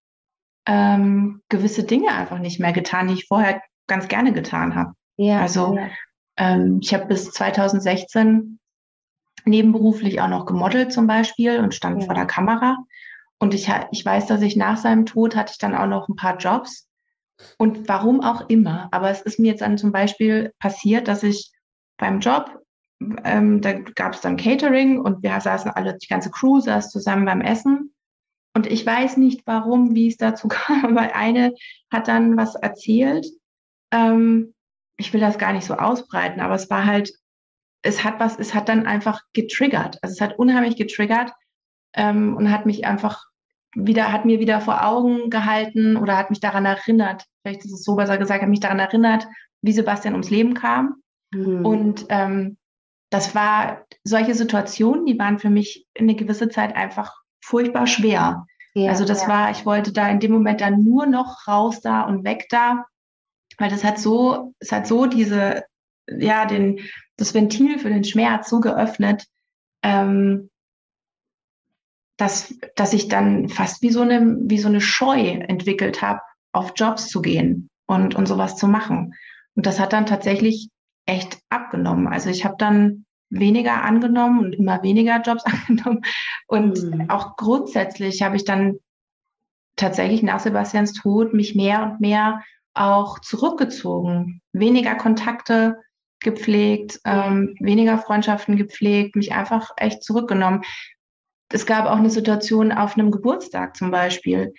ähm, 0.66 1.42
gewisse 1.50 1.84
Dinge 1.84 2.12
einfach 2.12 2.40
nicht 2.40 2.60
mehr 2.60 2.72
getan, 2.72 3.08
die 3.08 3.16
ich 3.16 3.28
vorher 3.28 3.62
ganz 3.88 4.08
gerne 4.08 4.32
getan 4.32 4.76
habe. 4.76 4.94
Ja, 5.18 5.42
also 5.42 5.76
ja. 5.76 5.90
Ähm, 6.38 6.80
ich 6.82 6.94
habe 6.94 7.08
bis 7.08 7.32
2016 7.32 8.60
nebenberuflich 9.46 10.22
auch 10.22 10.28
noch 10.28 10.46
gemodelt 10.46 10.94
zum 10.94 11.08
Beispiel 11.08 11.60
und 11.60 11.74
stand 11.74 12.02
ja. 12.02 12.06
vor 12.06 12.16
der 12.16 12.26
Kamera. 12.26 12.78
Und 13.40 13.54
ich, 13.54 13.72
ich 13.92 14.06
weiß, 14.06 14.28
dass 14.28 14.42
ich 14.42 14.56
nach 14.56 14.78
seinem 14.78 15.06
Tod 15.06 15.36
hatte 15.36 15.52
ich 15.52 15.58
dann 15.58 15.76
auch 15.76 15.88
noch 15.88 16.08
ein 16.08 16.16
paar 16.16 16.38
Jobs. 16.38 16.88
Und 17.58 17.88
warum 17.88 18.22
auch 18.22 18.50
immer. 18.50 18.88
Aber 18.92 19.10
es 19.10 19.22
ist 19.22 19.40
mir 19.40 19.52
jetzt 19.52 19.62
dann 19.62 19.78
zum 19.78 19.92
Beispiel 19.92 20.54
passiert, 20.60 21.08
dass 21.08 21.24
ich 21.24 21.52
beim 21.98 22.20
Job, 22.20 22.60
ähm, 23.24 23.62
da 23.62 23.74
gab 23.74 24.14
es 24.14 24.22
dann 24.22 24.38
Catering 24.38 25.00
und 25.00 25.24
wir 25.24 25.40
saßen 25.40 25.72
alle, 25.72 25.98
die 25.98 26.08
ganze 26.08 26.30
Crew 26.30 26.60
saß 26.60 26.92
zusammen 26.92 27.26
beim 27.26 27.42
Essen. 27.42 27.94
Und 28.54 28.68
ich 28.68 28.86
weiß 28.86 29.18
nicht 29.18 29.42
warum, 29.46 29.96
wie 29.96 30.08
es 30.08 30.18
dazu 30.18 30.48
kam, 30.50 30.96
weil 30.96 31.12
eine 31.12 31.54
hat 31.92 32.08
dann 32.08 32.38
was 32.38 32.56
erzählt. 32.56 33.26
Ähm, 33.92 34.54
ich 34.98 35.14
will 35.14 35.22
das 35.22 35.40
gar 35.40 35.54
nicht 35.54 35.66
so 35.66 35.76
ausbreiten, 35.76 36.42
aber 36.42 36.56
es 36.56 36.70
war 36.70 36.86
halt 36.86 37.12
es 37.82 38.04
hat 38.04 38.20
was, 38.20 38.38
es 38.38 38.54
hat 38.54 38.70
dann 38.70 38.86
einfach 38.86 39.22
getriggert. 39.34 39.98
Also 40.02 40.14
es 40.14 40.22
hat 40.22 40.38
unheimlich 40.38 40.76
getriggert 40.76 41.32
ähm, 41.94 42.36
und 42.36 42.52
hat 42.52 42.66
mich 42.66 42.86
einfach 42.86 43.26
wieder, 43.76 44.12
hat 44.12 44.26
mir 44.26 44.40
wieder 44.40 44.62
vor 44.62 44.86
Augen 44.86 45.30
gehalten 45.30 45.98
oder 45.98 46.18
hat 46.18 46.30
mich 46.30 46.40
daran 46.40 46.66
erinnert, 46.66 47.26
vielleicht 47.42 47.66
ist 47.66 47.72
es 47.72 47.84
so 47.84 47.96
besser 47.96 48.18
gesagt, 48.18 48.42
hat 48.42 48.50
mich 48.50 48.60
daran 48.60 48.80
erinnert, 48.80 49.28
wie 49.62 49.72
Sebastian 49.72 50.14
ums 50.14 50.30
Leben 50.30 50.54
kam. 50.54 50.96
Mhm. 51.34 51.66
Und 51.66 52.06
ähm, 52.10 52.58
das 53.10 53.36
war 53.36 53.86
solche 54.04 54.36
Situationen, 54.36 55.06
die 55.06 55.20
waren 55.20 55.40
für 55.40 55.50
mich 55.50 55.86
eine 55.98 56.16
gewisse 56.16 56.50
Zeit 56.50 56.76
einfach 56.76 57.14
furchtbar 57.44 57.88
schwer. 57.88 58.46
Ja, 58.74 58.90
also 58.90 59.06
das 59.06 59.24
ja. 59.24 59.28
war, 59.28 59.52
ich 59.52 59.66
wollte 59.66 59.92
da 59.92 60.10
in 60.10 60.20
dem 60.20 60.32
Moment 60.32 60.62
dann 60.62 60.84
nur 60.84 61.06
noch 61.06 61.48
raus 61.48 61.82
da 61.82 62.04
und 62.04 62.24
weg 62.24 62.48
da, 62.50 62.86
weil 63.58 63.70
das 63.70 63.84
hat 63.84 64.00
so, 64.00 64.54
es 64.60 64.72
hat 64.72 64.88
so 64.88 65.08
diese, 65.08 65.64
ja, 66.08 66.46
den, 66.46 66.80
das 67.18 67.34
Ventil 67.34 67.80
für 67.80 67.90
den 67.90 68.06
Schmerz 68.06 68.50
so 68.50 68.60
geöffnet, 68.62 69.26
ähm, 69.84 70.50
dass, 72.22 72.54
dass 72.76 72.94
ich 72.94 73.08
dann 73.08 73.50
fast 73.50 73.82
wie 73.82 73.90
so 73.90 74.02
eine, 74.02 74.38
wie 74.44 74.60
so 74.60 74.68
eine 74.68 74.80
Scheu 74.80 75.20
entwickelt 75.20 76.04
habe, 76.04 76.22
auf 76.52 76.74
Jobs 76.76 77.10
zu 77.10 77.22
gehen 77.22 77.70
und, 77.88 78.14
und 78.14 78.28
sowas 78.28 78.58
zu 78.58 78.68
machen. 78.68 79.16
Und 79.56 79.66
das 79.66 79.80
hat 79.80 79.92
dann 79.92 80.06
tatsächlich 80.06 80.70
echt 81.08 81.40
abgenommen. 81.50 82.08
Also 82.08 82.30
ich 82.30 82.46
habe 82.46 82.56
dann 82.60 83.06
weniger 83.32 83.84
angenommen 83.84 84.40
und 84.40 84.54
immer 84.54 84.84
weniger 84.84 85.20
Jobs 85.22 85.44
angenommen. 85.68 86.02
Und 86.46 86.84
mhm. 86.84 87.10
auch 87.10 87.38
grundsätzlich 87.38 88.22
habe 88.22 88.36
ich 88.36 88.46
dann 88.46 88.78
tatsächlich 89.76 90.22
nach 90.22 90.42
Sebastians 90.42 90.94
Tod 90.94 91.34
mich 91.34 91.56
mehr 91.56 91.84
und 91.84 92.02
mehr 92.02 92.44
auch 92.76 93.18
zurückgezogen, 93.20 94.42
weniger 94.54 94.94
Kontakte 94.94 95.80
gepflegt, 96.20 97.00
ähm, 97.04 97.56
weniger 97.60 97.98
Freundschaften 97.98 98.58
gepflegt, 98.58 99.16
mich 99.16 99.34
einfach 99.34 99.72
echt 99.78 100.04
zurückgenommen. 100.04 100.62
Es 101.54 101.66
gab 101.66 101.86
auch 101.86 101.98
eine 101.98 102.10
Situation 102.10 102.72
auf 102.72 102.98
einem 102.98 103.12
Geburtstag 103.12 103.76
zum 103.76 103.92
Beispiel, 103.92 104.54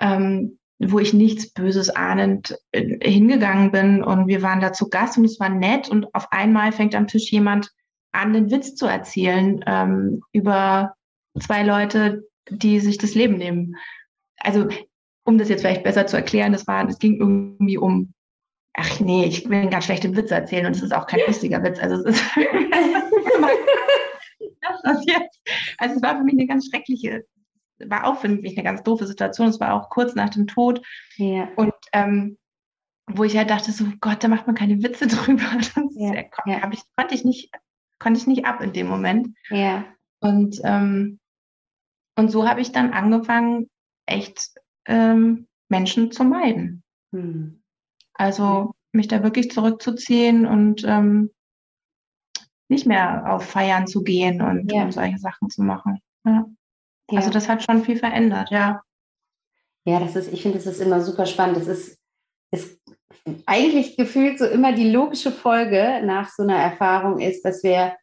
ähm, 0.00 0.58
wo 0.78 0.98
ich 0.98 1.12
nichts 1.12 1.52
Böses 1.52 1.90
ahnend 1.90 2.56
äh, 2.72 2.98
hingegangen 3.08 3.72
bin 3.72 4.02
und 4.02 4.26
wir 4.26 4.42
waren 4.42 4.60
da 4.60 4.72
zu 4.72 4.88
Gast 4.88 5.16
und 5.18 5.24
es 5.24 5.40
war 5.40 5.48
nett 5.48 5.88
und 5.88 6.14
auf 6.14 6.30
einmal 6.32 6.72
fängt 6.72 6.94
am 6.94 7.06
Tisch 7.06 7.30
jemand 7.32 7.70
an, 8.12 8.34
einen 8.34 8.50
Witz 8.50 8.74
zu 8.74 8.86
erzählen 8.86 9.64
ähm, 9.66 10.20
über 10.32 10.94
zwei 11.38 11.62
Leute, 11.62 12.24
die 12.50 12.80
sich 12.80 12.98
das 12.98 13.14
Leben 13.14 13.36
nehmen. 13.38 13.76
Also 14.38 14.68
um 15.24 15.38
das 15.38 15.48
jetzt 15.48 15.62
vielleicht 15.62 15.82
besser 15.82 16.06
zu 16.06 16.16
erklären, 16.16 16.52
das 16.52 16.66
war, 16.66 16.86
es 16.88 16.98
ging 16.98 17.18
irgendwie 17.18 17.78
um 17.78 18.12
ach 18.78 19.00
nee, 19.00 19.24
ich 19.24 19.48
will 19.48 19.58
einen 19.58 19.70
ganz 19.70 19.86
schlechten 19.86 20.14
Witz 20.16 20.30
erzählen 20.30 20.66
und 20.66 20.76
es 20.76 20.82
ist 20.82 20.94
auch 20.94 21.06
kein 21.06 21.20
lustiger 21.26 21.62
Witz. 21.62 21.78
Also 21.80 22.04
es 22.04 22.16
ist 22.16 22.22
das 24.82 25.04
jetzt. 25.06 25.40
Also 25.78 25.96
es 25.96 26.02
war 26.02 26.16
für 26.16 26.24
mich 26.24 26.34
eine 26.34 26.46
ganz 26.46 26.68
schreckliche, 26.68 27.24
war 27.78 28.06
auch 28.06 28.20
für 28.20 28.28
mich 28.28 28.56
eine 28.56 28.64
ganz 28.64 28.82
doofe 28.82 29.06
Situation. 29.06 29.48
Es 29.48 29.60
war 29.60 29.74
auch 29.74 29.90
kurz 29.90 30.14
nach 30.14 30.30
dem 30.30 30.46
Tod. 30.46 30.82
Ja. 31.16 31.48
Und 31.56 31.74
ähm, 31.92 32.38
wo 33.06 33.24
ich 33.24 33.36
halt 33.36 33.50
dachte, 33.50 33.72
so 33.72 33.84
Gott, 34.00 34.24
da 34.24 34.28
macht 34.28 34.46
man 34.46 34.56
keine 34.56 34.82
Witze 34.82 35.06
drüber. 35.06 35.44
Das 35.54 35.72
ja. 35.94 36.14
ja, 36.14 36.24
ja. 36.46 36.70
Ich, 36.72 36.82
konnte 36.96 37.14
ich 37.14 37.24
nicht, 37.24 37.50
konnte 37.98 38.18
ich 38.18 38.26
nicht 38.26 38.44
ab 38.44 38.60
in 38.62 38.72
dem 38.72 38.88
Moment. 38.88 39.28
Ja. 39.50 39.84
Und, 40.20 40.60
ähm, 40.64 41.20
und 42.16 42.30
so 42.30 42.48
habe 42.48 42.60
ich 42.60 42.72
dann 42.72 42.92
angefangen, 42.92 43.68
echt 44.06 44.54
ähm, 44.86 45.46
Menschen 45.68 46.12
zu 46.12 46.24
meiden. 46.24 46.82
Hm. 47.12 47.62
Also 48.14 48.74
mich 48.92 49.08
da 49.08 49.22
wirklich 49.22 49.50
zurückzuziehen 49.50 50.46
und 50.46 50.84
ähm, 50.84 51.30
nicht 52.68 52.86
mehr 52.86 53.32
auf 53.32 53.44
Feiern 53.44 53.86
zu 53.86 54.02
gehen 54.02 54.42
und, 54.42 54.72
ja. 54.72 54.82
und 54.82 54.92
solche 54.92 55.18
Sachen 55.18 55.50
zu 55.50 55.62
machen. 55.62 56.00
Ja. 56.24 56.46
Ja. 57.10 57.18
Also 57.18 57.30
das 57.30 57.48
hat 57.48 57.62
schon 57.62 57.84
viel 57.84 57.96
verändert, 57.96 58.50
ja. 58.50 58.82
Ja, 59.84 60.00
das 60.00 60.16
ist, 60.16 60.32
ich 60.32 60.42
finde, 60.42 60.58
das 60.58 60.66
ist 60.66 60.80
immer 60.80 61.00
super 61.00 61.26
spannend. 61.26 61.56
Das 61.58 61.68
ist, 61.68 61.98
ist 62.50 62.80
eigentlich 63.46 63.96
gefühlt 63.96 64.38
so 64.38 64.44
immer 64.44 64.72
die 64.72 64.90
logische 64.90 65.30
Folge 65.30 66.00
nach 66.04 66.28
so 66.28 66.42
einer 66.42 66.56
Erfahrung 66.56 67.20
ist, 67.20 67.44
dass 67.44 67.62
wir 67.62 67.96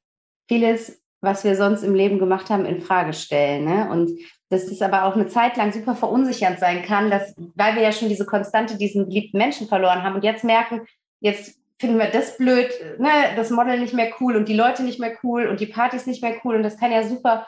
vieles, 0.47 1.01
was 1.21 1.43
wir 1.43 1.57
sonst 1.57 1.83
im 1.83 1.93
Leben 1.93 2.19
gemacht 2.19 2.49
haben, 2.49 2.65
in 2.65 2.81
Frage 2.81 3.11
stellen. 3.11 3.65
Ne? 3.65 3.89
Und 3.89 4.17
dass 4.49 4.67
das 4.67 4.81
aber 4.81 5.03
auch 5.03 5.15
eine 5.15 5.27
Zeit 5.27 5.57
lang 5.57 5.73
super 5.73 5.95
verunsichernd 5.95 6.59
sein 6.59 6.83
kann, 6.83 7.09
dass, 7.09 7.33
weil 7.55 7.75
wir 7.75 7.81
ja 7.81 7.91
schon 7.91 8.09
diese 8.09 8.25
Konstante, 8.25 8.77
diesen 8.77 9.05
geliebten 9.05 9.37
Menschen 9.37 9.67
verloren 9.67 10.03
haben 10.03 10.15
und 10.15 10.23
jetzt 10.23 10.45
merken, 10.45 10.81
jetzt 11.19 11.59
finden 11.79 11.99
wir 11.99 12.07
das 12.07 12.37
blöd, 12.37 12.69
ne, 12.99 13.09
das 13.35 13.49
Model 13.49 13.79
nicht 13.79 13.93
mehr 13.93 14.11
cool 14.19 14.35
und 14.35 14.47
die 14.47 14.55
Leute 14.55 14.83
nicht 14.83 14.99
mehr 14.99 15.17
cool 15.23 15.47
und 15.47 15.59
die 15.59 15.65
Partys 15.65 16.05
nicht 16.05 16.21
mehr 16.21 16.35
cool. 16.43 16.55
Und 16.55 16.63
das 16.63 16.77
kann 16.77 16.91
ja 16.91 17.03
super 17.03 17.47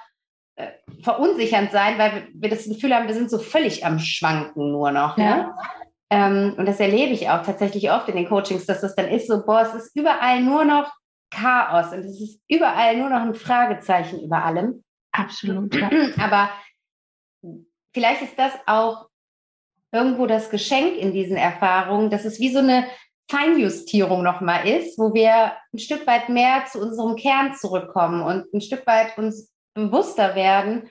äh, 0.56 0.72
verunsichernd 1.04 1.72
sein, 1.72 1.98
weil 1.98 2.28
wir, 2.34 2.50
das 2.50 2.66
Gefühl 2.66 2.94
haben, 2.94 3.08
wir 3.08 3.14
sind 3.14 3.30
so 3.30 3.40
völlig 3.40 3.86
am 3.86 4.00
Schwanken 4.00 4.72
nur 4.72 4.92
noch. 4.92 5.18
Ne? 5.18 5.24
Ja. 5.24 5.38
Ne? 5.38 5.54
Ähm, 6.10 6.54
und 6.58 6.66
das 6.68 6.80
erlebe 6.80 7.14
ich 7.14 7.30
auch 7.30 7.44
tatsächlich 7.44 7.92
oft 7.92 8.08
in 8.10 8.16
den 8.16 8.28
Coachings, 8.28 8.66
dass 8.66 8.82
das 8.82 8.96
dann 8.96 9.08
ist 9.08 9.28
so, 9.28 9.46
boah, 9.46 9.62
es 9.62 9.74
ist 9.74 9.96
überall 9.96 10.42
nur 10.42 10.64
noch 10.64 10.94
Chaos 11.32 11.92
und 11.92 12.00
es 12.00 12.22
ist 12.22 12.40
überall 12.48 12.96
nur 12.98 13.10
noch 13.10 13.22
ein 13.22 13.34
Fragezeichen 13.34 14.22
über 14.22 14.44
allem. 14.44 14.84
Absolut. 15.12 15.74
Ja. 15.76 15.90
Aber 16.20 16.50
vielleicht 17.94 18.22
ist 18.22 18.38
das 18.38 18.54
auch 18.68 19.08
irgendwo 19.92 20.28
das 20.28 20.50
Geschenk 20.50 20.98
in 20.98 21.14
diesen 21.14 21.38
Erfahrungen, 21.38 22.10
dass 22.10 22.26
es 22.26 22.40
wie 22.40 22.52
so 22.52 22.60
eine 22.60 22.86
Feinjustierung 23.30 24.24
nochmal 24.24 24.68
ist, 24.68 25.00
wo 25.00 25.14
wir 25.14 25.54
ein 25.74 25.80
Stück 25.80 26.06
weit 26.06 26.30
mehr 26.30 26.66
zu 26.72 26.80
unserem 26.80 27.16
Kern 27.16 27.56
zurückkommen 27.56 28.22
und 28.22 28.54
ein 28.54 28.62
Stück 28.62 28.86
weit 28.86 29.18
uns 29.18 29.52
bewusster 29.74 30.36
werden, 30.36 30.90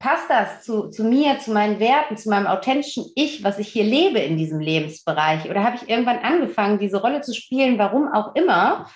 passt 0.00 0.28
das 0.28 0.64
zu, 0.64 0.90
zu 0.90 1.04
mir, 1.04 1.38
zu 1.38 1.52
meinen 1.52 1.78
Werten, 1.78 2.16
zu 2.16 2.28
meinem 2.28 2.46
authentischen 2.46 3.06
Ich, 3.14 3.42
was 3.44 3.58
ich 3.58 3.68
hier 3.68 3.84
lebe 3.84 4.18
in 4.18 4.36
diesem 4.36 4.60
Lebensbereich? 4.60 5.48
Oder 5.48 5.64
habe 5.64 5.76
ich 5.76 5.88
irgendwann 5.88 6.18
angefangen, 6.18 6.78
diese 6.78 7.00
Rolle 7.00 7.22
zu 7.22 7.32
spielen, 7.32 7.78
warum 7.78 8.12
auch 8.12 8.34
immer? 8.34 8.90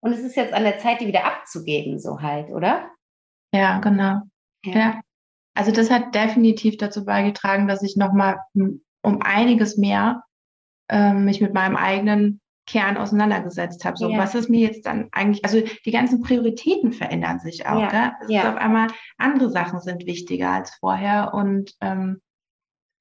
Und 0.00 0.12
es 0.12 0.20
ist 0.20 0.36
jetzt 0.36 0.54
an 0.54 0.64
der 0.64 0.78
Zeit, 0.78 1.00
die 1.00 1.06
wieder 1.06 1.24
abzugeben, 1.24 1.98
so 1.98 2.22
halt, 2.22 2.48
oder? 2.50 2.90
Ja, 3.52 3.78
genau. 3.80 4.22
Ja. 4.64 4.72
ja. 4.72 5.00
Also 5.54 5.70
das 5.70 5.90
hat 5.90 6.14
definitiv 6.14 6.76
dazu 6.78 7.04
beigetragen, 7.04 7.68
dass 7.68 7.82
ich 7.82 7.96
nochmal 7.96 8.38
um 8.54 9.20
einiges 9.22 9.76
mehr 9.76 10.22
äh, 10.88 11.12
mich 11.12 11.40
mit 11.40 11.54
meinem 11.54 11.76
eigenen 11.76 12.40
Kern 12.66 12.96
auseinandergesetzt 12.96 13.84
habe. 13.84 13.96
So, 13.96 14.08
ja. 14.08 14.18
was 14.18 14.34
ist 14.34 14.48
mir 14.48 14.60
jetzt 14.60 14.86
dann 14.86 15.08
eigentlich, 15.12 15.44
also 15.44 15.62
die 15.84 15.90
ganzen 15.90 16.22
Prioritäten 16.22 16.92
verändern 16.92 17.38
sich 17.38 17.66
auch. 17.66 17.80
Ja. 17.80 18.14
Gell? 18.18 18.36
Ja. 18.36 18.52
auf 18.52 18.56
einmal 18.56 18.88
andere 19.18 19.50
Sachen 19.50 19.80
sind 19.80 20.06
wichtiger 20.06 20.50
als 20.50 20.74
vorher 20.76 21.34
und 21.34 21.74
ähm, 21.80 22.22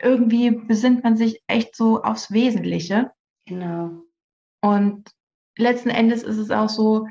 irgendwie 0.01 0.51
besinnt 0.51 1.03
man 1.03 1.15
sich 1.15 1.41
echt 1.47 1.75
so 1.75 2.03
aufs 2.03 2.31
Wesentliche. 2.31 3.11
Genau. 3.45 3.91
Und 4.61 5.09
letzten 5.57 5.89
Endes 5.89 6.23
ist 6.23 6.38
es 6.38 6.51
auch 6.51 6.69
so, 6.69 7.07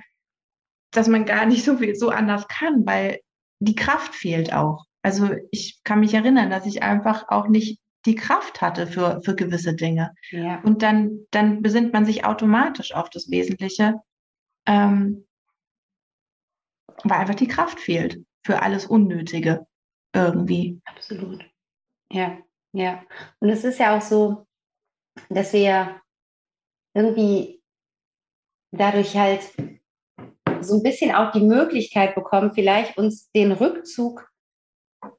dass 0.91 1.09
man 1.09 1.25
gar 1.25 1.47
nicht 1.47 1.65
so 1.65 1.79
viel 1.79 1.95
so 1.95 2.11
anders 2.11 2.49
kann, 2.49 2.85
weil 2.85 3.21
die 3.61 3.75
Kraft 3.75 4.15
fehlt 4.15 4.53
auch. 4.53 4.85
Also 5.03 5.31
ich 5.51 5.81
kann 5.85 6.01
mich 6.01 6.15
erinnern, 6.15 6.51
dass 6.51 6.67
ich 6.67 6.83
einfach 6.83 7.29
auch 7.29 7.49
nicht 7.49 7.81
die 8.07 8.15
Kraft 8.15 8.61
hatte 8.61 8.87
für, 8.87 9.21
für 9.23 9.35
gewisse 9.35 9.75
Dinge. 9.75 10.15
Ja. 10.31 10.61
Und 10.63 10.83
dann, 10.83 11.27
dann 11.31 11.63
besinnt 11.63 11.93
man 11.93 12.05
sich 12.05 12.25
automatisch 12.25 12.95
auf 12.95 13.11
das 13.11 13.31
Wesentliche, 13.31 14.01
ähm, 14.67 15.27
weil 17.05 17.19
einfach 17.21 17.35
die 17.35 17.49
Kraft 17.49 17.81
fehlt 17.81 18.25
für 18.45 18.63
alles 18.63 18.87
Unnötige 18.87 19.67
irgendwie. 20.15 20.81
Absolut. 20.85 21.45
Ja, 22.11 22.39
ja. 22.73 23.03
Und 23.41 23.49
es 23.49 23.65
ist 23.65 23.79
ja 23.79 23.97
auch 23.97 24.03
so, 24.03 24.47
dass 25.29 25.53
wir 25.53 26.01
irgendwie 26.95 27.63
dadurch 28.73 29.17
halt 29.17 29.43
so 30.61 30.77
ein 30.77 30.83
bisschen 30.83 31.15
auch 31.15 31.33
die 31.33 31.45
Möglichkeit 31.45 32.15
bekommen, 32.15 32.53
vielleicht 32.55 32.97
uns 32.97 33.31
den 33.33 33.53
Rückzug 33.53 34.32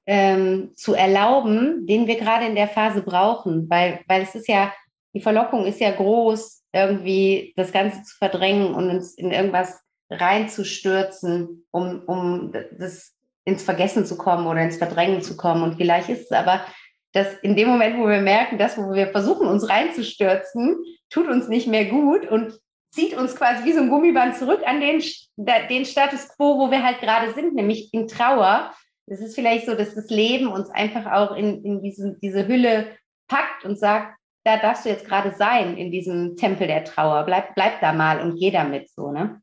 ähm, 0.05 0.71
zu 0.75 0.93
erlauben, 0.93 1.85
den 1.85 2.07
wir 2.07 2.17
gerade 2.17 2.45
in 2.45 2.55
der 2.55 2.67
Phase 2.67 3.01
brauchen, 3.01 3.69
weil, 3.69 4.01
weil 4.07 4.23
es 4.23 4.35
ist 4.35 4.47
ja, 4.47 4.73
die 5.13 5.21
Verlockung 5.21 5.65
ist 5.65 5.79
ja 5.79 5.91
groß, 5.91 6.63
irgendwie 6.73 7.53
das 7.55 7.71
Ganze 7.71 8.03
zu 8.03 8.15
verdrängen 8.17 8.73
und 8.73 8.89
uns 8.89 9.13
in 9.13 9.31
irgendwas 9.31 9.81
reinzustürzen, 10.09 11.65
um, 11.71 12.03
um 12.05 12.51
das 12.51 13.13
ins 13.45 13.63
Vergessen 13.63 14.05
zu 14.05 14.17
kommen 14.17 14.47
oder 14.47 14.61
ins 14.61 14.77
Verdrängen 14.77 15.21
zu 15.21 15.35
kommen. 15.37 15.63
Und 15.63 15.75
vielleicht 15.75 16.09
ist 16.09 16.25
es 16.25 16.31
aber, 16.31 16.65
dass 17.11 17.33
in 17.41 17.55
dem 17.55 17.67
Moment, 17.67 17.97
wo 17.97 18.07
wir 18.07 18.21
merken, 18.21 18.57
dass 18.57 18.77
wo 18.77 18.93
wir 18.93 19.07
versuchen, 19.07 19.47
uns 19.47 19.69
reinzustürzen, 19.69 20.77
tut 21.09 21.27
uns 21.27 21.47
nicht 21.47 21.67
mehr 21.67 21.85
gut 21.85 22.27
und 22.27 22.59
zieht 22.91 23.15
uns 23.15 23.35
quasi 23.35 23.65
wie 23.65 23.73
so 23.73 23.81
ein 23.81 23.89
Gummiband 23.89 24.37
zurück 24.37 24.61
an 24.65 24.79
den, 24.79 25.01
den 25.37 25.85
Status 25.85 26.29
quo, 26.29 26.59
wo 26.59 26.71
wir 26.71 26.83
halt 26.83 27.01
gerade 27.01 27.33
sind, 27.33 27.53
nämlich 27.55 27.93
in 27.93 28.07
Trauer 28.07 28.71
es 29.07 29.19
ist 29.19 29.35
vielleicht 29.35 29.65
so, 29.65 29.75
dass 29.75 29.95
das 29.95 30.09
Leben 30.09 30.47
uns 30.47 30.69
einfach 30.69 31.05
auch 31.11 31.35
in, 31.35 31.63
in 31.63 31.81
diese, 31.81 32.17
diese 32.21 32.47
Hülle 32.47 32.97
packt 33.27 33.65
und 33.65 33.77
sagt, 33.77 34.17
da 34.45 34.57
darfst 34.57 34.85
du 34.85 34.89
jetzt 34.89 35.05
gerade 35.05 35.33
sein, 35.35 35.77
in 35.77 35.91
diesem 35.91 36.35
Tempel 36.35 36.67
der 36.67 36.83
Trauer. 36.83 37.23
Bleib, 37.23 37.55
bleib 37.55 37.79
da 37.81 37.93
mal 37.93 38.21
und 38.21 38.37
geh 38.37 38.51
damit 38.51 38.89
so, 38.89 39.11
ne? 39.11 39.41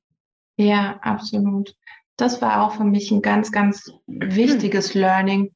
Ja, 0.59 0.99
absolut. 1.03 1.75
Das 2.17 2.43
war 2.43 2.63
auch 2.63 2.75
für 2.75 2.85
mich 2.85 3.11
ein 3.11 3.23
ganz, 3.23 3.51
ganz 3.51 3.91
wichtiges 4.07 4.93
Learning, 4.93 5.55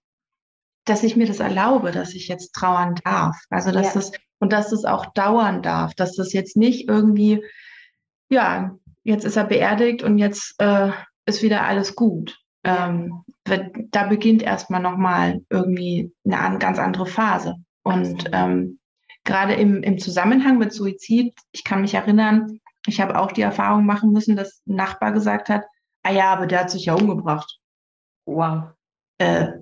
dass 0.86 1.02
ich 1.02 1.14
mir 1.14 1.26
das 1.26 1.40
erlaube, 1.40 1.92
dass 1.92 2.14
ich 2.14 2.28
jetzt 2.28 2.52
trauern 2.52 2.94
darf. 3.05 3.36
Also, 3.50 3.70
dass 3.70 3.88
ja. 3.88 3.92
das, 3.94 4.12
und 4.38 4.52
dass 4.52 4.72
es 4.72 4.86
auch 4.86 5.07
dauern 5.12 5.62
darf, 5.62 5.94
dass 5.94 6.16
das 6.16 6.32
jetzt 6.32 6.57
nicht 6.57 6.88
irgendwie, 6.88 7.44
ja, 8.30 8.78
jetzt 9.02 9.24
ist 9.24 9.36
er 9.36 9.44
beerdigt 9.44 10.02
und 10.02 10.16
jetzt 10.16 10.55
äh, 10.59 10.90
ist 11.26 11.42
wieder 11.42 11.64
alles 11.64 11.96
gut 11.96 12.43
ähm, 12.65 13.25
da 13.45 14.05
beginnt 14.05 14.43
erstmal 14.43 14.81
nochmal 14.81 15.43
irgendwie 15.51 16.12
eine 16.25 16.59
ganz 16.59 16.79
andere 16.79 17.07
Phase. 17.07 17.57
Und 17.83 18.25
ähm, 18.33 18.79
gerade 19.25 19.55
im, 19.55 19.83
im 19.83 19.99
Zusammenhang 19.99 20.59
mit 20.59 20.73
Suizid, 20.73 21.35
ich 21.53 21.65
kann 21.65 21.83
mich 21.83 21.95
erinnern, 21.95 22.61
ich 22.87 23.01
habe 23.01 23.19
auch 23.19 23.33
die 23.33 23.43
Erfahrung 23.43 23.87
machen 23.87 24.12
müssen, 24.12 24.37
dass 24.37 24.62
ein 24.67 24.77
Nachbar 24.77 25.12
gesagt 25.12 25.49
hat, 25.49 25.65
ah 26.03 26.12
ja, 26.12 26.33
aber 26.33 26.47
der 26.47 26.61
hat 26.61 26.71
sich 26.71 26.87
ja 26.87 26.95
umgebracht. 26.95 27.59
Wow. 28.27 28.73
Äh, 29.19 29.53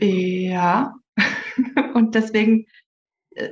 ja. 0.00 0.94
Und 1.94 2.14
deswegen, 2.14 2.66
äh, 3.34 3.50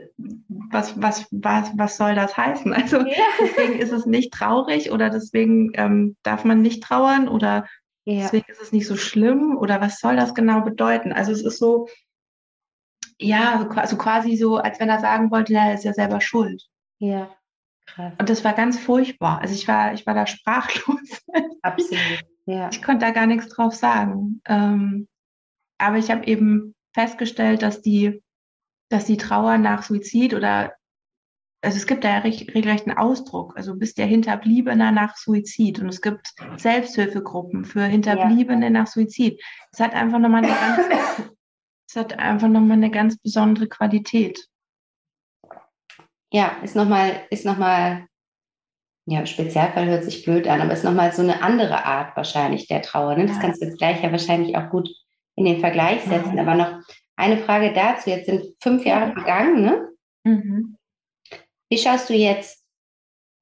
was, 0.48 1.00
was, 1.00 1.26
was, 1.30 1.70
was 1.76 1.96
soll 1.96 2.14
das 2.14 2.36
heißen? 2.36 2.72
Also 2.72 2.98
ja. 2.98 3.24
deswegen 3.40 3.78
ist 3.78 3.92
es 3.92 4.06
nicht 4.06 4.32
traurig 4.32 4.90
oder 4.90 5.10
deswegen 5.10 5.70
ähm, 5.74 6.16
darf 6.22 6.44
man 6.44 6.62
nicht 6.62 6.82
trauern 6.82 7.28
oder 7.28 7.66
ja. 8.04 8.22
Deswegen 8.22 8.50
ist 8.50 8.60
es 8.60 8.72
nicht 8.72 8.86
so 8.86 8.96
schlimm 8.96 9.56
oder 9.56 9.80
was 9.80 9.98
soll 9.98 10.16
das 10.16 10.34
genau 10.34 10.60
bedeuten? 10.60 11.12
Also 11.12 11.32
es 11.32 11.42
ist 11.42 11.58
so, 11.58 11.88
ja, 13.18 13.66
also 13.76 13.96
quasi 13.96 14.36
so, 14.36 14.56
als 14.56 14.78
wenn 14.80 14.88
er 14.88 15.00
sagen 15.00 15.30
wollte, 15.30 15.54
er 15.54 15.74
ist 15.74 15.84
ja 15.84 15.92
selber 15.92 16.20
schuld. 16.20 16.62
Ja. 16.98 17.34
Krass. 17.86 18.14
Und 18.18 18.30
das 18.30 18.44
war 18.44 18.54
ganz 18.54 18.78
furchtbar. 18.78 19.40
Also 19.40 19.54
ich 19.54 19.68
war, 19.68 19.92
ich 19.92 20.06
war 20.06 20.14
da 20.14 20.26
sprachlos. 20.26 21.22
Absolut. 21.62 22.24
Ja. 22.46 22.68
Ich 22.70 22.82
konnte 22.82 23.06
da 23.06 23.12
gar 23.12 23.26
nichts 23.26 23.48
drauf 23.48 23.74
sagen. 23.74 24.40
Ähm, 24.46 25.08
aber 25.78 25.98
ich 25.98 26.10
habe 26.10 26.26
eben 26.26 26.74
festgestellt, 26.94 27.62
dass 27.62 27.82
die, 27.82 28.22
dass 28.90 29.04
die 29.04 29.16
Trauer 29.16 29.58
nach 29.58 29.82
Suizid 29.82 30.34
oder 30.34 30.74
also 31.64 31.76
es 31.76 31.86
gibt 31.86 32.04
da 32.04 32.10
ja 32.10 32.18
regelrecht 32.18 32.86
einen 32.86 32.96
Ausdruck. 32.96 33.56
Also 33.56 33.72
du 33.72 33.78
bist 33.78 33.98
ja 33.98 34.04
Hinterbliebener 34.04 34.92
nach 34.92 35.16
Suizid 35.16 35.80
und 35.80 35.88
es 35.88 36.00
gibt 36.00 36.34
Selbsthilfegruppen 36.56 37.64
für 37.64 37.84
Hinterbliebene 37.84 38.66
ja. 38.66 38.70
nach 38.70 38.86
Suizid. 38.86 39.42
Es 39.72 39.80
hat 39.80 39.94
einfach 39.94 40.18
nochmal 40.18 40.44
eine 40.44 40.54
ganz, 40.54 40.88
es 41.88 41.96
hat 41.96 42.18
einfach 42.18 42.48
noch 42.48 42.60
mal 42.60 42.74
eine 42.74 42.90
ganz 42.90 43.18
besondere 43.18 43.68
Qualität. 43.68 44.46
Ja, 46.32 46.56
ist 46.62 46.76
nochmal, 46.76 47.22
ist 47.30 47.44
nochmal, 47.44 48.06
ja, 49.06 49.24
Spezialfall 49.24 49.86
hört 49.86 50.04
sich 50.04 50.24
blöd 50.24 50.48
an, 50.48 50.60
aber 50.60 50.72
ist 50.72 50.84
nochmal 50.84 51.12
so 51.12 51.22
eine 51.22 51.42
andere 51.42 51.84
Art 51.84 52.16
wahrscheinlich 52.16 52.66
der 52.66 52.82
Trauer. 52.82 53.16
Ne? 53.16 53.26
Das 53.26 53.38
kannst 53.38 53.62
du 53.62 53.66
jetzt 53.66 53.78
gleich 53.78 54.02
ja 54.02 54.10
wahrscheinlich 54.10 54.56
auch 54.56 54.70
gut 54.70 54.88
in 55.36 55.44
den 55.44 55.60
Vergleich 55.60 56.02
setzen. 56.02 56.38
Aber 56.38 56.54
noch 56.54 56.80
eine 57.16 57.38
Frage 57.38 57.72
dazu. 57.72 58.10
Jetzt 58.10 58.26
sind 58.26 58.44
fünf 58.60 58.84
Jahre 58.84 59.12
vergangen, 59.12 59.62
ne? 59.62 59.88
Mhm. 60.24 60.76
Wie 61.74 61.78
schaust 61.78 62.08
du 62.08 62.14
jetzt 62.14 62.64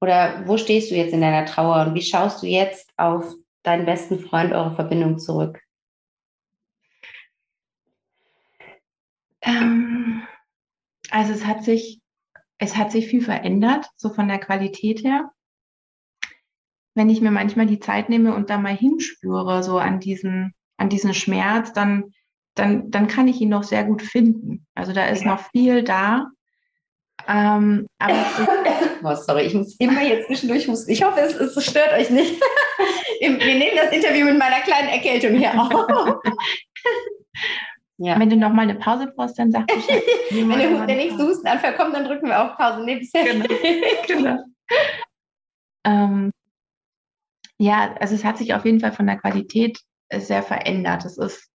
oder 0.00 0.44
wo 0.46 0.56
stehst 0.56 0.90
du 0.90 0.94
jetzt 0.94 1.12
in 1.12 1.20
deiner 1.20 1.44
Trauer 1.44 1.86
und 1.86 1.94
wie 1.94 2.00
schaust 2.00 2.42
du 2.42 2.46
jetzt 2.46 2.90
auf 2.96 3.30
deinen 3.62 3.84
besten 3.84 4.20
Freund, 4.20 4.54
eure 4.54 4.74
Verbindung 4.74 5.18
zurück? 5.18 5.60
Ähm, 9.42 10.22
also 11.10 11.34
es 11.34 11.44
hat 11.44 11.62
sich, 11.62 12.00
es 12.56 12.74
hat 12.74 12.90
sich 12.90 13.08
viel 13.08 13.20
verändert, 13.20 13.90
so 13.96 14.08
von 14.08 14.28
der 14.28 14.38
Qualität 14.38 15.04
her. 15.04 15.30
Wenn 16.94 17.10
ich 17.10 17.20
mir 17.20 17.32
manchmal 17.32 17.66
die 17.66 17.80
Zeit 17.80 18.08
nehme 18.08 18.34
und 18.34 18.48
da 18.48 18.56
mal 18.56 18.74
hinspüre, 18.74 19.62
so 19.62 19.76
an 19.76 20.00
diesen, 20.00 20.54
an 20.78 20.88
diesen 20.88 21.12
Schmerz, 21.12 21.74
dann, 21.74 22.14
dann, 22.54 22.90
dann 22.90 23.08
kann 23.08 23.28
ich 23.28 23.42
ihn 23.42 23.50
noch 23.50 23.64
sehr 23.64 23.84
gut 23.84 24.00
finden. 24.00 24.66
Also 24.74 24.94
da 24.94 25.04
ist 25.04 25.24
ja. 25.24 25.32
noch 25.32 25.50
viel 25.50 25.84
da. 25.84 26.30
Ähm, 27.28 27.86
aber 27.98 28.14
oh, 29.04 29.14
sorry, 29.14 29.42
ich 29.42 29.54
muss 29.54 29.76
immer 29.78 30.02
jetzt 30.02 30.26
zwischendurch 30.26 30.68
husten. 30.68 30.90
Ich 30.90 31.02
hoffe, 31.02 31.20
es, 31.20 31.34
es 31.34 31.64
stört 31.64 31.92
euch 31.92 32.10
nicht. 32.10 32.40
Wir 33.20 33.30
nehmen 33.30 33.76
das 33.76 33.92
Interview 33.92 34.26
mit 34.26 34.38
meiner 34.38 34.60
kleinen 34.60 34.88
Erkältung 34.88 35.34
hier 35.36 35.52
auf. 35.60 36.20
Ja. 37.98 38.18
Wenn 38.18 38.30
du 38.30 38.36
noch 38.36 38.52
mal 38.52 38.62
eine 38.62 38.74
Pause 38.74 39.12
brauchst, 39.14 39.38
dann 39.38 39.52
sag 39.52 39.68
Bescheid. 39.68 40.02
Wenn 40.30 40.48
der, 40.48 40.86
der 40.86 40.96
nächste 40.96 41.24
Hustenanfall 41.24 41.76
kommt, 41.76 41.94
dann 41.94 42.04
drücken 42.04 42.26
wir 42.26 42.42
auf 42.42 42.56
Pause. 42.56 42.84
Nee, 42.84 42.96
bisher. 42.96 43.22
Genau. 44.08 44.38
genau. 45.86 46.30
ja, 47.58 47.94
also 48.00 48.16
es 48.16 48.24
hat 48.24 48.38
sich 48.38 48.54
auf 48.54 48.64
jeden 48.64 48.80
Fall 48.80 48.90
von 48.90 49.06
der 49.06 49.18
Qualität 49.18 49.78
sehr 50.12 50.42
verändert. 50.42 51.04
Es 51.04 51.16
ist, 51.16 51.48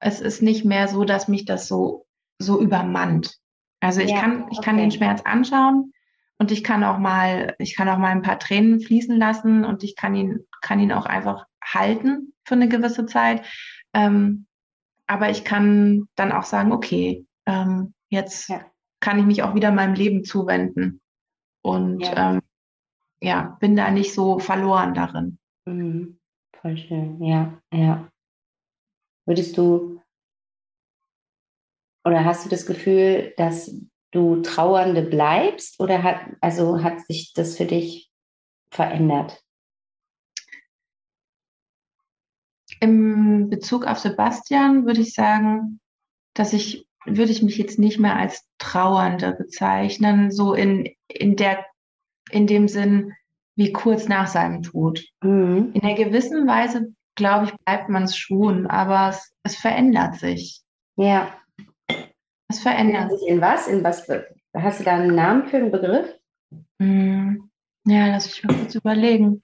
es 0.00 0.22
ist 0.22 0.40
nicht 0.40 0.64
mehr 0.64 0.88
so, 0.88 1.04
dass 1.04 1.28
mich 1.28 1.44
das 1.44 1.68
so, 1.68 2.06
so 2.38 2.62
übermannt. 2.62 3.36
Also 3.84 4.00
ich 4.00 4.10
ja, 4.10 4.20
kann, 4.20 4.46
ich 4.50 4.58
okay. 4.58 4.64
kann 4.64 4.76
den 4.78 4.90
Schmerz 4.90 5.20
anschauen 5.24 5.92
und 6.38 6.50
ich 6.50 6.64
kann 6.64 6.82
auch 6.84 6.98
mal, 6.98 7.54
ich 7.58 7.76
kann 7.76 7.88
auch 7.88 7.98
mal 7.98 8.12
ein 8.12 8.22
paar 8.22 8.38
Tränen 8.38 8.80
fließen 8.80 9.16
lassen 9.18 9.64
und 9.64 9.84
ich 9.84 9.94
kann 9.94 10.14
ihn, 10.14 10.46
kann 10.62 10.80
ihn 10.80 10.90
auch 10.90 11.04
einfach 11.04 11.46
halten 11.62 12.32
für 12.46 12.54
eine 12.54 12.68
gewisse 12.68 13.04
Zeit. 13.04 13.44
Ähm, 13.92 14.46
aber 15.06 15.28
ich 15.28 15.44
kann 15.44 16.08
dann 16.16 16.32
auch 16.32 16.44
sagen, 16.44 16.72
okay, 16.72 17.26
ähm, 17.44 17.92
jetzt 18.08 18.48
ja. 18.48 18.64
kann 19.00 19.18
ich 19.18 19.26
mich 19.26 19.42
auch 19.42 19.54
wieder 19.54 19.70
meinem 19.70 19.94
Leben 19.94 20.24
zuwenden. 20.24 21.02
Und 21.60 22.00
ja. 22.00 22.32
Ähm, 22.32 22.40
ja, 23.20 23.56
bin 23.60 23.76
da 23.76 23.90
nicht 23.90 24.14
so 24.14 24.38
verloren 24.38 24.94
darin. 24.94 25.38
Mhm. 25.66 26.18
Voll 26.60 26.78
schön, 26.78 27.22
ja, 27.22 27.60
ja. 27.70 28.08
Würdest 29.26 29.58
du 29.58 30.00
oder 32.04 32.24
hast 32.24 32.44
du 32.44 32.48
das 32.48 32.66
Gefühl, 32.66 33.32
dass 33.36 33.74
du 34.10 34.42
Trauernde 34.42 35.02
bleibst 35.02 35.80
oder 35.80 36.02
hat, 36.02 36.20
also 36.40 36.82
hat 36.82 37.00
sich 37.06 37.32
das 37.34 37.56
für 37.56 37.64
dich 37.64 38.10
verändert? 38.70 39.42
Im 42.80 43.48
Bezug 43.50 43.86
auf 43.86 43.98
Sebastian 43.98 44.84
würde 44.86 45.00
ich 45.00 45.14
sagen, 45.14 45.80
dass 46.34 46.52
ich, 46.52 46.86
würde 47.06 47.32
ich 47.32 47.42
mich 47.42 47.56
jetzt 47.56 47.78
nicht 47.78 47.98
mehr 47.98 48.16
als 48.16 48.46
Trauernde 48.58 49.32
bezeichnen, 49.32 50.30
so 50.30 50.54
in, 50.54 50.94
in 51.08 51.36
der 51.36 51.64
in 52.30 52.46
dem 52.46 52.68
Sinn 52.68 53.12
wie 53.56 53.72
kurz 53.72 54.08
nach 54.08 54.26
seinem 54.26 54.62
Tod. 54.62 55.04
Mhm. 55.22 55.72
In 55.74 55.82
einer 55.82 55.94
gewissen 55.94 56.46
Weise, 56.46 56.92
glaube 57.14 57.46
ich, 57.46 57.56
bleibt 57.64 57.88
man 57.88 58.04
es 58.04 58.16
schon, 58.16 58.66
aber 58.66 59.10
es, 59.10 59.32
es 59.44 59.56
verändert 59.56 60.16
sich. 60.16 60.60
Ja. 60.96 61.32
Es 62.54 62.60
verändert 62.60 63.10
sich. 63.10 63.28
In 63.28 63.40
was? 63.40 63.66
In 63.66 63.82
was? 63.82 64.08
Hast 64.56 64.78
du 64.78 64.84
da 64.84 64.94
einen 64.94 65.16
Namen 65.16 65.48
für 65.48 65.56
einen 65.56 65.72
Begriff? 65.72 66.16
Mhm. 66.78 67.50
Ja, 67.84 68.06
lass 68.06 68.26
mich 68.26 68.44
mal 68.44 68.56
kurz 68.56 68.76
überlegen. 68.76 69.42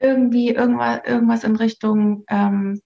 Irgendwie 0.00 0.48
irgendwas, 0.48 1.02
irgendwas 1.04 1.44
in 1.44 1.56
Richtung 1.56 2.24
ähm, 2.30 2.80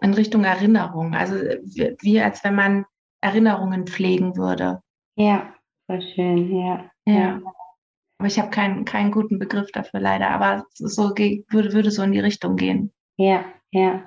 in 0.00 0.14
Richtung 0.14 0.42
Erinnerung. 0.42 1.14
Also 1.14 1.36
wie, 1.36 1.96
wie 2.00 2.20
als 2.20 2.42
wenn 2.42 2.56
man 2.56 2.86
Erinnerungen 3.20 3.86
pflegen 3.86 4.36
würde. 4.36 4.82
Ja, 5.14 5.54
voll 5.86 6.02
schön, 6.02 6.56
ja. 6.56 6.90
Ja. 7.06 7.40
Aber 8.18 8.26
ich 8.26 8.38
habe 8.38 8.50
keinen, 8.50 8.84
keinen 8.84 9.12
guten 9.12 9.38
Begriff 9.38 9.70
dafür 9.72 10.00
leider, 10.00 10.30
aber 10.30 10.66
so 10.74 11.10
würde, 11.10 11.72
würde 11.72 11.90
so 11.90 12.02
in 12.02 12.12
die 12.12 12.20
Richtung 12.20 12.56
gehen. 12.56 12.92
Ja, 13.16 13.44
ja. 13.70 14.02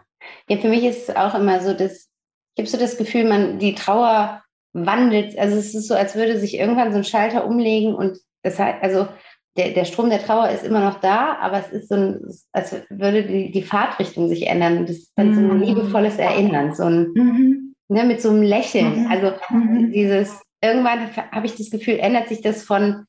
Ja, 0.50 0.58
für 0.58 0.70
mich 0.70 0.84
ist 0.84 1.10
es 1.10 1.16
auch 1.16 1.34
immer 1.34 1.62
so, 1.62 1.74
dass 1.74 2.10
ich 2.56 2.62
habe 2.62 2.70
so 2.70 2.78
das 2.78 2.98
Gefühl, 2.98 3.24
man 3.28 3.60
die 3.60 3.76
Trauer 3.76 4.44
wandelt. 4.74 5.38
Also 5.38 5.58
es 5.58 5.74
ist 5.74 5.88
so, 5.88 5.96
als 5.96 6.16
würde 6.16 6.38
sich 6.38 6.58
irgendwann 6.58 6.92
so 6.92 6.98
ein 6.98 7.04
Schalter 7.04 7.46
umlegen 7.46 7.96
und 7.96 8.18
das 8.44 8.60
heißt, 8.60 8.84
also 8.84 9.08
der, 9.58 9.72
der 9.72 9.86
Strom 9.86 10.10
der 10.10 10.24
Trauer 10.24 10.50
ist 10.50 10.64
immer 10.64 10.80
noch 10.80 11.00
da, 11.00 11.38
aber 11.42 11.60
es 11.60 11.70
ist 11.72 11.90
so 11.90 11.96
ein, 11.96 12.22
als 12.54 12.74
würde 12.90 13.24
die, 13.24 13.52
die 13.52 13.64
Fahrtrichtung 13.64 14.30
sich 14.30 14.48
ändern. 14.48 14.86
Das 14.86 14.98
ist 14.98 15.12
dann 15.16 15.34
so 15.34 15.42
ein 15.42 15.58
mhm. 15.58 15.64
liebevolles 15.64 16.18
Erinnern, 16.18 16.74
so 16.74 16.84
ein, 16.84 17.12
mhm. 17.14 17.76
ne, 17.90 18.06
mit 18.06 18.22
so 18.22 18.30
einem 18.30 18.44
Lächeln. 18.44 19.04
Mhm. 19.04 19.12
Also 19.12 19.34
mhm. 19.50 19.92
dieses, 19.92 20.42
irgendwann 20.62 21.16
habe 21.32 21.46
ich 21.46 21.56
das 21.56 21.70
Gefühl, 21.70 22.00
ändert 22.00 22.30
sich 22.30 22.42
das 22.42 22.64
von 22.64 23.06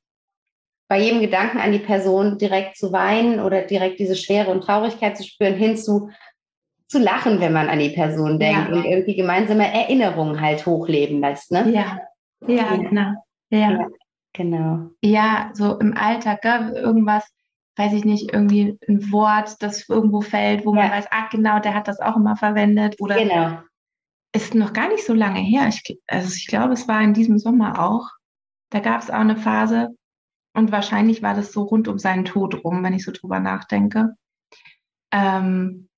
bei 0.93 1.01
jedem 1.01 1.23
Gedanken 1.23 1.57
an 1.57 1.73
die 1.73 1.79
Person 1.79 2.37
direkt 2.37 2.77
zu 2.77 2.93
weinen 2.93 3.41
oder 3.41 3.63
direkt 3.63 3.99
diese 3.99 4.15
Schwere 4.15 4.51
und 4.51 4.61
Traurigkeit 4.61 5.17
zu 5.17 5.25
spüren, 5.25 5.55
hin 5.55 5.75
zu, 5.75 6.11
lachen, 6.93 7.41
wenn 7.41 7.55
man 7.55 7.71
an 7.71 7.79
die 7.79 7.89
Person 7.89 8.39
denkt 8.39 8.69
ja. 8.69 8.75
und 8.75 8.85
irgendwie 8.85 9.17
gemeinsame 9.17 9.73
Erinnerungen 9.73 10.39
halt 10.39 10.67
hochleben 10.67 11.23
lässt. 11.23 11.51
Ne? 11.51 11.71
Ja, 11.71 11.99
ja, 12.47 12.55
ja. 12.55 12.77
genau. 12.77 13.13
Ja. 13.49 13.71
ja. 13.71 13.87
Genau. 14.35 14.91
Ja, 15.01 15.51
so 15.55 15.79
im 15.79 15.97
Alltag, 15.97 16.43
gell? 16.43 16.75
irgendwas, 16.75 17.27
weiß 17.77 17.95
ich 17.95 18.05
nicht, 18.05 18.31
irgendwie 18.31 18.77
ein 18.87 19.11
Wort, 19.11 19.63
das 19.63 19.89
irgendwo 19.89 20.21
fällt, 20.21 20.67
wo 20.67 20.75
man 20.75 20.91
weiß, 20.91 21.07
ach 21.11 21.31
genau, 21.31 21.59
der 21.59 21.73
hat 21.73 21.89
das 21.89 22.01
auch 22.01 22.17
immer 22.17 22.37
verwendet. 22.37 22.97
Oder 23.01 23.15
genau. 23.15 23.61
ist 24.35 24.55
noch 24.55 24.75
gar 24.75 24.89
nicht 24.89 25.07
so 25.07 25.15
lange 25.15 25.41
her. 25.41 25.69
Ich, 25.69 25.99
also 26.07 26.35
ich 26.37 26.49
glaube, 26.49 26.75
es 26.75 26.87
war 26.87 27.01
in 27.01 27.15
diesem 27.15 27.39
Sommer 27.39 27.83
auch. 27.83 28.11
Da 28.69 28.81
gab 28.81 29.01
es 29.01 29.09
auch 29.09 29.21
eine 29.21 29.39
Phase 29.39 29.97
und 30.55 30.73
wahrscheinlich 30.73 31.23
war 31.23 31.35
das 31.35 31.53
so 31.53 31.63
rund 31.63 31.89
um 31.89 31.99
seinen 31.99 32.25
Tod 32.25 32.65
rum, 32.65 32.83
wenn 32.83 32.93
ich 32.93 33.05
so 33.05 33.13
drüber 33.13 33.41
nachdenke. 33.41 34.17
Ähm, 35.13 35.89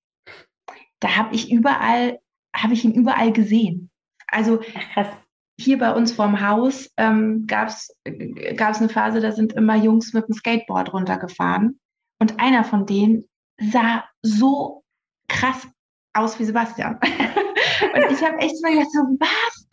da 1.01 1.17
habe 1.17 1.35
ich 1.35 1.51
überall, 1.51 2.21
habe 2.55 2.75
ich 2.75 2.85
ihn 2.85 2.95
überall 2.95 3.33
gesehen. 3.33 3.91
Also 4.27 4.61
Ach, 4.97 5.17
hier 5.59 5.79
bei 5.79 5.93
uns 5.93 6.13
vorm 6.13 6.41
Haus 6.41 6.91
ähm, 6.97 7.47
gab 7.47 7.69
es 7.69 7.95
eine 8.05 8.89
Phase, 8.89 9.21
da 9.21 9.33
sind 9.33 9.53
immer 9.53 9.77
Jungs 9.77 10.13
mit 10.13 10.27
dem 10.27 10.35
Skateboard 10.35 10.93
runtergefahren. 10.93 11.79
Und 12.19 12.41
einer 12.41 12.65
von 12.65 12.87
denen 12.87 13.25
sah 13.59 14.05
so 14.23 14.83
krass 15.29 15.69
aus 16.13 16.39
wie 16.39 16.45
Sebastian. 16.45 16.99
und 17.95 18.13
ich 18.13 18.23
habe 18.23 18.39
echt 18.39 18.57
so 18.57 18.69
gedacht, 18.69 18.91
so, 18.93 19.01
was? 19.19 19.69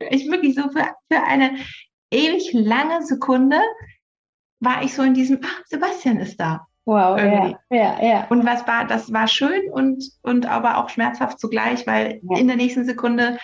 ich 0.10 0.30
wirklich 0.30 0.54
so 0.54 0.62
für, 0.70 0.86
für 1.10 1.22
eine 1.22 1.58
ewig 2.10 2.52
lange 2.52 3.04
Sekunde 3.04 3.60
war 4.60 4.82
ich 4.82 4.94
so 4.94 5.02
in 5.02 5.14
diesem, 5.14 5.40
ach, 5.44 5.62
Sebastian 5.66 6.18
ist 6.18 6.38
da. 6.38 6.66
Wow, 6.84 7.18
irgendwie. 7.18 7.56
ja, 7.70 8.00
ja, 8.00 8.02
ja. 8.02 8.26
Und 8.30 8.46
was 8.46 8.66
war, 8.66 8.86
das 8.86 9.12
war 9.12 9.28
schön 9.28 9.70
und, 9.70 10.02
und 10.22 10.46
aber 10.46 10.78
auch 10.78 10.88
schmerzhaft 10.88 11.38
zugleich, 11.38 11.86
weil 11.86 12.20
ja. 12.22 12.38
in 12.38 12.46
der 12.46 12.56
nächsten 12.56 12.86
Sekunde 12.86 13.38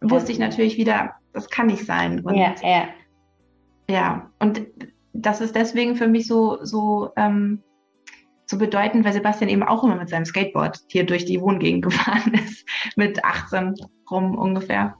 wusste 0.00 0.30
ich 0.30 0.38
natürlich 0.38 0.76
wieder, 0.76 1.14
das 1.32 1.50
kann 1.50 1.66
nicht 1.66 1.84
sein. 1.84 2.20
Und, 2.20 2.36
ja, 2.36 2.54
ja. 2.62 2.88
Ja, 3.88 4.30
und 4.38 4.66
das 5.12 5.40
ist 5.40 5.56
deswegen 5.56 5.96
für 5.96 6.06
mich 6.06 6.26
so, 6.26 6.64
so, 6.64 7.10
ähm, 7.16 7.62
so 8.46 8.58
bedeutend, 8.58 9.04
weil 9.04 9.12
Sebastian 9.12 9.50
eben 9.50 9.62
auch 9.62 9.82
immer 9.82 9.96
mit 9.96 10.08
seinem 10.08 10.24
Skateboard 10.24 10.78
hier 10.88 11.04
durch 11.04 11.24
die 11.24 11.40
Wohngegend 11.40 11.82
gefahren 11.86 12.34
ist, 12.34 12.64
mit 12.96 13.24
18 13.24 13.74
rum 14.10 14.38
ungefähr. 14.38 14.94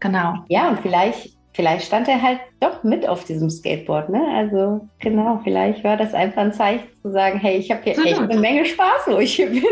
Genau. 0.00 0.44
Ja, 0.48 0.68
und 0.68 0.80
vielleicht, 0.80 1.38
vielleicht 1.52 1.86
stand 1.86 2.08
er 2.08 2.20
halt 2.20 2.40
doch 2.60 2.82
mit 2.82 3.08
auf 3.08 3.24
diesem 3.24 3.50
Skateboard, 3.50 4.08
ne? 4.08 4.22
Also 4.34 4.88
genau, 4.98 5.40
vielleicht 5.44 5.84
war 5.84 5.96
das 5.96 6.14
einfach 6.14 6.42
ein 6.42 6.52
Zeichen 6.52 6.86
zu 7.02 7.10
sagen, 7.10 7.38
hey, 7.38 7.56
ich 7.56 7.70
habe 7.70 7.82
hier 7.82 7.92
Absolut. 7.92 8.12
echt 8.12 8.30
eine 8.30 8.40
Menge 8.40 8.64
Spaß, 8.64 9.06
wo 9.06 9.18
ich 9.18 9.34
hier 9.34 9.50
bin. 9.50 9.62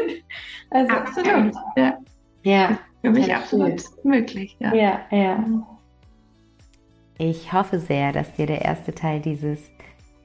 Also, 0.70 0.92
Absolut. 0.92 1.54
Ja. 1.76 1.98
ja. 2.42 2.78
Für 3.02 3.10
mich 3.10 3.34
absolut 3.34 3.82
möglich. 4.04 4.56
Ja. 4.60 4.74
ja, 4.74 5.00
ja. 5.10 5.44
Ich 7.16 7.52
hoffe 7.52 7.78
sehr, 7.78 8.12
dass 8.12 8.32
dir 8.34 8.46
der 8.46 8.62
erste 8.62 8.94
Teil 8.94 9.20
dieses 9.20 9.58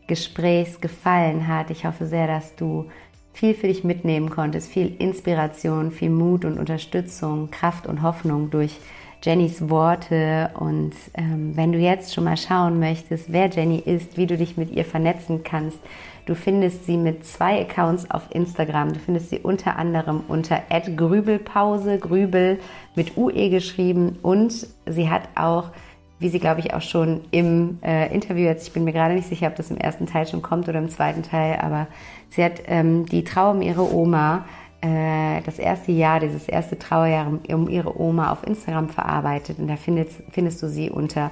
Gesprächs 0.08 0.82
gefallen 0.82 1.48
hat. 1.48 1.70
Ich 1.70 1.86
hoffe 1.86 2.06
sehr, 2.06 2.28
dass 2.28 2.56
du 2.56 2.90
viel 3.34 3.54
für 3.54 3.68
dich 3.68 3.84
mitnehmen 3.84 4.30
konntest, 4.30 4.72
viel 4.72 4.96
Inspiration, 5.00 5.92
viel 5.92 6.10
Mut 6.10 6.46
und 6.46 6.58
Unterstützung, 6.58 7.50
Kraft 7.52 7.88
und 7.88 8.02
Hoffnung 8.02 8.50
durch 8.50 8.78
Jennys 9.26 9.70
Worte. 9.70 10.52
Und 10.60 10.94
ähm, 11.16 11.58
wenn 11.58 11.72
du 11.72 11.80
jetzt 11.80 12.14
schon 12.14 12.26
mal 12.26 12.38
schauen 12.38 12.80
möchtest, 12.80 13.32
wer 13.32 13.50
Jenny 13.50 13.80
ist, 13.80 14.18
wie 14.18 14.28
du 14.28 14.38
dich 14.38 14.56
mit 14.56 14.72
ihr 14.72 14.86
vernetzen 14.86 15.44
kannst, 15.44 15.80
Du 16.26 16.34
findest 16.34 16.86
sie 16.86 16.98
mit 16.98 17.24
zwei 17.24 17.62
Accounts 17.62 18.10
auf 18.10 18.24
Instagram. 18.32 18.94
Du 18.94 19.00
findest 19.00 19.30
sie 19.30 19.40
unter 19.40 19.78
anderem 19.78 20.24
unter 20.28 20.60
@grübelpause, 20.96 22.00
Grübel 22.00 22.60
mit 22.96 23.16
UE 23.16 23.52
geschrieben 23.52 24.18
und 24.24 24.68
sie 24.88 25.10
hat 25.10 25.30
auch 25.36 25.70
wie 26.18 26.30
sie, 26.30 26.40
glaube 26.40 26.62
ich, 26.62 26.74
auch 26.74 26.82
schon 26.82 27.22
im 27.32 27.78
äh, 27.84 28.14
Interview 28.14 28.46
jetzt, 28.46 28.68
ich 28.68 28.74
bin 28.74 28.86
mir 28.86 28.94
gerade 28.94 29.16
nicht 29.16 29.28
sicher, 29.28 29.48
ob 29.48 29.56
das 29.58 29.70
im 29.70 29.78
ersten 29.78 30.06
Teil 30.06 30.26
schon 30.26 30.42
kommt 30.42 30.70
oder 30.70 30.80
im 30.80 30.90
zweiten 30.90 31.24
Teil, 31.24 31.60
aber 31.60 31.88
sie 32.30 32.42
hat 32.42 32.62
ähm, 32.68 33.06
die 33.06 33.26
Trauer 33.26 33.52
um 33.52 33.62
ihre 33.62 33.94
Oma, 33.94 34.46
äh, 34.86 35.42
das 35.42 35.58
erste 35.58 35.92
Jahr, 35.92 36.20
dieses 36.20 36.48
erste 36.48 36.78
Trauerjahr 36.78 37.28
um, 37.50 37.68
ihre 37.68 38.00
Oma 38.00 38.32
auf 38.32 38.46
Instagram 38.46 38.90
verarbeitet 38.90 39.58
und 39.58 39.68
da 39.68 39.78
findest, 39.78 40.22
findest 40.30 40.62
du 40.62 40.68
sie 40.68 40.92
unter 40.92 41.32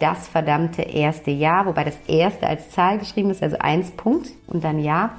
das 0.00 0.26
verdammte 0.26 0.82
erste 0.82 1.30
Jahr, 1.30 1.66
wobei 1.66 1.84
das 1.84 1.96
erste 2.08 2.46
als 2.46 2.70
Zahl 2.70 2.98
geschrieben 2.98 3.30
ist, 3.30 3.42
also 3.42 3.56
eins 3.58 3.92
Punkt 3.92 4.30
und 4.48 4.64
dann 4.64 4.80
Jahr. 4.80 5.10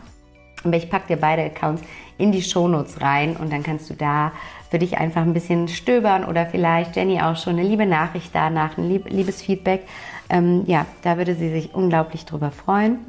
Aber 0.65 0.75
ich 0.75 0.89
packe 0.89 1.07
dir 1.07 1.17
beide 1.17 1.43
Accounts 1.43 1.81
in 2.17 2.31
die 2.31 2.41
Shownotes 2.41 3.01
rein 3.01 3.37
und 3.37 3.51
dann 3.51 3.63
kannst 3.63 3.89
du 3.89 3.93
da 3.93 4.33
für 4.69 4.79
dich 4.79 4.97
einfach 4.97 5.21
ein 5.21 5.33
bisschen 5.33 5.67
stöbern 5.69 6.25
oder 6.25 6.45
vielleicht 6.45 6.95
Jenny 6.95 7.21
auch 7.21 7.37
schon 7.37 7.53
eine 7.53 7.67
liebe 7.67 7.85
Nachricht 7.85 8.31
danach, 8.33 8.77
ein 8.77 8.89
liebes 8.89 9.41
Feedback. 9.41 9.85
Ähm, 10.29 10.63
ja, 10.65 10.85
da 11.01 11.17
würde 11.17 11.35
sie 11.35 11.49
sich 11.49 11.73
unglaublich 11.73 12.25
drüber 12.25 12.51
freuen. 12.51 12.99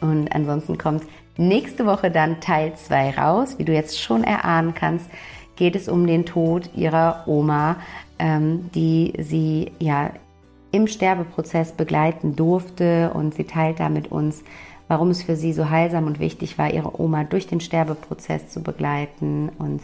Und 0.00 0.34
ansonsten 0.34 0.76
kommt 0.76 1.04
nächste 1.36 1.86
Woche 1.86 2.10
dann 2.10 2.40
Teil 2.40 2.74
2 2.74 3.10
raus. 3.16 3.58
Wie 3.58 3.64
du 3.64 3.72
jetzt 3.72 4.00
schon 4.00 4.24
erahnen 4.24 4.74
kannst, 4.74 5.08
geht 5.56 5.76
es 5.76 5.88
um 5.88 6.06
den 6.06 6.26
Tod 6.26 6.70
ihrer 6.74 7.24
Oma 7.26 7.76
ähm, 8.18 8.70
die 8.74 9.12
sie 9.18 9.72
ja 9.78 10.10
im 10.70 10.86
Sterbeprozess 10.86 11.72
begleiten 11.72 12.36
durfte 12.36 13.10
und 13.14 13.34
sie 13.34 13.44
teilt 13.44 13.80
da 13.80 13.88
mit 13.88 14.10
uns, 14.10 14.42
warum 14.88 15.10
es 15.10 15.22
für 15.22 15.36
sie 15.36 15.52
so 15.52 15.70
heilsam 15.70 16.06
und 16.06 16.18
wichtig 16.18 16.58
war, 16.58 16.72
ihre 16.72 17.00
Oma 17.00 17.24
durch 17.24 17.46
den 17.46 17.60
Sterbeprozess 17.60 18.48
zu 18.48 18.62
begleiten 18.62 19.50
und 19.58 19.82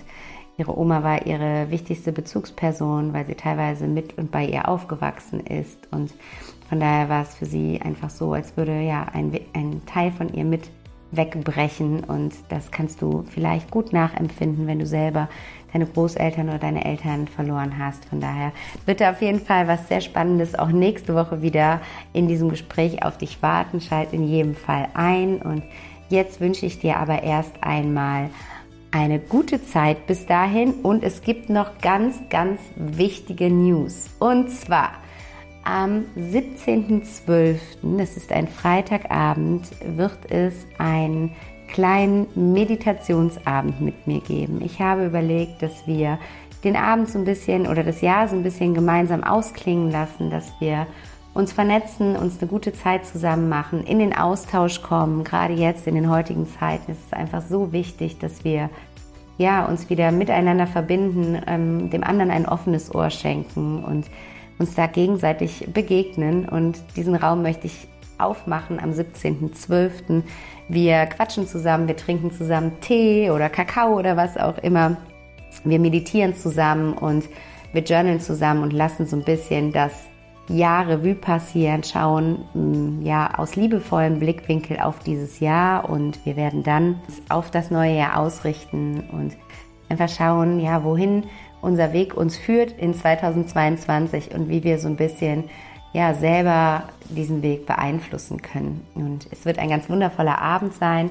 Ihre 0.56 0.76
Oma 0.76 1.02
war 1.02 1.26
ihre 1.26 1.70
wichtigste 1.70 2.12
Bezugsperson, 2.12 3.14
weil 3.14 3.24
sie 3.24 3.34
teilweise 3.34 3.86
mit 3.86 4.18
und 4.18 4.30
bei 4.30 4.44
ihr 4.44 4.68
aufgewachsen 4.68 5.40
ist. 5.40 5.88
Und 5.90 6.12
von 6.68 6.80
daher 6.80 7.08
war 7.08 7.22
es 7.22 7.34
für 7.34 7.46
sie 7.46 7.80
einfach 7.80 8.10
so, 8.10 8.34
als 8.34 8.58
würde 8.58 8.78
ja 8.82 9.06
ein, 9.10 9.32
ein 9.54 9.80
Teil 9.86 10.12
von 10.12 10.30
ihr 10.34 10.44
mit 10.44 10.68
wegbrechen. 11.12 12.04
Und 12.04 12.34
das 12.48 12.70
kannst 12.70 13.02
du 13.02 13.24
vielleicht 13.30 13.70
gut 13.70 13.92
nachempfinden, 13.92 14.66
wenn 14.66 14.78
du 14.78 14.86
selber 14.86 15.28
deine 15.72 15.86
Großeltern 15.86 16.48
oder 16.48 16.58
deine 16.58 16.84
Eltern 16.84 17.28
verloren 17.28 17.78
hast. 17.78 18.04
Von 18.06 18.20
daher 18.20 18.52
wird 18.86 19.00
da 19.00 19.10
auf 19.10 19.22
jeden 19.22 19.40
Fall 19.40 19.68
was 19.68 19.88
sehr 19.88 20.00
Spannendes 20.00 20.54
auch 20.58 20.68
nächste 20.68 21.14
Woche 21.14 21.42
wieder 21.42 21.80
in 22.12 22.28
diesem 22.28 22.48
Gespräch 22.48 23.04
auf 23.04 23.18
dich 23.18 23.42
warten. 23.42 23.80
Schalt 23.80 24.12
in 24.12 24.26
jedem 24.26 24.54
Fall 24.54 24.88
ein. 24.94 25.40
Und 25.42 25.62
jetzt 26.08 26.40
wünsche 26.40 26.66
ich 26.66 26.80
dir 26.80 26.96
aber 26.96 27.22
erst 27.22 27.62
einmal 27.62 28.30
eine 28.92 29.20
gute 29.20 29.64
Zeit 29.64 30.06
bis 30.06 30.26
dahin 30.26 30.72
und 30.82 31.04
es 31.04 31.22
gibt 31.22 31.48
noch 31.48 31.78
ganz, 31.78 32.18
ganz 32.28 32.60
wichtige 32.74 33.48
News. 33.48 34.10
Und 34.18 34.50
zwar 34.50 34.94
am 35.64 36.04
17.12., 36.16 37.58
das 37.98 38.16
ist 38.16 38.32
ein 38.32 38.48
Freitagabend, 38.48 39.68
wird 39.96 40.30
es 40.30 40.66
einen 40.78 41.32
kleinen 41.68 42.26
Meditationsabend 42.34 43.80
mit 43.80 44.06
mir 44.06 44.20
geben. 44.20 44.60
Ich 44.62 44.80
habe 44.80 45.06
überlegt, 45.06 45.62
dass 45.62 45.86
wir 45.86 46.18
den 46.64 46.76
Abend 46.76 47.08
so 47.08 47.18
ein 47.18 47.24
bisschen 47.24 47.66
oder 47.66 47.82
das 47.82 48.00
Jahr 48.00 48.28
so 48.28 48.36
ein 48.36 48.42
bisschen 48.42 48.74
gemeinsam 48.74 49.24
ausklingen 49.24 49.90
lassen, 49.90 50.30
dass 50.30 50.52
wir 50.60 50.86
uns 51.32 51.52
vernetzen, 51.52 52.16
uns 52.16 52.40
eine 52.40 52.50
gute 52.50 52.72
Zeit 52.72 53.06
zusammen 53.06 53.48
machen, 53.48 53.84
in 53.84 53.98
den 53.98 54.14
Austausch 54.14 54.82
kommen. 54.82 55.24
Gerade 55.24 55.54
jetzt 55.54 55.86
in 55.86 55.94
den 55.94 56.10
heutigen 56.10 56.48
Zeiten 56.58 56.90
ist 56.92 57.06
es 57.06 57.12
einfach 57.12 57.42
so 57.42 57.72
wichtig, 57.72 58.18
dass 58.18 58.44
wir 58.44 58.68
ja, 59.38 59.64
uns 59.64 59.88
wieder 59.88 60.12
miteinander 60.12 60.66
verbinden, 60.66 61.40
ähm, 61.46 61.88
dem 61.88 62.04
anderen 62.04 62.30
ein 62.30 62.46
offenes 62.46 62.94
Ohr 62.94 63.08
schenken 63.08 63.82
und 63.82 64.06
uns 64.60 64.74
da 64.74 64.86
gegenseitig 64.86 65.66
begegnen. 65.72 66.48
Und 66.48 66.78
diesen 66.94 67.16
Raum 67.16 67.42
möchte 67.42 67.66
ich 67.66 67.88
aufmachen 68.18 68.78
am 68.78 68.90
17.12. 68.90 70.22
Wir 70.68 71.06
quatschen 71.06 71.46
zusammen, 71.46 71.88
wir 71.88 71.96
trinken 71.96 72.30
zusammen 72.30 72.72
Tee 72.80 73.30
oder 73.30 73.48
Kakao 73.48 73.98
oder 73.98 74.16
was 74.16 74.36
auch 74.36 74.58
immer. 74.58 74.96
Wir 75.64 75.80
meditieren 75.80 76.36
zusammen 76.36 76.92
und 76.92 77.24
wir 77.72 77.82
journalen 77.82 78.20
zusammen 78.20 78.62
und 78.62 78.72
lassen 78.72 79.06
so 79.06 79.16
ein 79.16 79.24
bisschen 79.24 79.72
das 79.72 79.92
Jahr 80.48 80.88
Revue 80.88 81.14
passieren, 81.14 81.82
schauen 81.82 82.44
mm, 82.54 83.02
ja 83.02 83.38
aus 83.38 83.56
liebevollem 83.56 84.18
Blickwinkel 84.18 84.78
auf 84.80 84.98
dieses 84.98 85.40
Jahr 85.40 85.88
und 85.88 86.24
wir 86.26 86.36
werden 86.36 86.62
dann 86.62 87.00
auf 87.28 87.50
das 87.50 87.70
neue 87.70 87.96
Jahr 87.96 88.18
ausrichten 88.18 89.04
und 89.12 89.36
einfach 89.88 90.08
schauen, 90.08 90.60
ja, 90.60 90.82
wohin 90.84 91.24
unser 91.62 91.92
Weg 91.92 92.16
uns 92.16 92.36
führt 92.36 92.72
in 92.72 92.94
2022 92.94 94.34
und 94.34 94.48
wie 94.48 94.64
wir 94.64 94.78
so 94.78 94.88
ein 94.88 94.96
bisschen 94.96 95.44
ja 95.92 96.14
selber 96.14 96.84
diesen 97.08 97.42
Weg 97.42 97.66
beeinflussen 97.66 98.40
können. 98.40 98.86
Und 98.94 99.26
es 99.30 99.44
wird 99.44 99.58
ein 99.58 99.68
ganz 99.68 99.88
wundervoller 99.88 100.40
Abend 100.40 100.74
sein. 100.74 101.10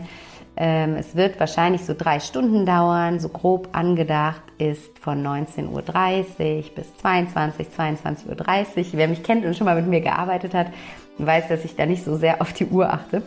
Ähm, 0.55 0.95
es 0.95 1.15
wird 1.15 1.39
wahrscheinlich 1.39 1.85
so 1.85 1.93
drei 1.97 2.19
Stunden 2.19 2.65
dauern, 2.65 3.19
so 3.19 3.29
grob 3.29 3.69
angedacht 3.71 4.41
ist 4.57 4.99
von 4.99 5.25
19.30 5.25 5.67
Uhr 5.69 5.83
bis 6.75 6.97
22, 6.97 7.67
22.30 7.67 8.27
Uhr. 8.27 8.85
Wer 8.93 9.07
mich 9.07 9.23
kennt 9.23 9.45
und 9.45 9.55
schon 9.55 9.65
mal 9.65 9.75
mit 9.75 9.87
mir 9.87 10.01
gearbeitet 10.01 10.53
hat, 10.53 10.67
weiß, 11.17 11.47
dass 11.47 11.65
ich 11.65 11.75
da 11.75 11.85
nicht 11.85 12.03
so 12.03 12.15
sehr 12.15 12.41
auf 12.41 12.53
die 12.53 12.65
Uhr 12.65 12.91
achte. 12.91 13.21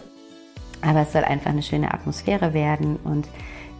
Aber 0.82 1.02
es 1.02 1.12
soll 1.12 1.24
einfach 1.24 1.50
eine 1.50 1.62
schöne 1.62 1.94
Atmosphäre 1.94 2.54
werden 2.54 2.98
und 3.04 3.28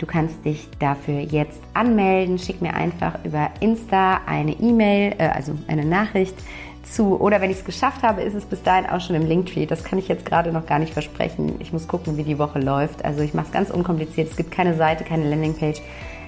du 0.03 0.07
kannst 0.07 0.45
dich 0.45 0.69
dafür 0.81 1.21
jetzt 1.21 1.61
anmelden. 1.75 2.37
Schick 2.39 2.61
mir 2.61 2.75
einfach 2.75 3.25
über 3.25 3.51
Insta 3.61 4.21
eine 4.27 4.53
E-Mail, 4.53 5.15
äh, 5.19 5.29
also 5.29 5.55
eine 5.69 5.85
Nachricht 5.85 6.35
zu. 6.83 7.21
Oder 7.21 7.41
wenn 7.41 7.53
ich 7.53 7.59
es 7.59 7.65
geschafft 7.65 8.03
habe, 8.03 8.23
ist 8.23 8.35
es 8.35 8.45
bis 8.45 8.63
dahin 8.65 8.87
auch 8.87 9.01
schon 9.01 9.15
im 9.15 9.25
Linktree. 9.25 9.65
Das 9.65 9.85
kann 9.85 10.01
ich 10.01 10.09
jetzt 10.09 10.27
gerade 10.27 10.53
noch 10.53 10.67
gar 10.67 10.81
nicht 10.81 10.93
versprechen. 10.93 11.55
Ich 11.61 11.73
muss 11.73 11.87
gucken, 11.87 12.17
wie 12.17 12.25
die 12.25 12.39
Woche 12.39 12.59
läuft. 12.59 13.05
Also 13.05 13.21
ich 13.21 13.33
mache 13.33 13.47
es 13.47 13.53
ganz 13.53 13.71
unkompliziert. 13.71 14.29
Es 14.29 14.37
gibt 14.37 14.51
keine 14.51 14.75
Seite, 14.75 15.05
keine 15.05 15.31
Landingpage. 15.31 15.81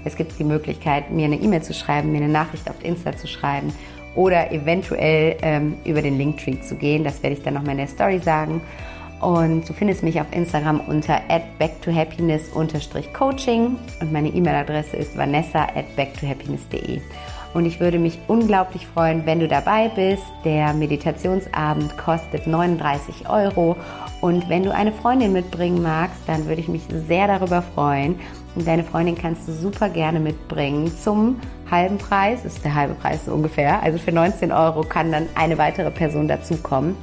Es 0.05 0.14
gibt 0.14 0.39
die 0.39 0.45
Möglichkeit, 0.45 1.11
mir 1.11 1.25
eine 1.25 1.37
E-Mail 1.37 1.62
zu 1.62 1.75
schreiben, 1.75 2.12
mir 2.12 2.18
eine 2.18 2.29
Nachricht 2.29 2.70
auf 2.70 2.77
Insta 2.85 3.16
zu 3.16 3.27
schreiben 3.27 3.72
oder 4.14 4.53
eventuell 4.53 5.37
ähm, 5.43 5.79
über 5.85 6.01
den 6.01 6.16
Linktree 6.16 6.61
zu 6.61 6.77
gehen. 6.77 7.03
Das 7.03 7.22
werde 7.25 7.35
ich 7.35 7.43
dann 7.43 7.55
nochmal 7.55 7.72
in 7.72 7.79
der 7.79 7.89
Story 7.89 8.20
sagen. 8.20 8.61
Und 9.21 9.69
du 9.69 9.73
findest 9.73 10.03
mich 10.03 10.21
auf 10.21 10.27
Instagram 10.33 10.81
unter 10.81 11.21
backtohappiness-coaching 11.59 13.77
und 14.01 14.12
meine 14.12 14.29
E-Mail-Adresse 14.29 14.97
ist 14.97 15.17
vanessa 15.17 15.69
at 15.75 15.95
backtohappiness.de. 15.97 17.01
Und 17.55 17.67
ich 17.67 17.79
würde 17.79 18.01
mich 18.01 18.19
unglaublich 18.27 18.87
freuen, 18.89 19.27
wenn 19.27 19.39
du 19.39 19.47
dabei 19.47 19.89
bist. 19.89 20.25
Der 20.45 20.75
Meditationsabend 20.75 21.97
kostet 21.97 22.49
39 22.49 23.31
Euro. 23.31 23.77
Und 24.21 24.49
wenn 24.49 24.65
du 24.65 24.75
eine 24.75 24.91
Freundin 24.91 25.33
mitbringen 25.33 25.81
magst, 25.81 26.21
dann 26.27 26.47
würde 26.47 26.61
ich 26.61 26.69
mich 26.69 26.83
sehr 27.07 27.29
darüber 27.29 27.62
freuen. 27.62 28.19
Und 28.57 28.67
deine 28.67 28.83
Freundin 28.83 29.15
kannst 29.15 29.47
du 29.47 29.53
super 29.53 29.89
gerne 29.89 30.19
mitbringen 30.19 30.93
zum 30.97 31.41
halben 31.71 31.99
Preis. 31.99 32.45
Ist 32.45 32.65
der 32.65 32.75
halbe 32.75 32.95
Preis 32.95 33.25
so 33.25 33.33
ungefähr. 33.33 33.81
Also 33.83 33.99
für 33.99 34.12
19 34.12 34.51
Euro 34.51 34.83
kann 34.83 35.12
dann 35.12 35.29
eine 35.37 35.57
weitere 35.57 35.93
Person 35.93 36.27
dazukommen. 36.27 36.97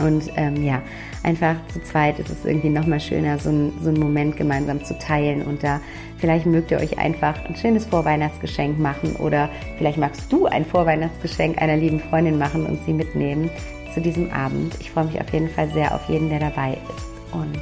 Und 0.00 0.30
ähm, 0.36 0.62
ja, 0.62 0.82
einfach 1.22 1.56
zu 1.72 1.82
zweit 1.82 2.18
ist 2.18 2.30
es 2.30 2.44
irgendwie 2.44 2.68
nochmal 2.68 3.00
schöner, 3.00 3.38
so, 3.38 3.50
ein, 3.50 3.72
so 3.82 3.88
einen 3.88 4.00
Moment 4.00 4.36
gemeinsam 4.36 4.84
zu 4.84 4.98
teilen. 4.98 5.42
Und 5.42 5.62
da 5.62 5.80
vielleicht 6.18 6.46
mögt 6.46 6.70
ihr 6.70 6.78
euch 6.78 6.98
einfach 6.98 7.44
ein 7.44 7.56
schönes 7.56 7.86
Vorweihnachtsgeschenk 7.86 8.78
machen 8.78 9.16
oder 9.16 9.48
vielleicht 9.76 9.98
magst 9.98 10.32
du 10.32 10.46
ein 10.46 10.64
Vorweihnachtsgeschenk 10.64 11.60
einer 11.60 11.76
lieben 11.76 12.00
Freundin 12.00 12.38
machen 12.38 12.66
und 12.66 12.84
sie 12.84 12.92
mitnehmen 12.92 13.50
zu 13.94 14.00
diesem 14.00 14.30
Abend. 14.32 14.74
Ich 14.80 14.90
freue 14.90 15.04
mich 15.04 15.20
auf 15.20 15.32
jeden 15.32 15.48
Fall 15.48 15.68
sehr 15.70 15.94
auf 15.94 16.08
jeden, 16.08 16.28
der 16.28 16.40
dabei 16.40 16.72
ist. 16.72 17.34
Und 17.34 17.60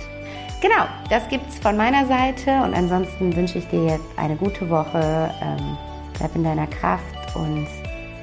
genau, 0.60 0.86
das 1.10 1.28
gibt's 1.28 1.58
von 1.58 1.76
meiner 1.76 2.06
Seite. 2.06 2.50
Und 2.62 2.74
ansonsten 2.74 3.34
wünsche 3.34 3.58
ich 3.58 3.66
dir 3.68 3.84
jetzt 3.84 4.06
eine 4.16 4.36
gute 4.36 4.68
Woche. 4.68 5.30
Ähm, 5.42 5.76
bleib 6.18 6.34
in 6.34 6.44
deiner 6.44 6.66
Kraft 6.66 7.34
und 7.34 7.66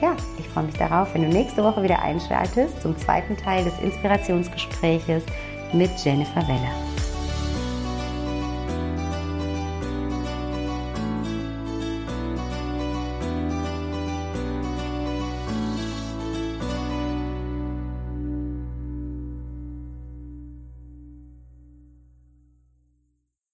ja, 0.04 0.18
ich 0.38 0.49
freue 0.49 0.66
mich 0.66 0.76
darauf, 0.76 1.14
wenn 1.14 1.22
du 1.22 1.30
nächste 1.30 1.64
Woche 1.64 1.82
wieder 1.82 2.01
einschaltest 2.01 2.82
zum 2.82 2.97
zweiten 2.97 3.38
Teil 3.38 3.64
des 3.64 3.74
Inspirationsgespräches 3.80 5.24
mit 5.72 5.91
Jennifer 6.04 6.45
Weller. 6.45 6.93